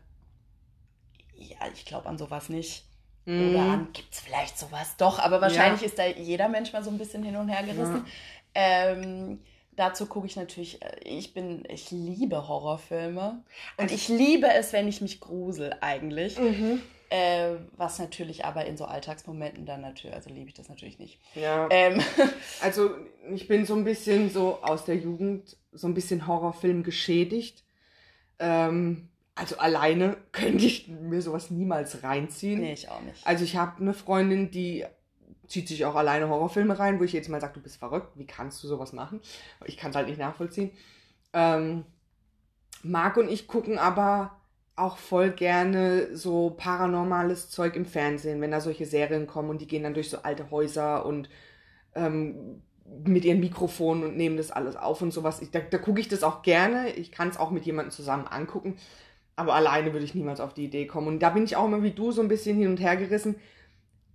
ja, 1.39 1.57
ich 1.73 1.85
glaube 1.85 2.09
an 2.09 2.19
sowas 2.19 2.49
nicht. 2.49 2.85
Mhm. 3.25 3.51
Oder 3.51 3.63
an, 3.63 3.89
gibt 3.93 4.13
es 4.13 4.21
vielleicht 4.21 4.59
sowas 4.59 4.97
doch, 4.97 5.19
aber 5.19 5.41
wahrscheinlich 5.41 5.83
ja. 5.83 5.87
ist 5.87 5.99
da 5.99 6.07
jeder 6.07 6.49
Mensch 6.49 6.73
mal 6.73 6.83
so 6.83 6.91
ein 6.91 6.99
bisschen 6.99 7.23
hin 7.23 7.37
und 7.37 7.49
her 7.49 7.63
gerissen. 7.63 8.05
Ja. 8.07 8.13
Ähm, 8.55 9.41
dazu 9.77 10.07
gucke 10.07 10.27
ich 10.27 10.37
natürlich, 10.37 10.83
äh, 10.83 10.99
ich 11.05 11.35
bin, 11.35 11.65
ich 11.69 11.91
liebe 11.91 12.49
Horrorfilme. 12.49 13.43
Und 13.77 13.83
also 13.83 13.95
ich 13.95 14.09
liebe 14.09 14.49
es, 14.49 14.73
wenn 14.73 14.89
ich 14.89 15.01
mich 15.01 15.21
grusel 15.21 15.77
eigentlich. 15.81 16.39
Mhm. 16.39 16.83
Äh, 17.11 17.57
was 17.77 17.99
natürlich 17.99 18.45
aber 18.45 18.67
in 18.67 18.77
so 18.77 18.85
Alltagsmomenten 18.85 19.65
dann 19.65 19.81
natürlich, 19.81 20.15
also 20.15 20.29
liebe 20.29 20.49
ich 20.49 20.55
das 20.55 20.69
natürlich 20.69 20.99
nicht. 20.99 21.19
Ja. 21.35 21.69
Ähm. 21.71 22.03
Also 22.61 22.91
ich 23.33 23.47
bin 23.47 23.65
so 23.67 23.75
ein 23.75 23.85
bisschen 23.85 24.31
so 24.31 24.59
aus 24.63 24.85
der 24.85 24.97
Jugend 24.97 25.57
so 25.79 25.87
ein 25.87 25.95
bisschen 25.95 26.27
Horrorfilm 26.27 26.83
geschädigt. 26.83 27.65
Ähm, 28.39 29.09
also 29.35 29.59
alleine 29.59 30.17
könnte 30.33 30.65
ich 30.65 30.89
mir 30.89 31.23
sowas 31.23 31.51
niemals 31.51 32.03
reinziehen. 32.03 32.61
Nee, 32.61 32.73
ich 32.73 32.89
auch 32.89 33.01
nicht. 33.03 33.27
Also 33.27 33.45
ich 33.45 33.57
habe 33.57 33.81
eine 33.81 33.95
Freundin, 33.95 34.51
die 34.51 34.85
zieht 35.47 35.69
sich 35.69 35.85
auch 35.85 35.95
alleine 35.95 36.29
Horrorfilme 36.29 36.79
rein, 36.79 37.01
wo 37.01 37.05
ich 37.05 37.13
jetzt 37.13 37.29
mal 37.29 37.41
sage, 37.41 37.55
du 37.55 37.61
bist 37.61 37.79
verrückt, 37.79 38.13
wie 38.17 38.27
kannst 38.27 38.63
du 38.63 38.69
sowas 38.69 38.93
machen? 38.93 39.21
Ich 39.65 39.77
kann 39.77 39.91
es 39.91 39.97
halt 39.97 40.09
nicht 40.09 40.19
nachvollziehen. 40.19 40.73
Ähm, 41.33 41.85
Marc 42.83 43.17
und 43.17 43.31
ich 43.31 43.47
gucken 43.49 43.79
aber 43.79 44.39
auch 44.77 44.99
voll 44.99 45.31
gerne 45.31 46.15
so 46.17 46.51
paranormales 46.51 47.51
Zeug 47.51 47.77
im 47.77 47.87
Fernsehen, 47.87 48.41
wenn 48.41 48.51
da 48.51 48.61
solche 48.61 48.87
Serien 48.87 49.27
kommen 49.27 49.51
und 49.51 49.61
die 49.61 49.67
gehen 49.67 49.83
dann 49.83 49.95
durch 49.95 50.11
so 50.11 50.19
alte 50.19 50.51
Häuser 50.51 51.05
und 51.05 51.29
ähm, 51.95 52.63
mit 53.05 53.25
ihren 53.25 53.41
Mikrofonen 53.41 54.05
und 54.05 54.17
nehmen 54.17 54.37
das 54.37 54.51
alles 54.51 54.77
auf 54.77 55.03
und 55.03 55.13
sowas. 55.13 55.41
Ich, 55.41 55.51
da, 55.51 55.61
da 55.61 55.79
gucke 55.79 56.01
ich 56.01 56.09
das 56.09 56.23
auch 56.23 56.43
gerne. 56.43 56.91
Ich 56.93 57.13
kann 57.13 57.29
es 57.29 57.39
auch 57.39 57.51
mit 57.51 57.65
jemandem 57.67 57.91
zusammen 57.91 58.27
angucken. 58.27 58.77
Aber 59.37 59.55
alleine 59.55 59.93
würde 59.93 60.05
ich 60.05 60.15
niemals 60.15 60.41
auf 60.41 60.55
die 60.55 60.65
Idee 60.65 60.87
kommen. 60.87 61.07
Und 61.07 61.21
da 61.21 61.31
bin 61.31 61.45
ich 61.45 61.57
auch 61.57 61.67
immer 61.67 61.83
wie 61.83 61.93
du 61.93 62.11
so 62.11 62.23
ein 62.23 62.29
bisschen 62.29 62.57
hin 62.57 62.69
und 62.69 62.81
her 62.81 62.97
gerissen. 62.97 63.37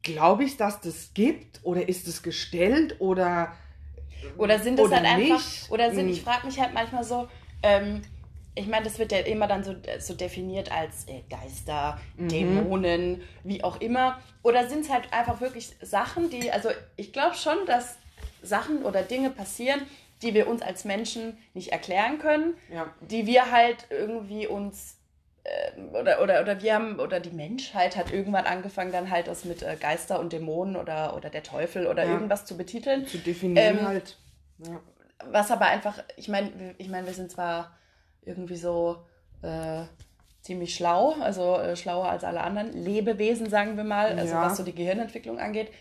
Glaube 0.02 0.44
ich, 0.44 0.58
dass 0.58 0.82
das 0.82 1.14
gibt? 1.14 1.62
Oder 1.64 1.88
ist 1.88 2.08
es 2.08 2.24
gestellt? 2.24 2.98
Oder. 3.00 3.54
Oder 4.38 4.60
sind 4.60 4.80
es 4.80 4.92
halt 4.92 5.18
nicht? 5.18 5.32
einfach. 5.32 5.70
Oder 5.70 5.94
sind, 5.94 6.10
ich 6.10 6.18
hm. 6.18 6.26
frage 6.26 6.48
mich 6.48 6.60
halt 6.60 6.74
manchmal 6.74 7.04
so, 7.04 7.28
ähm, 7.62 8.02
ich 8.56 8.68
meine, 8.68 8.84
das 8.84 9.00
wird 9.00 9.12
ja 9.12 9.20
immer 9.20 9.48
dann 9.48 9.64
so, 9.64 9.76
so 10.00 10.14
definiert 10.14 10.72
als 10.72 11.08
äh, 11.08 11.24
Geister, 11.30 12.00
mhm. 12.18 12.28
Dämonen, 12.28 13.22
wie 13.44 13.64
auch 13.64 13.82
immer. 13.82 14.20
Oder 14.44 14.68
sind 14.70 14.82
es 14.82 14.92
halt 14.92 15.12
einfach 15.12 15.42
wirklich 15.42 15.76
Sachen, 15.82 16.30
die, 16.30 16.52
also 16.52 16.70
ich 16.96 17.14
glaube 17.14 17.36
schon, 17.36 17.58
dass 17.66 17.98
Sachen 18.44 18.84
oder 18.84 19.02
Dinge 19.02 19.30
passieren, 19.30 19.82
die 20.22 20.34
wir 20.34 20.48
uns 20.48 20.62
als 20.62 20.86
Menschen 20.86 21.38
nicht 21.54 21.72
erklären 21.72 22.20
können, 22.20 22.56
ja. 22.72 22.94
die 23.02 23.26
wir 23.26 23.52
halt 23.52 23.88
irgendwie 23.90 24.48
uns 24.48 24.98
ähm, 25.46 25.90
oder, 25.94 26.22
oder, 26.22 26.42
oder 26.42 26.62
wir 26.62 26.74
haben, 26.74 27.00
oder 27.00 27.20
die 27.20 27.32
Menschheit 27.32 27.98
hat 27.98 28.12
irgendwann 28.14 28.46
angefangen, 28.46 28.92
dann 28.92 29.10
halt 29.10 29.28
das 29.28 29.44
mit 29.44 29.62
äh, 29.62 29.76
Geister 29.80 30.20
und 30.20 30.32
Dämonen 30.32 30.78
oder, 30.78 31.16
oder 31.18 31.30
der 31.30 31.44
Teufel 31.44 31.88
oder 31.88 32.06
ja. 32.06 32.14
irgendwas 32.14 32.46
zu 32.46 32.56
betiteln. 32.56 33.06
Zu 33.06 33.18
definieren 33.18 33.80
ähm, 33.80 33.88
halt. 33.88 34.18
Ja. 34.60 34.80
Was 35.30 35.52
aber 35.52 35.66
einfach, 35.66 36.02
ich 36.16 36.30
meine, 36.30 36.76
ich 36.78 36.90
meine, 36.90 37.08
wir 37.08 37.14
sind 37.14 37.32
zwar 37.32 37.78
irgendwie 38.22 38.56
so 38.56 39.04
äh, 39.42 39.84
ziemlich 40.42 40.76
schlau, 40.76 41.16
also 41.20 41.58
äh, 41.58 41.76
schlauer 41.76 42.10
als 42.10 42.24
alle 42.24 42.42
anderen 42.42 42.72
Lebewesen, 42.72 43.50
sagen 43.50 43.76
wir 43.76 43.84
mal, 43.84 44.18
also 44.18 44.34
ja. 44.34 44.46
was 44.46 44.58
so 44.58 44.64
die 44.64 44.76
Gehirnentwicklung 44.76 45.40
angeht. 45.40 45.72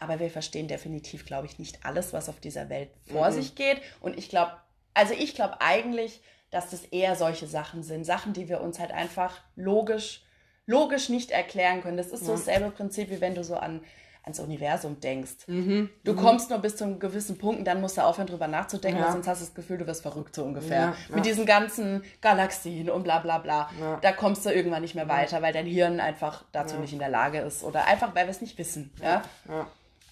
Aber 0.00 0.18
wir 0.18 0.30
verstehen 0.30 0.66
definitiv, 0.66 1.26
glaube 1.26 1.46
ich, 1.46 1.58
nicht 1.58 1.84
alles, 1.84 2.12
was 2.12 2.28
auf 2.28 2.40
dieser 2.40 2.68
Welt 2.70 2.88
vor 3.12 3.28
mhm. 3.30 3.34
sich 3.34 3.54
geht. 3.54 3.80
Und 4.00 4.18
ich 4.18 4.28
glaube, 4.30 4.52
also 4.94 5.14
ich 5.14 5.34
glaube 5.34 5.60
eigentlich, 5.60 6.22
dass 6.50 6.70
das 6.70 6.84
eher 6.84 7.14
solche 7.14 7.46
Sachen 7.46 7.82
sind. 7.82 8.04
Sachen, 8.04 8.32
die 8.32 8.48
wir 8.48 8.60
uns 8.60 8.80
halt 8.80 8.90
einfach 8.90 9.40
logisch, 9.56 10.24
logisch 10.66 11.10
nicht 11.10 11.30
erklären 11.30 11.82
können. 11.82 11.96
Das 11.98 12.08
ist 12.08 12.24
so 12.24 12.32
dasselbe 12.32 12.70
Prinzip, 12.70 13.10
wie 13.10 13.20
wenn 13.20 13.34
du 13.34 13.44
so 13.44 13.56
an, 13.56 13.82
ans 14.22 14.40
Universum 14.40 15.00
denkst. 15.00 15.46
Mhm. 15.46 15.90
Du 16.04 16.14
kommst 16.14 16.50
nur 16.50 16.58
bis 16.58 16.76
zu 16.76 16.84
einem 16.84 16.98
gewissen 16.98 17.38
Punkt 17.38 17.58
und 17.58 17.64
dann 17.64 17.80
musst 17.80 17.96
du 17.96 18.02
aufhören, 18.02 18.26
drüber 18.26 18.48
nachzudenken, 18.48 19.00
Ja. 19.00 19.12
sonst 19.12 19.26
hast 19.28 19.40
du 19.40 19.46
das 19.46 19.54
Gefühl, 19.54 19.78
du 19.78 19.86
wirst 19.86 20.02
verrückt 20.02 20.34
so 20.34 20.44
ungefähr. 20.44 20.80
Ja, 20.80 20.96
ja. 21.08 21.14
Mit 21.14 21.24
diesen 21.24 21.46
ganzen 21.46 22.02
Galaxien 22.20 22.90
und 22.90 23.02
bla 23.04 23.20
bla 23.20 23.38
bla. 23.38 23.70
Ja. 23.80 23.98
Da 24.00 24.12
kommst 24.12 24.44
du 24.44 24.50
irgendwann 24.50 24.82
nicht 24.82 24.94
mehr 24.94 25.08
weiter, 25.08 25.40
weil 25.42 25.52
dein 25.52 25.66
Hirn 25.66 26.00
einfach 26.00 26.44
dazu 26.52 26.74
Ja. 26.76 26.80
nicht 26.80 26.92
in 26.92 26.98
der 26.98 27.08
Lage 27.10 27.38
ist 27.40 27.62
oder 27.64 27.86
einfach, 27.86 28.14
weil 28.14 28.26
wir 28.26 28.30
es 28.30 28.40
nicht 28.40 28.58
wissen. 28.58 28.92
Ja? 29.02 29.22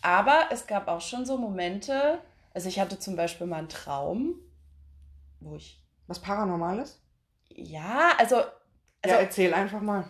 Aber 0.03 0.49
es 0.51 0.67
gab 0.67 0.89
auch 0.89 1.01
schon 1.01 1.27
so 1.27 1.37
Momente, 1.39 2.21
also 2.55 2.69
ich 2.69 2.79
hatte 2.81 2.99
zum 2.99 3.17
Beispiel 3.17 3.47
mal 3.47 3.59
einen 3.59 3.69
Traum, 3.69 4.35
wo 5.41 5.57
ich, 5.57 5.83
Was 6.07 6.21
Paranormales? 6.21 7.01
ja, 7.51 8.13
also, 8.19 8.37
also 8.37 9.17
ja, 9.17 9.17
erzähl 9.17 9.55
einfach 9.55 9.81
mal. 9.81 10.09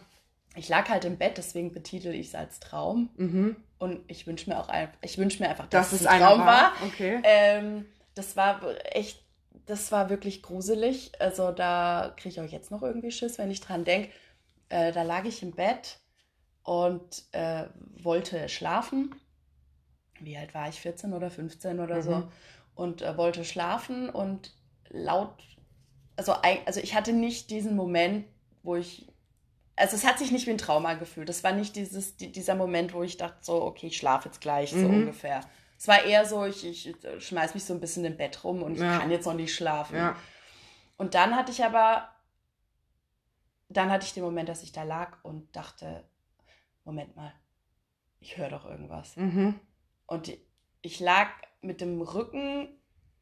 ich 0.55 0.69
lag 0.69 0.89
halt 0.89 1.05
im 1.05 1.17
Bett, 1.19 1.39
deswegen 1.39 1.73
betitel 1.73 2.09
ich 2.09 2.29
es 2.29 2.35
als 2.35 2.61
Traum. 2.61 3.11
Mhm. 3.17 3.57
Und 3.79 4.01
ich 4.11 4.27
wünsche 4.27 4.51
mir 4.51 4.59
auch 4.59 4.69
ein, 4.69 4.91
ich 5.03 5.19
wünsche 5.19 5.43
mir 5.43 5.49
einfach, 5.49 5.67
Das 5.69 5.91
dass 5.91 5.93
ist 5.93 6.01
es 6.03 6.07
ein 6.07 6.21
Traum 6.21 6.41
war. 6.41 6.73
Okay. 6.87 7.21
Ähm, 7.23 7.87
das 8.15 8.37
war 8.37 8.61
echt, 8.95 9.23
das 9.67 9.93
war 9.93 10.11
wirklich 10.11 10.43
gruselig. 10.43 11.13
Also 11.21 11.53
da 11.53 12.13
kriege 12.17 12.31
ich 12.31 12.41
auch 12.41 12.53
jetzt 12.53 12.71
noch 12.71 12.83
irgendwie 12.83 13.11
Schiss, 13.13 13.39
wenn 13.39 13.51
ich 13.51 13.61
dran 13.61 13.85
denke. 13.85 14.11
Äh, 14.69 14.93
da 14.93 15.03
lag 15.03 15.25
ich 15.25 15.43
im 15.43 15.53
Bett 15.53 15.99
und 16.65 17.25
äh, 17.33 17.65
wollte 18.03 18.49
schlafen. 18.49 19.15
Wie 20.21 20.37
alt 20.37 20.55
war 20.55 20.69
ich? 20.69 20.81
14 20.81 21.13
oder 21.13 21.31
15 21.31 21.81
oder 21.81 22.03
so. 22.03 22.11
Mhm. 22.17 22.29
Und 22.75 23.03
äh, 23.03 23.17
wollte 23.17 23.45
schlafen 23.45 24.09
und 24.11 24.53
laut, 24.89 25.35
also, 26.17 26.33
also 26.33 26.81
ich 26.81 26.95
hatte 26.95 27.13
nicht 27.13 27.51
diesen 27.51 27.75
Moment, 27.77 28.27
wo 28.63 28.77
ich, 28.77 29.09
also 29.77 29.97
es 29.97 30.05
hat 30.07 30.19
sich 30.19 30.31
nicht 30.31 30.47
wie 30.47 30.53
ein 30.53 30.59
Trauma 30.59 30.95
gefühlt. 30.95 31.29
Das 31.29 31.43
war 31.45 31.53
nicht 31.53 31.77
dieses, 31.77 32.17
die, 32.17 32.31
dieser 32.33 32.55
Moment, 32.55 32.93
wo 32.95 33.03
ich 33.03 33.17
dachte 33.17 33.39
so, 33.43 33.63
okay, 33.63 33.89
ich 33.89 33.97
schlafe 33.97 34.29
jetzt 34.29 34.41
gleich, 34.41 34.71
so 34.71 34.77
Mhm. 34.77 34.91
ungefähr. 35.03 35.41
Es 35.77 35.87
war 35.89 36.03
eher 36.05 36.25
so, 36.25 36.45
ich, 36.45 36.65
ich 36.67 36.97
schmeiß 37.19 37.55
mich 37.55 37.65
so 37.65 37.73
ein 37.75 37.81
bisschen 37.81 38.05
im 38.05 38.17
Bett 38.17 38.43
rum 38.45 38.63
und 38.63 38.75
ich 38.75 38.81
Ja. 38.81 38.99
kann 38.99 39.11
jetzt 39.11 39.27
noch 39.27 39.35
nicht 39.35 39.55
schlafen. 39.55 39.97
Ja. 39.97 40.17
Und 40.97 41.15
dann 41.15 41.37
hatte 41.37 41.53
ich 41.53 41.65
aber, 41.65 42.09
dann 43.69 43.91
hatte 43.91 44.05
ich 44.07 44.15
den 44.15 44.25
Moment, 44.25 44.49
dass 44.49 44.63
ich 44.63 44.73
da 44.73 44.83
lag 44.83 45.19
und 45.23 45.55
dachte, 45.55 46.05
Moment 46.85 47.15
mal, 47.17 47.33
ich 48.21 48.37
höre 48.37 48.49
doch 48.49 48.65
irgendwas. 48.65 49.17
Mhm. 49.17 49.61
Und 50.09 50.33
ich 50.83 50.99
lag 51.01 51.29
mit 51.61 51.81
dem 51.81 52.01
Rücken, 52.03 52.69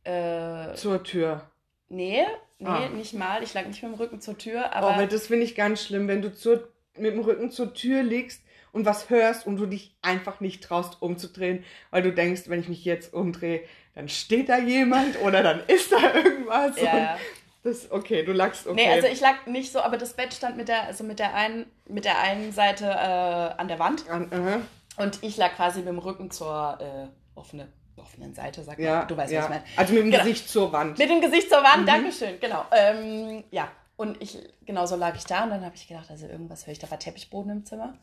äh, 0.04 0.72
Zur 0.74 1.02
Tür. 1.02 1.42
nee, 1.88 2.24
nee, 2.58 2.66
Ah. 2.68 2.88
nicht 2.88 3.12
mal, 3.12 3.42
ich 3.42 3.52
lag 3.54 3.66
nicht 3.66 3.82
mit 3.82 3.92
dem 3.92 3.98
Rücken 3.98 4.20
zur 4.20 4.38
Tür, 4.38 4.62
Oh, 4.66 4.76
aber 4.76 4.94
aber 4.94 5.06
das 5.06 5.26
finde 5.26 5.44
ich 5.44 5.54
ganz 5.54 5.84
schlimm, 5.84 6.08
wenn 6.08 6.22
du 6.22 6.32
zur, 6.32 6.68
mit 6.96 7.12
dem 7.12 7.20
Rücken 7.20 7.50
zur 7.50 7.74
Tür 7.74 8.02
liegst 8.02 8.42
und 8.72 8.84
was 8.86 9.10
hörst 9.10 9.46
und 9.46 9.56
du 9.56 9.66
dich 9.66 9.94
einfach 10.00 10.40
nicht 10.40 10.62
traust 10.62 11.02
umzudrehen, 11.02 11.64
weil 11.90 12.02
du 12.02 12.12
denkst, 12.12 12.42
wenn 12.46 12.60
ich 12.60 12.68
mich 12.68 12.84
jetzt 12.84 13.12
umdrehe, 13.12 13.62
dann 13.94 14.08
steht 14.08 14.48
da 14.48 14.58
jemand 14.58 15.20
oder 15.22 15.42
dann 15.42 15.60
ist 15.66 15.90
da 15.92 16.14
irgendwas. 16.14 16.80
ja, 16.80 17.18
das, 17.64 17.90
okay, 17.90 18.22
du 18.24 18.32
lagst 18.32 18.66
okay. 18.68 18.76
Nee, 18.86 18.92
also 18.92 19.08
ich 19.08 19.20
lag 19.20 19.46
nicht 19.46 19.72
so, 19.72 19.80
aber 19.80 19.96
das 19.96 20.14
Bett 20.14 20.32
stand 20.32 20.56
mit 20.56 20.68
der, 20.68 20.84
also 20.84 21.02
mit 21.02 21.18
der 21.18 21.34
einen, 21.34 21.66
mit 21.88 22.04
der 22.04 22.20
einen 22.20 22.52
Seite 22.52 22.84
äh, 22.86 23.60
an 23.60 23.66
der 23.66 23.80
Wand 23.80 24.08
An, 24.08 24.28
aha. 24.32 24.60
Und 24.98 25.22
ich 25.22 25.36
lag 25.36 25.54
quasi 25.54 25.78
mit 25.80 25.88
dem 25.88 25.98
Rücken 25.98 26.30
zur 26.30 26.78
äh, 26.80 27.38
offene, 27.38 27.68
offenen 27.96 28.34
Seite, 28.34 28.62
sag 28.62 28.78
ja, 28.78 29.00
mal. 29.00 29.04
Du 29.06 29.16
weißt, 29.16 29.32
ja. 29.32 29.40
was 29.40 29.46
ich 29.46 29.50
meine. 29.50 29.64
Also 29.76 29.92
mit 29.94 30.02
dem 30.02 30.10
Genau. 30.10 30.24
Gesicht 30.24 30.48
zur 30.48 30.72
Wand. 30.72 30.98
Mit 30.98 31.10
dem 31.10 31.20
Gesicht 31.20 31.48
zur 31.48 31.58
Wand, 31.62 31.82
Mhm. 31.82 31.86
Dankeschön, 31.86 32.40
genau. 32.40 32.64
Ähm, 32.72 33.44
ja, 33.50 33.68
und 33.96 34.20
ich, 34.22 34.38
genau 34.64 34.86
so 34.86 34.96
lag 34.96 35.16
ich 35.16 35.24
da 35.24 35.44
und 35.44 35.50
dann 35.50 35.64
habe 35.64 35.74
ich 35.74 35.86
gedacht, 35.88 36.10
also 36.10 36.26
irgendwas 36.26 36.66
höre 36.66 36.72
ich, 36.72 36.78
da 36.78 36.90
war 36.90 36.98
Teppichboden 36.98 37.50
im 37.50 37.64
Zimmer. 37.64 37.94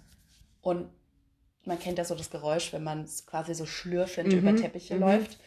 Und 0.62 0.90
man 1.66 1.80
kennt 1.80 1.98
ja 1.98 2.06
so 2.06 2.16
das 2.16 2.30
Geräusch, 2.30 2.74
wenn 2.74 2.84
man 2.84 3.08
quasi 3.28 3.54
so 3.54 3.66
schlürfend 3.66 4.32
Mhm, 4.34 4.40
über 4.40 4.56
Teppiche 4.56 4.96
mhm. 4.96 5.02
läuft. 5.02 5.38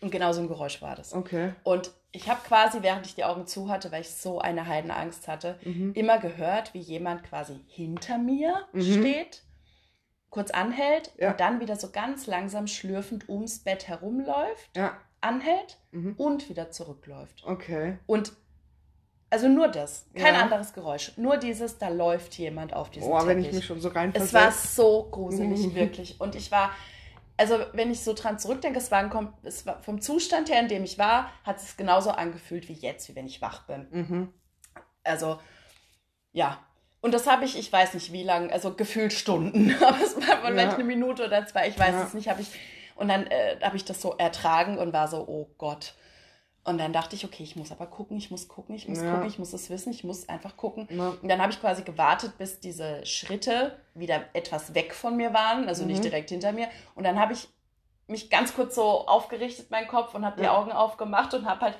Und 0.00 0.10
genau 0.10 0.32
so 0.32 0.40
ein 0.42 0.48
Geräusch 0.48 0.82
war 0.82 0.94
das. 0.96 1.14
Okay. 1.14 1.54
Und 1.62 1.90
ich 2.12 2.28
habe 2.28 2.40
quasi, 2.46 2.82
während 2.82 3.06
ich 3.06 3.14
die 3.14 3.24
Augen 3.24 3.46
zu 3.46 3.68
hatte, 3.70 3.90
weil 3.90 4.02
ich 4.02 4.10
so 4.10 4.38
eine 4.38 4.66
Heidenangst 4.66 5.26
hatte, 5.28 5.58
Mhm. 5.64 5.92
immer 5.94 6.18
gehört, 6.18 6.74
wie 6.74 6.78
jemand 6.80 7.22
quasi 7.24 7.58
hinter 7.68 8.18
mir 8.18 8.66
Mhm. 8.72 8.82
steht, 9.00 9.42
kurz 10.34 10.50
anhält 10.50 11.12
Ja. 11.16 11.30
und 11.30 11.38
dann 11.40 11.60
wieder 11.60 11.76
so 11.76 11.90
ganz 11.92 12.26
langsam 12.26 12.66
schlürfend 12.66 13.28
ums 13.28 13.60
Bett 13.60 13.86
herumläuft, 13.86 14.76
Ja, 14.76 14.96
anhält 15.20 15.78
Mhm. 15.92 16.14
und 16.18 16.48
wieder 16.48 16.70
zurückläuft. 16.72 17.44
okay. 17.46 17.98
Und 18.06 18.32
also 19.30 19.48
nur 19.48 19.68
das, 19.68 20.06
kein 20.14 20.34
Ja. 20.34 20.42
anderes 20.42 20.72
Geräusch, 20.72 21.16
nur 21.16 21.36
dieses, 21.36 21.78
da 21.78 21.88
läuft 21.88 22.34
jemand 22.38 22.72
auf 22.74 22.90
diesem 22.90 23.08
Oh, 23.10 23.18
Teppich. 23.18 23.28
wenn 23.28 23.44
ich 23.44 23.52
mich 23.52 23.64
schon 23.64 23.80
so 23.80 23.88
rein 23.90 24.12
es 24.14 24.34
war 24.34 24.50
so 24.50 25.04
gruselig, 25.10 25.72
wirklich. 25.74 26.20
Und 26.20 26.34
ich 26.34 26.50
war, 26.50 26.70
also 27.36 27.58
wenn 27.72 27.90
ich 27.92 28.00
so 28.02 28.12
dran 28.12 28.38
zurückdenke, 28.40 28.78
es 28.78 28.90
war, 28.90 28.98
ein, 29.00 29.32
es 29.44 29.66
war 29.66 29.80
vom 29.82 30.00
Zustand 30.00 30.50
her, 30.50 30.60
in 30.60 30.68
dem 30.68 30.82
ich 30.84 30.98
war, 30.98 31.30
hat 31.44 31.56
es 31.58 31.76
genauso 31.76 32.10
angefühlt 32.10 32.68
wie 32.68 32.74
jetzt, 32.74 33.08
wie 33.08 33.14
wenn 33.16 33.26
ich 33.26 33.40
wach 33.40 33.66
bin. 33.66 33.86
Mhm. 33.90 34.34
Also, 35.04 35.38
ja. 36.32 36.58
Und 37.04 37.12
das 37.12 37.26
habe 37.26 37.44
ich, 37.44 37.58
ich 37.58 37.70
weiß 37.70 37.92
nicht 37.92 38.12
wie 38.12 38.22
lange, 38.22 38.50
also 38.50 38.72
gefühlt 38.72 39.12
Stunden, 39.12 39.74
aber 39.82 40.00
es 40.02 40.16
war 40.16 40.38
vielleicht 40.42 40.68
Ja. 40.70 40.74
eine 40.76 40.84
Minute 40.84 41.26
oder 41.26 41.46
zwei, 41.46 41.68
ich 41.68 41.78
weiß 41.78 41.94
Ja. 41.94 42.02
es 42.04 42.14
nicht, 42.14 42.28
habe 42.28 42.40
ich. 42.40 42.48
Und 42.94 43.08
dann 43.08 43.26
äh, 43.26 43.58
habe 43.62 43.76
ich 43.76 43.84
das 43.84 44.00
so 44.00 44.14
ertragen 44.16 44.78
und 44.78 44.94
war 44.94 45.06
so, 45.08 45.18
oh 45.28 45.50
Gott. 45.58 45.92
Und 46.64 46.78
dann 46.78 46.94
dachte 46.94 47.14
ich, 47.14 47.26
okay, 47.26 47.42
ich 47.42 47.56
muss 47.56 47.70
aber 47.72 47.86
gucken, 47.88 48.16
ich 48.16 48.30
muss 48.30 48.48
gucken, 48.48 48.74
ich 48.74 48.88
muss 48.88 49.02
Ja. 49.02 49.10
gucken, 49.10 49.26
ich 49.28 49.38
muss 49.38 49.52
es 49.52 49.68
wissen, 49.68 49.90
ich 49.92 50.02
muss 50.02 50.30
einfach 50.30 50.56
gucken. 50.56 50.88
Und 51.20 51.28
dann 51.28 51.42
habe 51.42 51.52
ich 51.52 51.60
quasi 51.60 51.82
gewartet, 51.82 52.38
bis 52.38 52.58
diese 52.60 53.04
Schritte 53.04 53.76
wieder 53.92 54.24
etwas 54.32 54.72
weg 54.72 54.94
von 54.94 55.14
mir 55.14 55.34
waren, 55.34 55.68
also 55.68 55.84
nicht 55.84 55.98
Mhm. 55.98 56.04
direkt 56.04 56.30
hinter 56.30 56.52
mir. 56.52 56.68
Und 56.94 57.04
dann 57.04 57.20
habe 57.20 57.34
ich 57.34 57.48
mich 58.06 58.30
ganz 58.30 58.54
kurz 58.54 58.74
so 58.76 59.06
aufgerichtet, 59.06 59.70
mein 59.70 59.88
Kopf, 59.88 60.14
und 60.14 60.24
habe 60.24 60.40
die. 60.40 60.48
Augen 60.48 60.72
aufgemacht 60.72 61.34
und 61.34 61.44
habe 61.44 61.60
halt, 61.66 61.78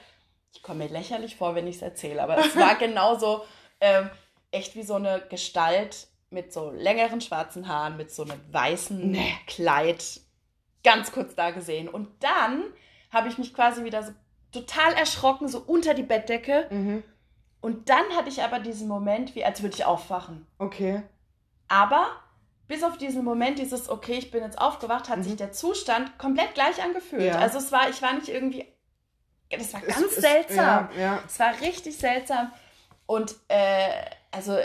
ich 0.52 0.62
komme 0.62 0.84
mir 0.84 0.90
lächerlich 0.90 1.36
vor, 1.36 1.54
wenn 1.54 1.66
ich 1.66 1.76
es 1.76 1.82
erzähle, 1.82 2.22
aber 2.22 2.36
es 2.44 2.54
war 2.56 2.74
genauso 2.78 3.42
ähm, 3.80 4.10
echt 4.54 4.74
wie 4.76 4.82
so 4.82 4.94
eine 4.94 5.22
Gestalt 5.28 6.06
mit 6.30 6.52
so 6.52 6.70
längeren 6.70 7.20
schwarzen 7.20 7.68
Haaren, 7.68 7.96
mit 7.96 8.10
so 8.10 8.22
einem 8.24 8.40
weißen 8.52 9.10
Nee. 9.10 9.34
Kleid, 9.46 10.20
ganz 10.82 11.12
kurz 11.12 11.34
da 11.34 11.50
gesehen. 11.50 11.88
Und 11.88 12.08
dann 12.22 12.64
habe 13.12 13.28
ich 13.28 13.38
mich 13.38 13.54
quasi 13.54 13.84
wieder 13.84 14.02
so 14.02 14.12
total 14.52 14.92
erschrocken, 14.94 15.48
so 15.48 15.58
unter 15.60 15.94
die 15.94 16.02
Bettdecke. 16.02 16.66
Mhm. 16.70 17.02
Und 17.60 17.88
dann 17.88 18.04
hatte 18.16 18.28
ich 18.28 18.42
aber 18.42 18.58
diesen 18.58 18.88
Moment, 18.88 19.34
wie 19.34 19.44
als 19.44 19.62
würde 19.62 19.74
ich 19.74 19.84
aufwachen. 19.84 20.46
Okay. 20.58 21.02
Aber 21.68 22.08
bis 22.68 22.82
auf 22.82 22.98
diesen 22.98 23.24
Moment, 23.24 23.58
dieses, 23.58 23.88
okay, 23.88 24.14
ich 24.18 24.30
bin 24.30 24.42
jetzt 24.42 24.58
aufgewacht, 24.60 25.08
hat 25.08 25.18
Mhm. 25.18 25.22
sich 25.22 25.36
der 25.36 25.52
Zustand 25.52 26.18
komplett 26.18 26.54
gleich 26.54 26.82
angefühlt. 26.82 27.22
Ja. 27.22 27.38
Also 27.38 27.58
es 27.58 27.70
war, 27.72 27.88
ich 27.88 28.00
war 28.02 28.12
nicht 28.14 28.28
irgendwie, 28.28 28.66
das 29.50 29.72
war 29.72 29.82
Es- 29.86 29.94
ganz 29.94 30.06
es- 30.12 30.16
seltsam. 30.16 30.88
Ja, 30.96 31.00
ja. 31.00 31.22
Es 31.26 31.38
war 31.38 31.58
richtig 31.60 31.96
seltsam. 31.96 32.52
Und 33.06 33.34
äh, 33.48 33.88
also 34.34 34.56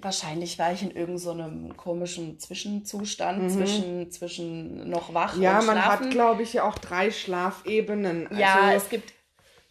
wahrscheinlich 0.00 0.58
war 0.58 0.72
ich 0.72 0.82
in 0.82 0.90
irgendeinem 0.90 1.18
so 1.18 1.30
einem 1.30 1.76
komischen 1.76 2.38
Zwischenzustand, 2.38 3.44
Mhm. 3.44 3.48
zwischen, 3.50 4.10
zwischen 4.10 4.90
noch 4.90 5.14
wach 5.14 5.36
Ja, 5.38 5.60
und 5.60 5.66
man 5.66 5.78
schlafen. 5.78 6.06
hat, 6.06 6.10
glaube 6.10 6.42
ich, 6.42 6.52
ja 6.52 6.64
auch 6.64 6.78
drei 6.78 7.10
Schlafebenen. 7.10 8.28
ja, 8.36 8.54
also, 8.54 8.84
es 8.84 8.90
gibt, 8.90 9.12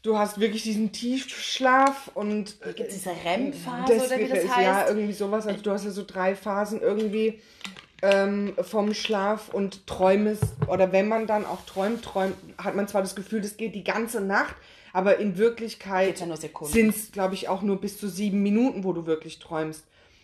du 0.02 0.18
hast 0.18 0.40
wirklich 0.40 0.64
diesen 0.64 0.92
Tiefschlaf 0.92 2.12
und 2.14 2.60
gibt 2.76 2.80
es 2.90 2.96
diese 2.96 3.12
REM-Phase 3.12 4.06
oder 4.06 4.18
wie 4.20 4.28
das 4.28 4.44
heißt. 4.44 4.58
Ja, 4.58 4.88
irgendwie 4.88 5.14
sowas. 5.14 5.48
Also 5.48 5.62
du 5.62 5.72
hast 5.72 5.86
ja 5.86 5.92
so 5.92 6.04
drei 6.06 6.36
Phasen 6.36 6.82
irgendwie 6.82 7.42
ähm, 8.02 8.54
vom 8.62 8.94
Schlaf 8.94 9.50
und 9.50 9.86
träumest, 9.88 10.44
oder 10.68 10.92
wenn 10.92 11.08
man 11.08 11.28
dann 11.28 11.46
auch 11.46 11.66
träumt, 11.66 12.04
träumt, 12.04 12.36
hat 12.58 12.76
man 12.76 12.88
zwar 12.88 13.02
das 13.02 13.16
Gefühl, 13.16 13.42
das 13.42 13.58
geht 13.58 13.74
die 13.76 13.84
ganze 13.84 14.22
Nacht, 14.22 14.56
aber 14.96 15.18
in 15.18 15.38
Wirklichkeit 15.38 16.22
ja 16.22 16.36
sind 16.38 16.90
es, 16.96 17.12
glaube 17.12 17.34
ich, 17.34 17.50
auch 17.50 17.62
nur 17.62 17.82
bis 17.82 18.00
zu 18.00 18.08
sieben 18.08 18.42
Minuten, 18.42 18.86
wo 18.86 18.94
du 18.94 19.06
wirklich 19.06 19.40
träumst. 19.40 19.84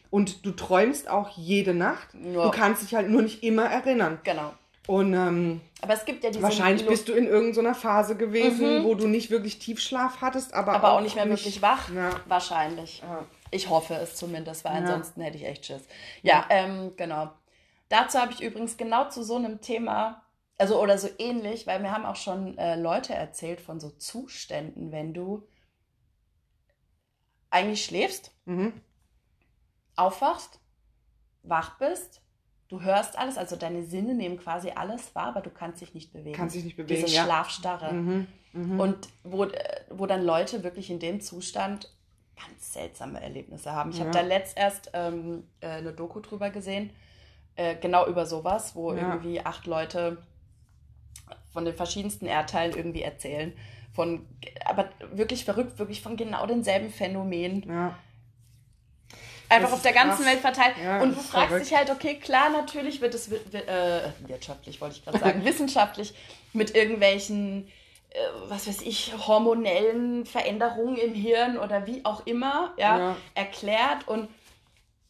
Und 0.09 0.45
du 0.45 0.51
träumst 0.51 1.09
auch 1.09 1.29
jede 1.37 1.73
Nacht. 1.73 2.07
Ja. 2.13 2.45
Du 2.45 2.51
kannst 2.51 2.81
dich 2.81 2.95
halt 2.95 3.09
nur 3.09 3.21
nicht 3.21 3.43
immer 3.43 3.65
erinnern. 3.65 4.19
Genau. 4.23 4.53
Und 4.87 5.13
ähm, 5.13 5.59
Aber 5.81 5.93
es 5.93 6.05
gibt 6.05 6.23
ja 6.23 6.29
diese 6.29 6.41
wahrscheinlich 6.41 6.87
bist 6.87 7.09
du 7.09 7.11
in 7.13 7.27
irgendeiner 7.27 7.75
Phase 7.75 8.15
gewesen, 8.15 8.79
Mhm. 8.79 8.83
wo 8.85 8.95
du 8.95 9.07
nicht 9.07 9.29
wirklich 9.29 9.59
Tiefschlaf 9.59 10.21
hattest, 10.21 10.53
aber, 10.53 10.71
aber 10.73 10.93
auch 10.93 11.01
nicht 11.01 11.15
mehr 11.15 11.27
wirklich 11.27 11.61
wach. 11.61 11.89
Ja. 11.93 12.09
Wahrscheinlich. 12.29 13.01
Ja. 13.01 13.25
Ich 13.51 13.69
hoffe 13.69 13.95
es 13.95 14.15
zumindest, 14.15 14.63
weil 14.63 14.71
ansonsten 14.71 15.19
hätte 15.19 15.35
ich 15.37 15.45
echt 15.45 15.65
Schiss. 15.65 15.83
Ja, 16.23 16.45
ähm, 16.49 16.93
genau. 16.95 17.29
Dazu 17.89 18.19
habe 18.19 18.31
ich 18.31 18.41
übrigens 18.41 18.77
genau 18.77 19.09
zu 19.09 19.21
so 19.23 19.35
einem 19.35 19.59
Thema, 19.59 20.21
also 20.61 20.79
oder 20.79 20.97
so 20.99 21.09
ähnlich, 21.17 21.65
weil 21.65 21.79
mir 21.79 21.91
haben 21.91 22.05
auch 22.05 22.15
schon 22.15 22.57
äh, 22.59 22.75
Leute 22.75 23.15
erzählt 23.15 23.61
von 23.61 23.79
so 23.79 23.89
Zuständen, 23.89 24.91
wenn 24.91 25.11
du 25.13 25.47
eigentlich 27.49 27.83
schläfst, 27.83 28.31
Mhm. 28.45 28.73
aufwachst, 29.95 30.59
wach 31.43 31.77
bist, 31.79 32.21
du 32.69 32.81
hörst 32.81 33.17
alles, 33.17 33.37
also 33.37 33.55
deine 33.55 33.83
Sinne 33.83 34.13
nehmen 34.13 34.37
quasi 34.39 34.69
alles 34.71 35.13
wahr, 35.15 35.27
aber 35.29 35.41
du 35.41 35.49
kannst 35.49 35.81
dich 35.81 35.93
nicht 35.93 36.13
bewegen. 36.13 36.35
Kannst 36.37 36.55
dich 36.55 36.63
nicht 36.63 36.77
bewegen, 36.77 37.01
Diese 37.03 37.13
ja. 37.13 37.23
Schlafstarre. 37.23 37.93
Mhm. 37.93 38.27
Mhm. 38.53 38.79
Und 38.79 39.09
wo, 39.23 39.45
äh, 39.45 39.81
wo 39.89 40.05
dann 40.05 40.23
Leute 40.23 40.63
wirklich 40.63 40.89
in 40.91 40.99
dem 40.99 41.21
Zustand 41.21 41.91
ganz 42.35 42.73
seltsame 42.73 43.19
Erlebnisse 43.21 43.71
haben. 43.71 43.91
Ich 43.91 43.99
habe 43.99 44.11
Ja. 44.13 44.21
da 44.21 44.21
letzt 44.21 44.57
erst 44.57 44.91
ähm, 44.93 45.47
äh, 45.59 45.67
eine 45.69 45.91
Doku 45.93 46.19
drüber 46.19 46.51
gesehen. 46.51 46.91
äh, 47.57 47.75
genau 47.75 48.07
über 48.07 48.25
sowas, 48.25 48.75
wo 48.75 48.93
Ja. 48.93 48.99
irgendwie 49.13 49.41
acht 49.41 49.67
Leute 49.67 50.17
von 51.53 51.65
den 51.65 51.75
verschiedensten 51.75 52.25
Erdteilen 52.25 52.75
irgendwie 52.75 53.01
erzählen. 53.01 53.53
Von, 53.93 54.25
aber 54.65 54.89
wirklich 55.11 55.43
verrückt, 55.43 55.77
wirklich 55.79 56.01
von 56.01 56.15
genau 56.15 56.45
denselben 56.45 56.89
Phänomenen. 56.91 57.63
Ja. 57.67 57.97
Einfach 59.49 59.73
auf 59.73 59.81
der 59.81 59.91
ganzen 59.91 60.23
krass. 60.23 60.33
Welt 60.33 60.39
verteilt. 60.39 60.75
Ja, 60.81 61.01
und 61.01 61.09
du 61.11 61.19
fragst 61.19 61.49
verrückt. 61.49 61.65
dich 61.69 61.75
halt, 61.77 61.89
okay, 61.89 62.15
klar, 62.15 62.49
natürlich 62.51 63.01
wird 63.01 63.13
es 63.13 63.29
äh, 63.29 64.01
wirtschaftlich, 64.25 64.79
wollte 64.79 64.95
ich 64.95 65.03
gerade 65.03 65.19
sagen, 65.19 65.43
wissenschaftlich 65.45 66.13
mit 66.53 66.73
irgendwelchen, 66.73 67.67
äh, 68.11 68.19
was 68.47 68.67
weiß 68.67 68.81
ich, 68.83 69.13
hormonellen 69.27 70.25
Veränderungen 70.25 70.95
im 70.95 71.13
Hirn 71.13 71.57
oder 71.57 71.85
wie 71.85 72.05
auch 72.05 72.25
immer, 72.25 72.73
Ja. 72.77 73.17
erklärt. 73.35 74.07
Und 74.07 74.29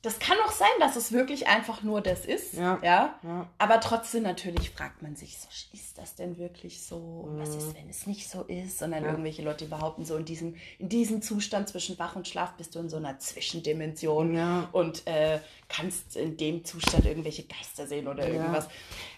das 0.04 0.18
kann 0.18 0.36
auch 0.48 0.52
sein, 0.52 0.68
dass 0.80 0.96
es 0.96 1.12
wirklich 1.12 1.48
einfach 1.48 1.84
nur 1.84 2.02
das 2.02 2.26
ist, 2.26 2.54
Ja. 2.56 2.80
ja. 2.82 3.20
Ja. 3.22 3.48
Aber 3.60 3.80
trotzdem 3.80 4.24
natürlich 4.24 4.72
fragt 4.72 5.04
man 5.04 5.16
sich 5.16 5.38
so, 5.38 5.48
ist 5.74 5.98
das 5.98 6.16
denn 6.16 6.38
wirklich 6.40 6.84
so? 6.84 6.96
Und 6.98 7.40
was 7.40 7.50
Mhm. 7.52 7.58
ist, 7.60 7.76
wenn 7.76 7.90
es 7.90 8.08
nicht 8.08 8.28
so 8.30 8.42
ist? 8.44 8.82
Und 8.82 8.92
dann 8.92 9.06
irgendwelche 9.06 9.44
Leute 9.44 9.66
behaupten 9.66 10.04
so, 10.04 10.16
in 10.18 10.26
diesem, 10.26 10.56
in 10.80 10.90
diesem 10.90 11.22
Zustand 11.22 11.70
zwischen 11.70 12.00
Wach 12.00 12.16
und 12.16 12.28
Schlaf 12.28 12.54
bist 12.54 12.74
du 12.74 12.80
in 12.80 12.90
so 12.90 12.98
einer 12.98 13.20
Zwischendimension 13.20 14.34
Ja. 14.36 14.70
und 14.72 15.06
äh, 15.08 15.40
kannst 15.70 16.16
in 16.16 16.38
dem 16.38 16.66
Zustand 16.66 17.06
irgendwelche 17.06 17.44
Geister 17.44 17.86
sehen 17.88 18.08
oder 18.08 18.28
irgendwas. 18.28 18.68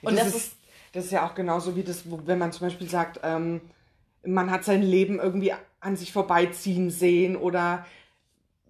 Und 0.02 0.18
das, 0.18 0.26
das, 0.26 0.36
ist, 0.36 0.48
ist, 0.48 0.56
das 0.92 1.06
ist 1.06 1.12
ja 1.12 1.26
auch 1.28 1.36
genauso 1.36 1.76
wie 1.76 1.84
das, 1.84 2.04
wenn 2.06 2.38
man 2.38 2.52
zum 2.52 2.68
Beispiel 2.68 2.90
sagt, 2.90 3.20
ähm, 3.24 3.62
man 4.26 4.52
hat 4.52 4.64
sein 4.66 4.82
Leben 4.82 5.20
irgendwie 5.20 5.54
an 5.80 5.96
sich 5.98 6.12
vorbeiziehen 6.14 6.90
sehen 6.90 7.36
oder 7.36 7.86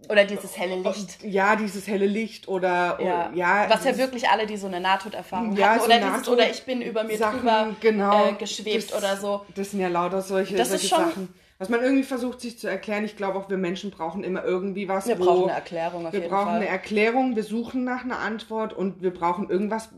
oder 0.09 0.25
dieses 0.25 0.57
helle 0.57 0.75
Licht. 0.77 1.23
ja, 1.23 1.55
dieses 1.55 1.87
helle 1.87 2.05
Licht 2.05 2.47
oder 2.47 2.97
Ja. 2.99 3.27
oder, 3.27 3.31
ja 3.35 3.65
Was 3.69 3.83
ja 3.83 3.91
dieses- 3.91 3.97
wirklich 4.05 4.29
alle, 4.29 4.45
die 4.45 4.57
so 4.57 4.67
eine 4.67 4.79
Nahtoderfahrung 4.79 5.55
Ja, 5.55 5.67
hatten. 5.69 5.79
so 5.79 5.85
Oder, 5.85 5.95
dieses, 5.97 6.11
Nahtod- 6.11 6.33
oder 6.33 6.49
ich 6.49 6.63
bin 6.63 6.81
über 6.81 7.03
mir 7.03 7.17
Sachen, 7.17 7.39
drüber 7.39 7.75
genau, 7.79 8.29
äh, 8.29 8.33
geschwebt 8.33 8.91
das- 8.91 8.97
oder 8.97 9.17
so. 9.17 9.45
Das 9.55 9.71
sind 9.71 9.79
ja 9.79 9.87
lauter 9.87 10.21
solche, 10.21 10.55
Das 10.55 10.69
solche 10.69 10.83
ist 10.85 10.89
schon- 10.89 11.05
Sachen. 11.05 11.33
Was 11.59 11.69
man 11.69 11.81
irgendwie 11.81 12.03
versucht 12.03 12.41
sich 12.41 12.59
zu 12.59 12.67
erklären. 12.67 13.05
Ich 13.05 13.15
glaube 13.15 13.37
auch, 13.39 13.49
wir 13.49 13.57
Menschen 13.57 13.89
brauchen 13.91 14.23
immer 14.25 14.43
irgendwie 14.43 14.89
was. 14.89 15.07
Wir 15.07 15.17
wo, 15.17 15.23
brauchen 15.25 15.43
eine 15.43 15.51
Erklärung 15.53 16.05
auf 16.07 16.11
Wir 16.11 16.19
jeden 16.19 16.31
brauchen 16.31 16.45
Fall. 16.47 16.55
eine 16.57 16.67
Erklärung, 16.67 17.35
wir 17.37 17.43
suchen 17.43 17.85
nach 17.85 18.03
einer 18.03 18.19
Antwort 18.19 18.73
und 18.73 19.01
wir 19.01 19.13
brauchen 19.13 19.49
irgendwas, 19.49 19.89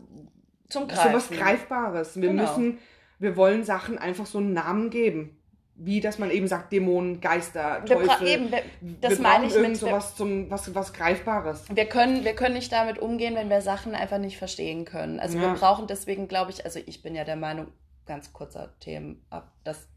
Zum 0.70 0.88
Greifen. 0.88 1.12
sowas 1.12 1.30
Greifbares. 1.32 2.16
Wir 2.22 2.30
Genau. 2.30 2.42
müssen, 2.44 2.78
wir 3.18 3.36
wollen 3.38 3.64
Sachen 3.64 3.98
einfach 3.98 4.26
so 4.28 4.38
einen 4.38 4.54
Namen 4.54 4.90
geben. 4.92 5.38
Wie, 5.78 6.00
dass 6.00 6.20
man 6.20 6.32
eben 6.32 6.48
sagt, 6.48 6.72
Dämonen, 6.72 7.20
Geister, 7.20 7.84
Wir 7.86 7.98
Teufel. 7.98 8.28
eben, 8.28 8.50
wir, 8.52 8.64
das 9.02 9.12
wir 9.18 9.20
meine 9.22 9.46
ich 9.48 9.54
mit, 9.56 9.72
wir, 9.72 9.76
sowas 9.76 10.16
zum, 10.16 10.50
was, 10.50 10.74
was 10.74 10.94
Greifbares. 10.94 11.66
wir, 11.70 11.86
können, 11.86 12.24
wir 12.24 12.34
können 12.34 12.54
nicht 12.56 12.72
damit 12.72 12.98
umgehen, 12.98 13.36
wenn 13.36 13.50
wir 13.50 13.60
Sachen 13.62 13.94
einfach 13.94 14.18
nicht 14.18 14.38
verstehen 14.38 14.86
können. 14.86 15.20
Also 15.20 15.38
wir 15.38 15.48
Ja. 15.48 15.54
brauchen 15.54 15.86
deswegen, 15.88 16.30
glaube 16.30 16.52
ich, 16.52 16.64
also 16.64 16.80
ich 16.86 17.02
bin 17.02 17.14
ja 17.14 17.26
der 17.26 17.36
Meinung, 17.36 17.68
ganz 18.06 18.32
kurzer 18.32 18.74
Themen, 18.80 19.26
ab, 19.30 19.52
das 19.66 19.90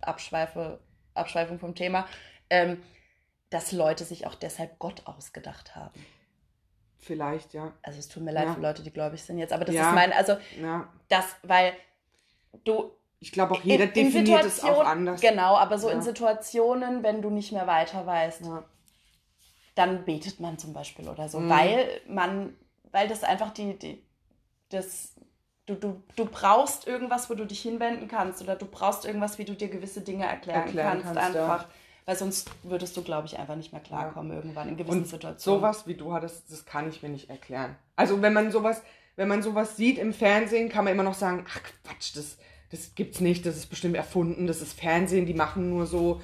Abschweife, 0.00 0.80
Abschweifung 1.12 1.58
vom 1.58 1.74
Thema, 1.74 2.06
ähm, 2.48 2.82
dass 3.50 3.72
Leute 3.72 4.04
sich 4.04 4.26
auch 4.26 4.34
deshalb 4.36 4.78
Gott 4.78 5.02
ausgedacht 5.06 5.74
haben. 5.76 6.00
Vielleicht, 6.98 7.52
ja. 7.52 7.72
Also 7.82 7.98
es 7.98 8.08
tut 8.08 8.22
mir 8.22 8.32
leid 8.32 8.46
Ja. 8.46 8.54
für 8.54 8.60
Leute, 8.60 8.82
die 8.82 8.90
gläubig 8.92 9.22
sind 9.22 9.36
jetzt, 9.38 9.52
aber 9.52 9.66
das 9.66 9.74
Ja. 9.74 9.88
ist 9.90 9.94
mein, 9.94 10.12
also 10.14 10.36
ja. 10.62 10.88
das, 11.08 11.24
weil 11.42 11.72
du 12.64 12.92
Ich 13.22 13.32
glaube 13.32 13.54
auch 13.54 13.62
jeder 13.62 13.84
in- 13.84 13.90
in 13.90 14.06
definiert 14.06 14.44
es 14.44 14.62
auch 14.64 14.84
anders. 14.84 15.20
Genau, 15.20 15.54
aber 15.56 15.78
so 15.78 15.88
in 15.88 15.98
Ja. 15.98 16.02
Situationen, 16.02 17.02
wenn 17.02 17.20
du 17.22 17.30
nicht 17.30 17.52
mehr 17.52 17.66
weiter 17.66 18.06
weißt, 18.06 18.42
Ja. 18.46 18.64
dann 19.74 20.04
betet 20.04 20.40
man 20.40 20.58
zum 20.58 20.72
Beispiel 20.72 21.08
oder 21.08 21.28
so, 21.28 21.38
Mhm. 21.40 21.50
weil 21.50 22.00
man, 22.08 22.56
weil 22.90 23.08
das 23.08 23.22
einfach 23.22 23.50
die, 23.50 23.78
die 23.78 24.02
das, 24.70 25.14
du, 25.66 25.74
du, 25.74 26.02
du 26.16 26.24
brauchst 26.26 26.86
irgendwas, 26.86 27.28
wo 27.28 27.34
du 27.34 27.44
dich 27.44 27.60
hinwenden 27.60 28.06
kannst 28.08 28.40
oder 28.42 28.54
du 28.56 28.66
brauchst 28.66 29.04
irgendwas, 29.04 29.36
wie 29.38 29.44
du 29.44 29.54
dir 29.54 29.68
gewisse 29.68 30.00
Dinge 30.00 30.24
erklären, 30.26 30.62
Erklären 30.62 31.02
kannst, 31.02 31.18
kannst, 31.18 31.34
ja. 31.34 31.42
einfach. 31.44 31.68
Weil 32.06 32.16
sonst 32.16 32.50
würdest 32.62 32.96
du, 32.96 33.02
glaube 33.02 33.26
ich, 33.26 33.38
einfach 33.38 33.56
nicht 33.56 33.72
mehr 33.72 33.82
klarkommen 33.82 34.32
irgendwann 34.32 34.68
in 34.68 34.76
gewissen 34.76 35.00
Und 35.02 35.06
Situationen. 35.08 35.60
sowas, 35.60 35.86
wie 35.86 35.94
du 35.94 36.12
hattest, 36.12 36.50
das 36.50 36.64
kann 36.64 36.88
ich 36.88 37.02
mir 37.02 37.08
nicht 37.10 37.28
erklären. 37.30 37.76
Also 37.96 38.20
wenn 38.22 38.32
man 38.32 38.50
sowas, 38.50 38.82
wenn 39.16 39.28
man 39.28 39.42
sowas 39.42 39.76
sieht 39.76 39.98
im 39.98 40.12
Fernsehen, 40.14 40.68
kann 40.70 40.84
man 40.84 40.94
immer 40.94 41.02
noch 41.02 41.14
sagen, 41.14 41.44
ach 41.48 41.60
Quatsch, 41.84 42.16
das, 42.16 42.38
das 42.70 42.94
gibt's 42.94 43.20
nicht, 43.20 43.46
das 43.46 43.56
ist 43.56 43.66
bestimmt 43.66 43.96
erfunden, 43.96 44.46
das 44.46 44.62
ist 44.62 44.78
Fernsehen, 44.78 45.26
die 45.26 45.34
machen 45.34 45.70
nur 45.70 45.86
so, 45.86 46.20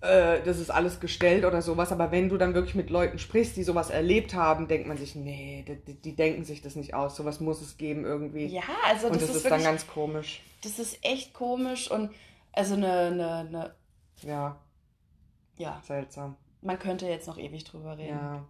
äh, 0.00 0.42
das 0.42 0.58
ist 0.58 0.70
alles 0.70 1.00
gestellt 1.00 1.44
oder 1.44 1.62
sowas. 1.62 1.92
Aber 1.92 2.10
wenn 2.10 2.28
du 2.28 2.36
dann 2.36 2.54
wirklich 2.54 2.74
mit 2.74 2.90
Leuten 2.90 3.18
sprichst, 3.18 3.56
die 3.56 3.62
sowas 3.62 3.90
erlebt 3.90 4.34
haben, 4.34 4.66
denkt 4.68 4.86
man 4.88 4.96
sich, 4.96 5.14
nee, 5.14 5.64
die, 5.86 5.94
die, 5.94 6.16
denken 6.16 6.44
sich 6.44 6.62
das 6.62 6.74
nicht 6.76 6.94
aus. 6.94 7.16
Sowas 7.16 7.40
muss 7.40 7.60
es 7.60 7.76
geben 7.76 8.04
irgendwie. 8.04 8.46
Ja, 8.46 8.62
also 8.86 9.06
Und 9.06 9.14
das, 9.16 9.22
das, 9.22 9.30
ist, 9.30 9.36
ist 9.36 9.44
dann 9.44 9.52
wirklich, 9.52 9.66
ganz 9.66 9.86
komisch. 9.86 10.42
das 10.62 10.78
ist 10.78 10.98
echt 11.04 11.32
komisch 11.32 11.90
und 11.90 12.10
also 12.52 12.74
eine, 12.74 12.92
eine, 12.92 13.36
eine 13.38 13.74
Ja, 14.22 14.60
ja, 15.56 15.80
seltsam. 15.86 16.36
man 16.62 16.78
könnte 16.78 17.06
jetzt 17.06 17.26
noch 17.28 17.38
ewig 17.38 17.64
drüber 17.64 17.96
reden. 17.96 18.10
Ja. 18.10 18.44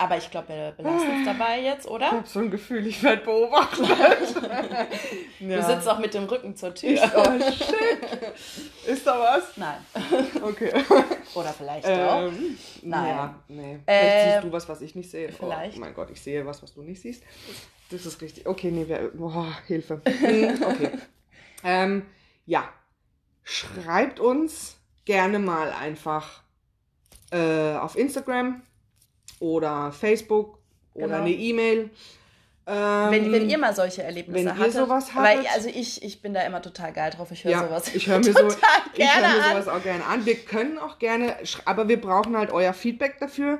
Aber 0.00 0.16
ich 0.16 0.30
glaube, 0.30 0.48
wir 0.48 0.70
belassen 0.78 1.10
es 1.20 1.26
dabei 1.26 1.60
jetzt, 1.60 1.84
Ich 1.84 1.90
oder? 1.90 2.10
habe 2.10 2.26
so 2.26 2.38
ein 2.40 2.50
Gefühl, 2.50 2.86
ich 2.86 3.02
werde 3.02 3.22
beobachtet. 3.22 3.86
Du 5.40 5.62
sitzt 5.62 5.86
auch 5.88 5.98
mit 5.98 6.14
dem 6.14 6.24
Rücken 6.24 6.56
zur 6.56 6.74
Tür. 6.74 6.90
Ich, 6.90 7.02
oh 7.02 7.24
shit. 7.52 8.86
Ist 8.86 9.06
da 9.06 9.18
was? 9.20 9.56
Nein. 9.58 9.76
Okay. 10.42 10.72
Oder 11.34 11.50
vielleicht 11.50 11.86
doch. 11.86 11.90
Ähm, 12.28 12.58
Nein. 12.82 13.08
Ja, 13.08 13.34
nee. 13.48 13.78
Vielleicht 13.84 14.04
Äh, 14.26 14.32
siehst 14.32 14.44
du 14.44 14.52
was, 14.52 14.68
was 14.70 14.80
ich 14.80 14.94
nicht 14.94 15.10
sehe. 15.10 15.30
vielleicht. 15.32 15.76
Oh 15.76 15.80
mein 15.80 15.92
Gott, 15.94 16.08
ich 16.10 16.20
sehe 16.22 16.46
was, 16.46 16.62
was 16.62 16.72
du 16.72 16.82
nicht 16.82 17.00
siehst. 17.02 17.22
Das 17.90 18.06
ist 18.06 18.20
richtig. 18.22 18.46
Okay, 18.46 18.70
nee, 18.70 18.88
wir, 18.88 19.10
oh, 19.18 19.44
Hilfe. 19.66 20.00
Okay. 20.06 20.90
ähm, 21.62 22.06
ja. 22.46 22.64
Schreibt 23.42 24.18
uns 24.20 24.78
gerne 25.04 25.38
mal 25.38 25.72
einfach 25.72 26.42
äh, 27.32 27.74
auf 27.76 27.96
Instagram 27.96 28.62
oder 29.40 29.90
Facebook 29.90 30.58
oder 30.94 31.06
Genau. 31.08 31.18
eine 31.22 31.30
E-Mail. 31.32 31.90
Ähm, 32.66 33.10
Wenn, 33.10 33.32
wenn 33.32 33.50
ihr 33.50 33.58
mal 33.58 33.74
solche 33.74 34.02
Erlebnisse 34.04 34.38
wenn 34.38 34.46
ihr 34.46 34.56
hattet. 34.58 34.74
sowas 34.74 35.10
Weil, 35.14 35.38
hattet- 35.38 35.54
also 35.54 35.68
ich, 35.68 36.04
ich 36.04 36.22
bin 36.22 36.34
da 36.34 36.42
immer 36.42 36.62
total 36.62 36.92
geil 36.92 37.10
drauf. 37.10 37.32
Ich 37.32 37.42
höre 37.42 37.50
ja, 37.52 37.64
sowas. 37.66 37.92
ich 37.94 38.06
höre 38.06 38.18
mir, 38.18 38.32
so, 38.32 38.46
ich 38.48 38.56
gerne 38.94 39.26
hör 39.28 39.38
mir 39.38 39.44
an. 39.56 39.62
sowas 39.64 39.68
auch 39.68 39.82
gerne 39.82 40.04
an. 40.04 40.24
Wir 40.24 40.36
können 40.36 40.78
auch 40.78 40.98
gerne, 41.00 41.34
aber 41.64 41.88
wir 41.88 42.00
brauchen 42.00 42.36
halt 42.36 42.52
euer 42.52 42.72
Feedback 42.72 43.18
dafür, 43.18 43.58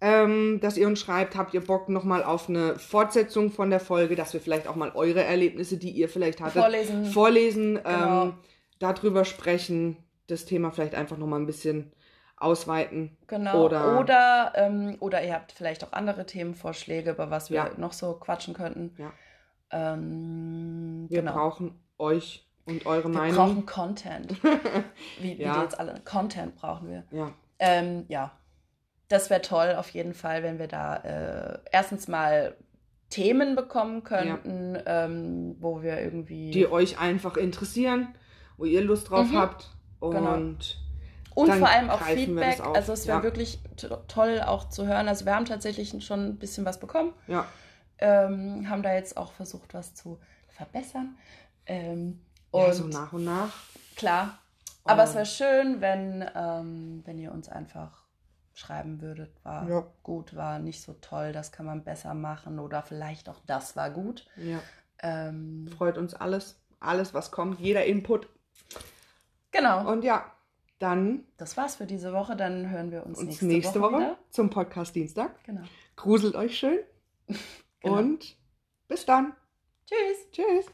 ähm, 0.00 0.58
dass 0.60 0.76
ihr 0.76 0.86
uns 0.88 0.98
schreibt, 0.98 1.36
habt 1.36 1.54
ihr 1.54 1.60
Bock 1.60 1.88
nochmal 1.88 2.24
auf 2.24 2.48
eine 2.48 2.78
Fortsetzung 2.78 3.52
von 3.52 3.70
der 3.70 3.80
Folge, 3.80 4.16
dass 4.16 4.32
wir 4.32 4.40
vielleicht 4.40 4.66
auch 4.66 4.76
mal 4.76 4.90
eure 4.94 5.22
Erlebnisse, 5.22 5.76
die 5.76 5.90
ihr 5.90 6.08
vielleicht 6.08 6.40
hattet, 6.40 6.62
Vorlesen. 6.62 7.04
vorlesen 7.06 7.74
Genau. 7.84 8.22
ähm, 8.24 8.34
darüber 8.80 9.24
sprechen, 9.24 9.98
das 10.26 10.46
Thema 10.46 10.70
vielleicht 10.72 10.94
einfach 10.94 11.16
nochmal 11.18 11.38
ein 11.40 11.46
bisschen 11.46 11.92
ausweiten. 12.40 13.16
Genau. 13.26 13.64
Oder- 13.64 13.98
Oder, 13.98 14.52
ähm, 14.56 14.96
oder 15.00 15.22
ihr 15.24 15.34
habt 15.34 15.52
vielleicht 15.52 15.84
auch 15.84 15.92
andere 15.92 16.24
Themenvorschläge, 16.26 17.10
über 17.10 17.30
was 17.30 17.50
wir 17.50 17.56
Ja. 17.56 17.70
noch 17.76 17.92
so 17.92 18.14
quatschen 18.14 18.54
könnten. 18.54 18.94
Ja. 18.98 19.12
Ähm, 19.70 21.06
Wir 21.08 21.20
genau. 21.20 21.32
brauchen 21.34 21.78
euch 21.98 22.46
und 22.64 22.86
eure 22.86 23.04
wir 23.04 23.18
Meinung. 23.18 23.36
brauchen 23.36 23.66
Content. 23.66 24.30
Wie, 25.20 25.38
wie 25.38 25.42
Ja. 25.42 25.54
die 25.54 25.60
jetzt 25.60 25.78
alle. 25.78 25.94
Content 26.04 26.56
brauchen 26.56 26.88
wir. 26.88 27.04
ja. 27.10 27.32
Ähm, 27.60 28.04
ja, 28.08 28.30
das 29.08 29.30
wäre 29.30 29.40
toll 29.42 29.74
auf 29.76 29.90
jeden 29.90 30.14
Fall, 30.14 30.44
wenn 30.44 30.60
wir 30.60 30.68
da 30.68 30.96
äh, 30.98 31.58
erstens 31.72 32.06
mal 32.06 32.54
Themen 33.10 33.56
bekommen 33.56 34.04
könnten, 34.04 34.78
ähm, 34.86 35.56
wo 35.58 35.82
wir 35.82 35.98
irgendwie 36.00 36.50
Die 36.52 36.70
euch 36.70 37.00
einfach 37.00 37.36
interessieren, 37.36 38.14
wo 38.58 38.64
ihr 38.64 38.82
Lust 38.82 39.10
drauf 39.10 39.28
Mhm. 39.32 39.36
habt. 39.38 39.70
Und 39.98 40.12
Genau. 40.14 40.36
Und 41.38 41.52
vor 41.54 41.68
allem 41.68 41.90
auch 41.90 42.00
Feedback. 42.02 42.60
Also 42.60 42.92
es 42.92 43.06
wäre 43.06 43.18
Ja. 43.18 43.22
wirklich 43.24 43.60
to- 43.76 43.96
toll 44.08 44.40
auch 44.44 44.68
zu 44.68 44.86
hören. 44.86 45.08
Also 45.08 45.24
wir 45.24 45.34
haben 45.34 45.44
tatsächlich 45.44 45.90
schon 46.04 46.26
ein 46.26 46.38
bisschen 46.38 46.64
was 46.64 46.78
bekommen, 46.80 47.12
ja. 47.26 47.46
ähm, 47.98 48.68
haben 48.68 48.82
da 48.82 48.94
jetzt 48.94 49.16
auch 49.16 49.32
versucht, 49.32 49.74
was 49.74 49.94
zu 49.94 50.18
verbessern. 50.48 51.16
Ähm, 51.66 52.20
und 52.50 52.62
ja, 52.62 52.72
so 52.72 52.84
nach 52.86 53.12
und 53.12 53.24
nach. 53.24 53.52
klar, 53.96 54.38
aber 54.84 55.02
es 55.04 55.10
Ähm. 55.10 55.16
wäre 55.16 55.26
schön, 55.26 55.80
wenn, 55.80 56.28
ähm, 56.34 57.02
wenn 57.04 57.18
ihr 57.18 57.30
uns 57.32 57.48
einfach 57.48 58.04
schreiben 58.54 59.00
würdet, 59.00 59.30
war 59.44 59.68
Ja. 59.68 59.86
gut, 60.02 60.34
war 60.34 60.58
nicht 60.58 60.82
so 60.82 60.94
toll, 60.94 61.32
das 61.32 61.52
kann 61.52 61.66
man 61.66 61.84
besser 61.84 62.14
machen 62.14 62.58
oder 62.58 62.82
vielleicht 62.82 63.28
auch 63.28 63.38
das 63.46 63.76
war 63.76 63.90
gut. 63.90 64.26
Ja. 64.36 64.58
Ähm, 65.00 65.68
Freut 65.76 65.96
uns 65.98 66.14
alles. 66.14 66.60
Alles, 66.80 67.14
was 67.14 67.30
kommt. 67.30 67.60
Jeder 67.60 67.84
Input. 67.84 68.28
genau, 69.52 69.88
Und 69.90 70.02
ja, 70.04 70.24
dann 70.78 71.24
das 71.36 71.56
war's 71.56 71.76
für 71.76 71.86
diese 71.86 72.12
Woche. 72.12 72.36
Dann 72.36 72.70
hören 72.70 72.90
wir 72.90 73.04
uns, 73.04 73.18
uns 73.18 73.28
nächste, 73.28 73.46
nächste, 73.46 73.80
Woche, 73.80 73.94
Woche, 73.94 74.18
zum 74.30 74.50
Podcast 74.50 74.94
Dienstag. 74.94 75.42
Genau. 75.44 75.62
Gruselt 75.96 76.34
euch 76.34 76.58
schön. 76.58 76.78
Genau. 77.80 77.98
Und 77.98 78.36
bis 78.88 79.06
dann. 79.06 79.36
Tschüss. 79.86 80.30
Tschüss. 80.32 80.66